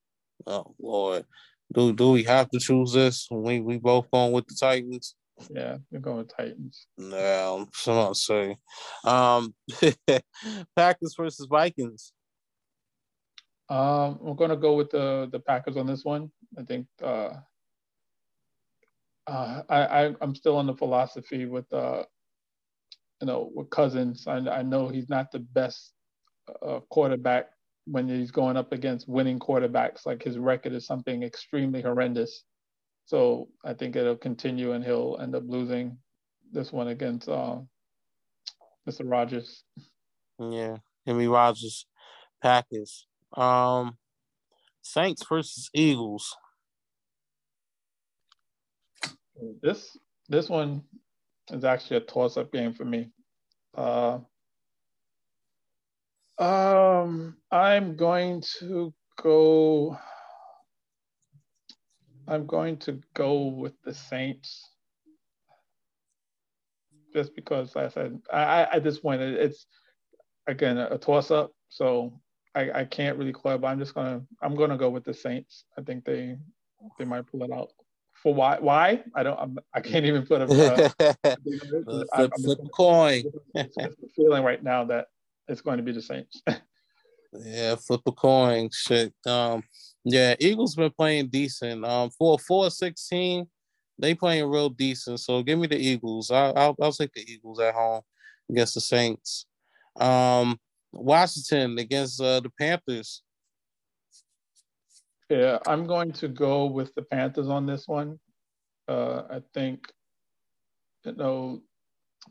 Oh 0.46 0.74
Lord, 0.80 1.24
do 1.72 1.92
do 1.92 2.12
we 2.12 2.22
have 2.24 2.50
to 2.50 2.58
choose 2.58 2.92
this? 2.92 3.28
We 3.30 3.60
we 3.60 3.78
both 3.78 4.10
going 4.10 4.32
with 4.32 4.46
the 4.46 4.56
Titans. 4.58 5.14
Yeah, 5.50 5.78
we're 5.90 6.00
going 6.00 6.18
with 6.18 6.36
Titans. 6.36 6.86
No, 6.96 7.68
I'm 7.76 8.14
say. 8.14 8.56
Um, 9.04 9.54
Packers 10.76 11.14
versus 11.16 11.46
Vikings. 11.48 12.12
Um, 13.68 14.18
we're 14.20 14.34
gonna 14.34 14.56
go 14.56 14.74
with 14.74 14.90
the 14.90 15.28
the 15.30 15.40
Packers 15.40 15.76
on 15.76 15.86
this 15.86 16.04
one. 16.04 16.30
I 16.58 16.62
think 16.62 16.86
uh, 17.02 17.34
uh, 19.26 19.62
I, 19.68 19.86
I 19.86 20.14
I'm 20.20 20.34
still 20.34 20.56
on 20.56 20.66
the 20.66 20.74
philosophy 20.74 21.44
with 21.46 21.70
uh, 21.72 22.04
you 23.20 23.26
know, 23.26 23.50
with 23.54 23.70
Cousins. 23.70 24.26
I, 24.26 24.38
I 24.38 24.62
know 24.62 24.88
he's 24.88 25.08
not 25.08 25.30
the 25.30 25.40
best 25.40 25.92
uh, 26.62 26.80
quarterback 26.90 27.50
when 27.86 28.08
he's 28.08 28.30
going 28.30 28.56
up 28.56 28.72
against 28.72 29.08
winning 29.08 29.38
quarterbacks. 29.38 30.06
Like 30.06 30.22
his 30.22 30.38
record 30.38 30.72
is 30.72 30.86
something 30.86 31.22
extremely 31.22 31.80
horrendous. 31.82 32.44
So 33.06 33.48
I 33.64 33.72
think 33.72 33.96
it'll 33.96 34.16
continue 34.16 34.72
and 34.72 34.84
he'll 34.84 35.18
end 35.20 35.34
up 35.34 35.44
losing 35.46 35.96
this 36.52 36.72
one 36.72 36.88
against 36.88 37.28
uh, 37.28 37.56
Mr. 38.88 39.02
Rodgers. 39.04 39.64
Yeah, 40.38 40.76
Aaron 41.06 41.28
Rodgers, 41.28 41.86
Packers. 42.42 43.06
Um, 43.36 43.96
Saints 44.82 45.24
versus 45.28 45.70
Eagles. 45.74 46.34
This 49.62 49.96
this 50.28 50.48
one 50.48 50.82
is 51.50 51.64
actually 51.64 51.98
a 51.98 52.00
toss-up 52.00 52.52
game 52.52 52.74
for 52.74 52.84
me. 52.84 53.10
Uh, 53.74 54.18
um, 56.38 57.36
I'm 57.50 57.96
going 57.96 58.42
to 58.60 58.92
go. 59.20 59.98
I'm 62.26 62.46
going 62.46 62.76
to 62.78 63.00
go 63.14 63.46
with 63.46 63.72
the 63.84 63.94
Saints 63.94 64.70
just 67.12 67.34
because, 67.34 67.74
like 67.74 67.86
I 67.86 67.88
said, 67.88 68.20
I, 68.32 68.62
at 68.64 68.84
this 68.84 68.98
point 69.00 69.22
it's 69.22 69.66
again 70.46 70.78
a 70.78 70.98
toss 70.98 71.30
up, 71.30 71.52
so 71.68 72.12
I, 72.54 72.70
I 72.80 72.84
can't 72.84 73.18
really 73.18 73.32
call 73.32 73.52
it. 73.52 73.60
But 73.60 73.68
I'm 73.68 73.78
just 73.78 73.94
gonna 73.94 74.22
I'm 74.42 74.54
gonna 74.54 74.76
go 74.76 74.90
with 74.90 75.04
the 75.04 75.14
Saints. 75.14 75.64
I 75.76 75.82
think 75.82 76.04
they 76.04 76.36
they 76.98 77.04
might 77.04 77.26
pull 77.26 77.42
it 77.42 77.52
out. 77.52 77.70
For 78.22 78.34
why? 78.34 78.58
Why? 78.58 79.02
I 79.14 79.22
don't. 79.22 79.38
I'm, 79.38 79.58
I 79.74 79.80
can 79.80 79.92
not 79.92 80.04
even 80.04 80.26
put 80.26 80.42
a 80.42 80.44
uh, 81.84 82.06
flip, 82.14 82.32
flip 82.44 82.58
a 82.64 82.68
coin. 82.68 83.24
feeling 84.16 84.44
right 84.44 84.62
now 84.62 84.84
that 84.84 85.06
it's 85.48 85.60
going 85.60 85.78
to 85.78 85.82
be 85.82 85.92
the 85.92 86.02
Saints. 86.02 86.42
yeah, 87.32 87.74
flip 87.76 88.02
a 88.06 88.12
coin. 88.12 88.68
Shit. 88.72 89.12
Um, 89.26 89.62
yeah, 90.04 90.34
Eagles 90.38 90.74
been 90.74 90.90
playing 90.90 91.28
decent. 91.28 91.84
Um, 91.84 92.10
for 92.10 92.38
four 92.38 92.70
sixteen, 92.70 93.46
they 93.98 94.14
playing 94.14 94.48
real 94.48 94.68
decent. 94.68 95.20
So 95.20 95.42
give 95.42 95.58
me 95.58 95.66
the 95.66 95.78
Eagles. 95.78 96.30
I'll, 96.30 96.52
I'll 96.56 96.76
I'll 96.80 96.92
take 96.92 97.12
the 97.12 97.30
Eagles 97.30 97.60
at 97.60 97.74
home 97.74 98.02
against 98.50 98.74
the 98.74 98.80
Saints. 98.80 99.46
Um, 99.98 100.58
Washington 100.92 101.78
against 101.78 102.20
uh, 102.20 102.40
the 102.40 102.50
Panthers. 102.58 103.22
Yeah, 105.28 105.58
I'm 105.66 105.86
going 105.86 106.12
to 106.12 106.28
go 106.28 106.66
with 106.66 106.94
the 106.94 107.02
Panthers 107.02 107.48
on 107.48 107.66
this 107.66 107.86
one. 107.86 108.18
Uh, 108.88 109.24
I 109.30 109.42
think, 109.52 109.92
you 111.04 111.12
know, 111.12 111.60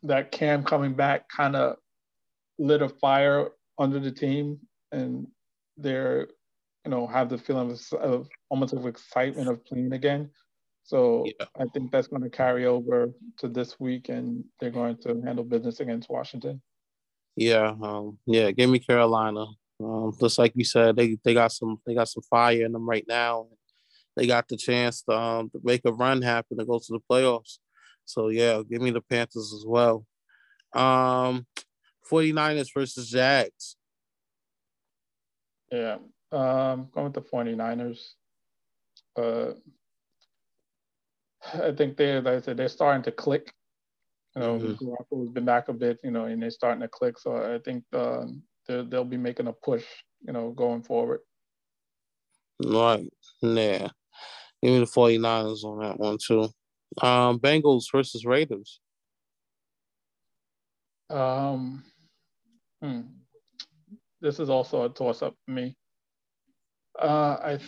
that 0.03 0.31
Cam 0.31 0.63
coming 0.63 0.95
back 0.95 1.29
kind 1.29 1.55
of 1.55 1.77
lit 2.59 2.81
a 2.81 2.89
fire 2.89 3.49
under 3.77 3.99
the 3.99 4.11
team, 4.11 4.59
and 4.91 5.27
they're 5.77 6.27
you 6.85 6.91
know 6.91 7.07
have 7.07 7.29
the 7.29 7.37
feeling 7.37 7.71
of, 7.71 7.99
of 7.99 8.27
almost 8.49 8.73
of 8.73 8.85
excitement 8.85 9.49
of 9.49 9.63
playing 9.65 9.93
again. 9.93 10.29
So 10.83 11.25
yeah. 11.25 11.45
I 11.59 11.65
think 11.73 11.91
that's 11.91 12.07
going 12.07 12.23
to 12.23 12.29
carry 12.29 12.65
over 12.65 13.11
to 13.39 13.49
this 13.49 13.77
week, 13.79 14.09
and 14.09 14.43
they're 14.59 14.71
going 14.71 14.97
to 14.99 15.21
handle 15.21 15.43
business 15.43 15.81
against 15.81 16.09
Washington. 16.09 16.61
Yeah, 17.35 17.75
um, 17.81 18.17
yeah. 18.25 18.51
Give 18.51 18.69
me 18.69 18.79
Carolina. 18.79 19.45
Um, 19.83 20.13
just 20.19 20.39
like 20.39 20.53
you 20.55 20.63
said, 20.63 20.95
they 20.95 21.17
they 21.23 21.33
got 21.33 21.51
some 21.51 21.77
they 21.85 21.93
got 21.93 22.07
some 22.07 22.23
fire 22.23 22.65
in 22.65 22.71
them 22.71 22.87
right 22.87 23.05
now. 23.07 23.47
They 24.15 24.25
got 24.25 24.47
the 24.47 24.57
chance 24.57 25.03
to, 25.03 25.11
um, 25.11 25.49
to 25.51 25.59
make 25.63 25.81
a 25.85 25.91
run 25.91 26.23
happen 26.23 26.57
to 26.57 26.65
go 26.65 26.79
to 26.79 26.87
the 26.89 26.99
playoffs. 27.11 27.59
So 28.05 28.29
yeah, 28.29 28.61
give 28.67 28.81
me 28.81 28.89
the 28.89 29.01
Panthers 29.01 29.53
as 29.53 29.65
well. 29.67 30.05
Um, 30.73 31.45
49ers 32.11 32.73
versus 32.73 33.09
Jags. 33.09 33.75
Yeah, 35.71 35.97
um, 36.31 36.89
going 36.93 37.05
with 37.05 37.13
the 37.13 37.21
49ers. 37.21 37.99
Uh, 39.17 39.53
I 41.53 41.71
think 41.71 41.97
they, 41.97 42.19
like 42.19 42.27
I 42.27 42.41
said, 42.41 42.57
they're 42.57 42.69
starting 42.69 43.03
to 43.03 43.11
click. 43.11 43.53
You 44.35 44.41
know, 44.43 44.59
mm-hmm. 44.59 45.19
has 45.19 45.29
been 45.29 45.45
back 45.45 45.67
a 45.67 45.73
bit, 45.73 45.97
you 46.03 46.11
know, 46.11 46.25
and 46.25 46.41
they're 46.41 46.51
starting 46.51 46.81
to 46.81 46.87
click. 46.87 47.17
So 47.17 47.35
I 47.35 47.59
think 47.59 47.83
um, 47.93 48.43
they'll 48.67 49.03
be 49.03 49.17
making 49.17 49.47
a 49.47 49.53
push, 49.53 49.83
you 50.25 50.31
know, 50.31 50.51
going 50.51 50.83
forward. 50.83 51.21
Right. 52.63 53.09
Yeah. 53.41 53.87
Give 54.61 54.73
me 54.73 54.79
the 54.79 54.85
49ers 54.85 55.63
on 55.63 55.79
that 55.81 55.99
one, 55.99 56.17
too. 56.23 56.49
Um, 57.01 57.39
Bengals 57.39 57.85
versus 57.91 58.25
Raiders. 58.25 58.79
Um, 61.09 61.83
hmm. 62.81 63.01
This 64.21 64.39
is 64.39 64.49
also 64.49 64.83
a 64.83 64.89
toss 64.89 65.21
up 65.21 65.35
for 65.45 65.51
me. 65.51 65.75
Uh, 66.99 67.37
I 67.41 67.59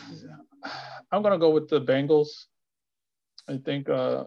I'm 1.11 1.21
gonna 1.21 1.37
go 1.37 1.51
with 1.51 1.69
the 1.69 1.81
Bengals. 1.81 2.29
I 3.47 3.57
think 3.57 3.89
uh, 3.89 4.25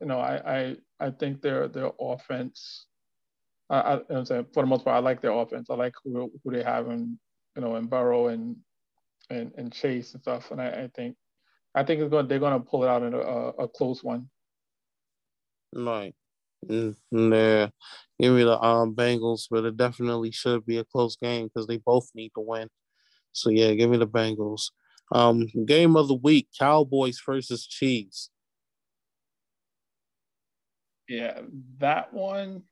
you 0.00 0.06
know 0.06 0.20
I 0.20 0.58
I 0.58 0.76
I 1.00 1.10
think 1.10 1.40
their 1.40 1.68
their 1.68 1.90
offense. 2.00 2.86
I, 3.70 3.80
I 3.80 4.00
am 4.10 4.24
saying 4.24 4.46
for 4.52 4.62
the 4.62 4.66
most 4.66 4.84
part 4.84 4.96
I 4.96 5.00
like 5.00 5.20
their 5.20 5.32
offense. 5.32 5.68
I 5.70 5.74
like 5.74 5.94
who, 6.04 6.30
who 6.42 6.50
they 6.50 6.62
have 6.62 6.88
in 6.88 7.18
you 7.56 7.62
know 7.62 7.76
in 7.76 7.86
Burrow 7.86 8.28
and 8.28 8.56
and, 9.30 9.52
and 9.56 9.72
Chase 9.72 10.14
and 10.14 10.22
stuff. 10.22 10.50
And 10.50 10.60
I, 10.60 10.68
I 10.68 10.90
think 10.94 11.16
I 11.74 11.84
think 11.84 12.00
it's 12.00 12.10
going 12.10 12.28
they're 12.28 12.38
gonna 12.38 12.60
pull 12.60 12.84
it 12.84 12.88
out 12.88 13.02
in 13.02 13.14
a, 13.14 13.18
a 13.18 13.68
close 13.68 14.02
one. 14.02 14.28
Right. 15.74 16.14
Mm, 16.66 16.96
yeah, 17.12 17.68
give 18.20 18.34
me 18.34 18.42
the 18.42 18.60
um 18.60 18.94
Bengals, 18.94 19.46
but 19.50 19.64
it 19.64 19.76
definitely 19.76 20.30
should 20.30 20.66
be 20.66 20.78
a 20.78 20.84
close 20.84 21.16
game 21.16 21.46
because 21.46 21.66
they 21.66 21.78
both 21.78 22.08
need 22.14 22.32
to 22.34 22.40
win. 22.40 22.68
So 23.32 23.50
yeah, 23.50 23.74
give 23.74 23.90
me 23.90 23.96
the 23.96 24.06
Bengals. 24.06 24.70
Um, 25.12 25.46
game 25.66 25.96
of 25.96 26.08
the 26.08 26.14
week: 26.14 26.48
Cowboys 26.58 27.20
versus 27.24 27.66
Chiefs. 27.66 28.30
Yeah, 31.08 31.40
that 31.78 32.12
one. 32.12 32.64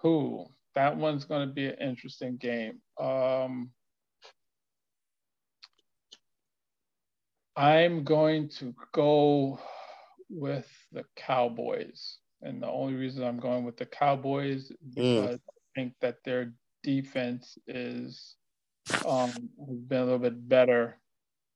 Who? 0.00 0.46
That 0.74 0.96
one's 0.96 1.24
going 1.24 1.48
to 1.48 1.54
be 1.54 1.66
an 1.66 1.76
interesting 1.80 2.36
game. 2.36 2.80
Um, 2.98 3.70
I'm 7.56 8.04
going 8.04 8.50
to 8.58 8.74
go 8.92 9.58
with 10.28 10.68
the 10.92 11.04
Cowboys. 11.16 12.18
And 12.42 12.62
the 12.62 12.68
only 12.68 12.94
reason 12.94 13.24
I'm 13.24 13.40
going 13.40 13.64
with 13.64 13.76
the 13.76 13.86
Cowboys 13.86 14.70
because 14.94 15.30
mm. 15.30 15.34
I 15.34 15.38
think 15.74 15.94
that 16.00 16.16
their 16.24 16.52
defense 16.82 17.58
is 17.66 18.36
um, 19.06 19.30
has 19.30 19.78
been 19.88 20.00
a 20.00 20.04
little 20.04 20.18
bit 20.18 20.48
better 20.48 20.98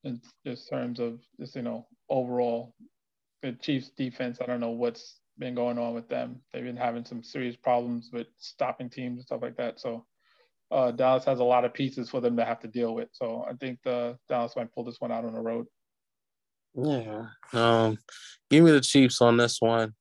in 0.04 0.20
just 0.46 0.68
terms 0.68 0.98
of 0.98 1.20
just 1.38 1.54
you 1.54 1.62
know 1.62 1.86
overall 2.08 2.74
the 3.42 3.52
Chiefs 3.52 3.90
defense. 3.96 4.38
I 4.40 4.46
don't 4.46 4.60
know 4.60 4.70
what's 4.70 5.20
been 5.38 5.54
going 5.54 5.78
on 5.78 5.94
with 5.94 6.08
them. 6.08 6.40
They've 6.52 6.64
been 6.64 6.76
having 6.76 7.04
some 7.04 7.22
serious 7.22 7.56
problems 7.56 8.10
with 8.12 8.26
stopping 8.38 8.90
teams 8.90 9.18
and 9.18 9.26
stuff 9.26 9.42
like 9.42 9.56
that. 9.56 9.80
So 9.80 10.04
uh, 10.70 10.92
Dallas 10.92 11.24
has 11.24 11.40
a 11.40 11.44
lot 11.44 11.64
of 11.64 11.74
pieces 11.74 12.10
for 12.10 12.20
them 12.20 12.36
to 12.36 12.44
have 12.44 12.60
to 12.60 12.68
deal 12.68 12.94
with. 12.94 13.08
So 13.12 13.44
I 13.48 13.54
think 13.54 13.80
the 13.84 14.16
Dallas 14.28 14.54
might 14.56 14.72
pull 14.72 14.84
this 14.84 15.00
one 15.00 15.10
out 15.12 15.24
on 15.24 15.34
the 15.34 15.40
road. 15.40 15.66
Yeah. 16.74 17.26
Um, 17.52 17.98
give 18.48 18.64
me 18.64 18.70
the 18.70 18.80
Chiefs 18.80 19.20
on 19.20 19.36
this 19.36 19.60
one. 19.60 19.94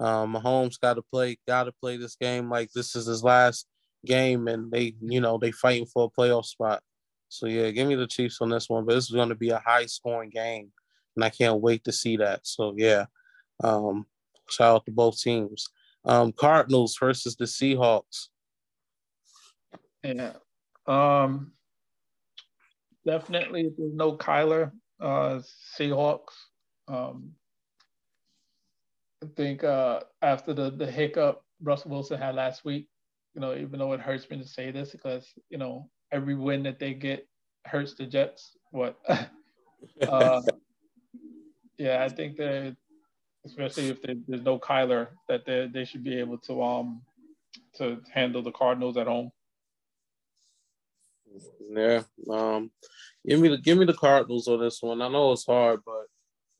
Um, 0.00 0.34
Mahomes 0.34 0.80
got 0.80 0.94
to 0.94 1.02
play, 1.02 1.38
got 1.46 1.64
to 1.64 1.72
play 1.72 1.96
this 1.96 2.16
game 2.16 2.50
like 2.50 2.70
this 2.72 2.96
is 2.96 3.06
his 3.06 3.22
last 3.22 3.66
game, 4.04 4.48
and 4.48 4.70
they, 4.70 4.94
you 5.00 5.20
know, 5.20 5.38
they 5.38 5.52
fighting 5.52 5.86
for 5.86 6.04
a 6.04 6.20
playoff 6.20 6.46
spot. 6.46 6.82
So 7.28 7.46
yeah, 7.46 7.70
give 7.70 7.88
me 7.88 7.94
the 7.94 8.06
Chiefs 8.06 8.40
on 8.40 8.50
this 8.50 8.68
one. 8.68 8.84
But 8.84 8.94
this 8.94 9.04
is 9.04 9.14
going 9.14 9.30
to 9.30 9.34
be 9.34 9.50
a 9.50 9.62
high 9.64 9.86
scoring 9.86 10.30
game, 10.30 10.70
and 11.16 11.24
I 11.24 11.30
can't 11.30 11.60
wait 11.60 11.84
to 11.84 11.92
see 11.92 12.16
that. 12.18 12.40
So 12.42 12.74
yeah, 12.76 13.06
um, 13.62 14.06
shout 14.50 14.76
out 14.76 14.86
to 14.86 14.92
both 14.92 15.18
teams. 15.18 15.68
Um, 16.04 16.32
Cardinals 16.32 16.96
versus 16.98 17.36
the 17.36 17.44
Seahawks. 17.44 18.26
Yeah, 20.02 20.32
um, 20.86 21.52
definitely. 23.06 23.70
There's 23.78 23.94
no 23.94 24.16
Kyler 24.16 24.72
uh, 25.02 25.40
Seahawks. 25.78 26.34
Um, 26.88 27.32
I 29.22 29.26
think 29.36 29.64
uh, 29.64 30.00
after 30.22 30.54
the 30.54 30.70
the 30.70 30.90
hiccup 30.90 31.44
Russell 31.60 31.90
Wilson 31.90 32.18
had 32.18 32.34
last 32.34 32.64
week, 32.64 32.88
you 33.34 33.40
know, 33.40 33.54
even 33.54 33.78
though 33.78 33.92
it 33.92 34.00
hurts 34.00 34.28
me 34.30 34.38
to 34.38 34.46
say 34.46 34.70
this 34.70 34.90
because 34.90 35.28
you 35.50 35.58
know 35.58 35.88
every 36.12 36.34
win 36.34 36.62
that 36.62 36.78
they 36.78 36.94
get 36.94 37.28
hurts 37.66 37.94
the 37.94 38.06
Jets. 38.06 38.56
What? 38.70 38.98
uh, 40.08 40.42
yeah, 41.78 42.02
I 42.04 42.08
think 42.08 42.36
that 42.36 42.76
especially 43.44 43.88
if 43.88 44.00
there's 44.02 44.42
no 44.42 44.58
Kyler, 44.58 45.08
that 45.28 45.44
they 45.46 45.68
they 45.72 45.84
should 45.84 46.04
be 46.04 46.18
able 46.18 46.38
to 46.38 46.62
um 46.62 47.02
to 47.76 48.00
handle 48.12 48.42
the 48.42 48.52
Cardinals 48.52 48.96
at 48.96 49.06
home. 49.06 49.30
Yeah. 51.70 52.02
Um, 52.30 52.70
give 53.26 53.40
me 53.40 53.48
the 53.48 53.58
give 53.58 53.78
me 53.78 53.86
the 53.86 53.94
Cardinals 53.94 54.48
on 54.48 54.60
this 54.60 54.82
one. 54.82 55.02
I 55.02 55.08
know 55.08 55.32
it's 55.32 55.46
hard, 55.46 55.80
but 55.84 56.06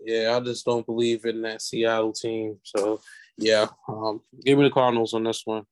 yeah, 0.01 0.37
I 0.37 0.41
just 0.41 0.65
don't 0.65 0.87
believe 0.87 1.25
in 1.25 1.43
that 1.43 1.63
Seattle 1.63 2.13
team. 2.13 2.59
So 2.63 3.01
yeah, 3.37 3.67
um, 3.89 4.21
give 4.45 4.59
me 4.59 4.65
the 4.65 4.71
Cardinals 4.71 5.15
on 5.15 5.25
this 5.25 5.43
one. 5.45 5.65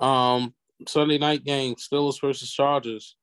Um, 0.00 0.54
Sunday 0.86 1.18
night 1.18 1.44
game, 1.44 1.74
Steelers 1.76 2.20
versus 2.20 2.50
Chargers. 2.50 3.16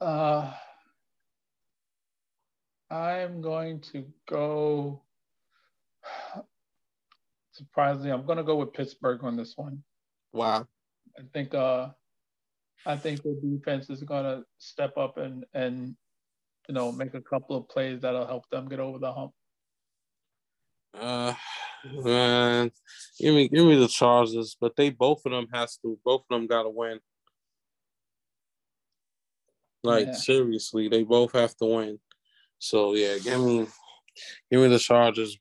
Uh, 0.00 0.52
I'm 2.90 3.40
going 3.40 3.80
to 3.92 4.04
go. 4.26 5.02
Surprisingly, 7.52 8.10
I'm 8.10 8.26
going 8.26 8.38
to 8.38 8.44
go 8.44 8.56
with 8.56 8.72
Pittsburgh 8.72 9.22
on 9.22 9.36
this 9.36 9.56
one. 9.56 9.84
Wow. 10.32 10.66
I 11.16 11.22
think 11.32 11.54
uh, 11.54 11.90
I 12.86 12.96
think 12.96 13.22
the 13.22 13.38
defense 13.42 13.88
is 13.90 14.02
going 14.02 14.24
to 14.24 14.44
step 14.58 14.96
up 14.96 15.16
and 15.16 15.44
and 15.54 15.96
you 16.68 16.74
know 16.74 16.92
make 16.92 17.14
a 17.14 17.20
couple 17.20 17.56
of 17.56 17.68
plays 17.68 18.00
that'll 18.00 18.26
help 18.26 18.48
them 18.50 18.68
get 18.68 18.80
over 18.80 18.98
the 18.98 19.12
hump. 19.12 19.32
Uh, 20.98 21.34
man, 21.92 22.70
give 23.18 23.34
me 23.34 23.48
give 23.48 23.66
me 23.66 23.76
the 23.76 23.88
Chargers, 23.88 24.56
but 24.60 24.76
they 24.76 24.90
both 24.90 25.22
of 25.24 25.32
them 25.32 25.46
has 25.52 25.76
to 25.78 25.98
both 26.04 26.22
of 26.30 26.38
them 26.38 26.46
got 26.46 26.62
to 26.62 26.70
win. 26.70 27.00
Like 29.82 30.06
yeah. 30.06 30.12
seriously, 30.12 30.88
they 30.88 31.02
both 31.02 31.32
have 31.32 31.56
to 31.56 31.66
win. 31.66 31.98
So 32.58 32.94
yeah, 32.94 33.18
give 33.18 33.40
me 33.40 33.66
give 34.50 34.60
me 34.60 34.68
the 34.68 34.78
Chargers. 34.78 35.36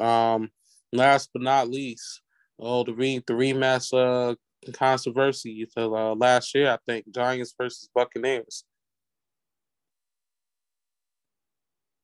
Um, 0.00 0.50
last 0.92 1.30
but 1.32 1.42
not 1.42 1.68
least, 1.68 2.22
oh 2.58 2.84
the 2.84 2.94
re 2.94 3.22
the 3.26 3.34
rematch 3.34 3.92
uh 3.92 4.34
controversy 4.72 5.66
to 5.76 5.94
uh, 5.94 6.14
last 6.14 6.54
year, 6.54 6.70
I 6.70 6.78
think 6.86 7.12
Giants 7.12 7.54
versus 7.58 7.88
Buccaneers. 7.94 8.64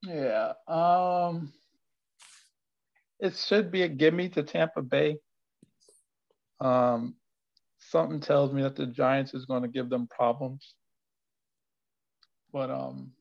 Yeah. 0.05 0.55
Um 0.67 1.53
it 3.21 3.37
should 3.37 3.71
be 3.71 3.83
a 3.83 3.89
gimme 3.89 4.29
to 4.31 4.43
Tampa 4.43 4.83
Bay. 4.83 5.19
Um 6.61 7.15
something 7.79 8.21
tells 8.21 8.53
me 8.53 8.63
that 8.63 8.77
the 8.77 8.87
Giants 8.87 9.35
is 9.35 9.45
going 9.45 9.63
to 9.63 9.69
give 9.69 9.91
them 9.91 10.09
problems. 10.09 10.75
But 12.53 12.71
um 12.71 13.13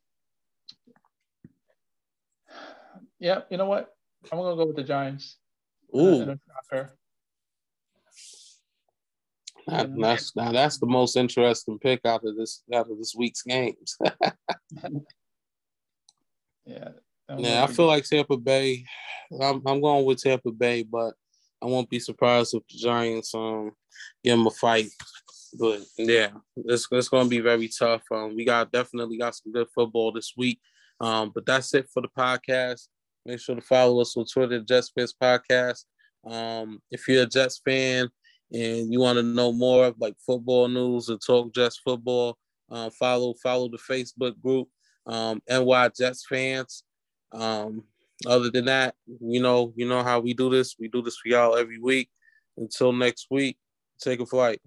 yeah, 3.19 3.41
you 3.51 3.57
know 3.57 3.67
what? 3.67 3.93
I'm 4.31 4.39
gonna 4.39 4.55
go 4.55 4.65
with 4.65 4.75
the 4.75 4.83
Giants. 4.83 5.37
Ooh. 5.95 6.35
That, 9.67 9.89
that's 9.97 10.35
now 10.35 10.51
that's 10.51 10.79
the 10.79 10.87
most 10.87 11.15
interesting 11.15 11.79
pick 11.79 12.01
out 12.05 12.25
of 12.25 12.35
this 12.35 12.63
out 12.73 12.89
of 12.89 12.97
this 12.97 13.13
week's 13.15 13.43
games. 13.43 13.97
yeah. 16.65 16.89
Yeah, 17.37 17.63
I 17.63 17.67
feel 17.67 17.85
like 17.87 18.03
Tampa 18.03 18.37
Bay. 18.37 18.83
I'm 19.39 19.61
I'm 19.65 19.81
going 19.81 20.05
with 20.05 20.21
Tampa 20.21 20.51
Bay, 20.51 20.83
but 20.83 21.13
I 21.61 21.67
won't 21.67 21.89
be 21.89 21.99
surprised 21.99 22.53
if 22.53 22.63
the 22.67 22.77
Giants 22.77 23.33
um 23.33 23.71
give 24.23 24.37
them 24.37 24.47
a 24.47 24.51
fight. 24.51 24.89
But 25.57 25.81
yeah, 25.97 26.29
it's 26.57 26.87
it's 26.91 27.09
gonna 27.09 27.29
be 27.29 27.39
very 27.39 27.69
tough. 27.69 28.03
Um, 28.11 28.35
we 28.35 28.45
got 28.45 28.71
definitely 28.71 29.17
got 29.17 29.35
some 29.35 29.51
good 29.53 29.67
football 29.73 30.11
this 30.11 30.33
week. 30.35 30.59
Um, 30.99 31.31
but 31.33 31.45
that's 31.45 31.73
it 31.73 31.87
for 31.93 32.01
the 32.01 32.09
podcast. 32.09 32.87
Make 33.25 33.39
sure 33.39 33.55
to 33.55 33.61
follow 33.61 34.01
us 34.01 34.15
on 34.17 34.25
Twitter, 34.25 34.59
Jets 34.61 34.91
Fans 34.95 35.13
Podcast. 35.19 35.85
Um, 36.25 36.81
if 36.91 37.07
you're 37.07 37.23
a 37.23 37.27
Jets 37.27 37.61
fan 37.63 38.09
and 38.51 38.91
you 38.91 38.99
want 38.99 39.17
to 39.17 39.23
know 39.23 39.51
more 39.51 39.93
like 39.99 40.15
football 40.25 40.67
news 40.67 41.09
or 41.09 41.17
talk 41.17 41.53
Jets 41.53 41.79
football, 41.83 42.37
uh, 42.69 42.89
follow 42.89 43.33
follow 43.41 43.69
the 43.69 43.77
Facebook 43.77 44.39
group, 44.41 44.67
um, 45.05 45.41
NY 45.49 45.89
Jets 45.97 46.25
fans. 46.27 46.83
Um, 47.31 47.83
other 48.27 48.51
than 48.51 48.65
that, 48.65 48.95
you 49.19 49.41
know, 49.41 49.73
you 49.75 49.87
know 49.87 50.03
how 50.03 50.19
we 50.19 50.33
do 50.33 50.49
this. 50.49 50.75
We 50.79 50.87
do 50.87 51.01
this 51.01 51.17
for 51.17 51.29
y'all 51.29 51.55
every 51.55 51.79
week. 51.79 52.09
Until 52.57 52.91
next 52.91 53.27
week, 53.31 53.57
take 53.99 54.19
a 54.19 54.25
flight. 54.25 54.61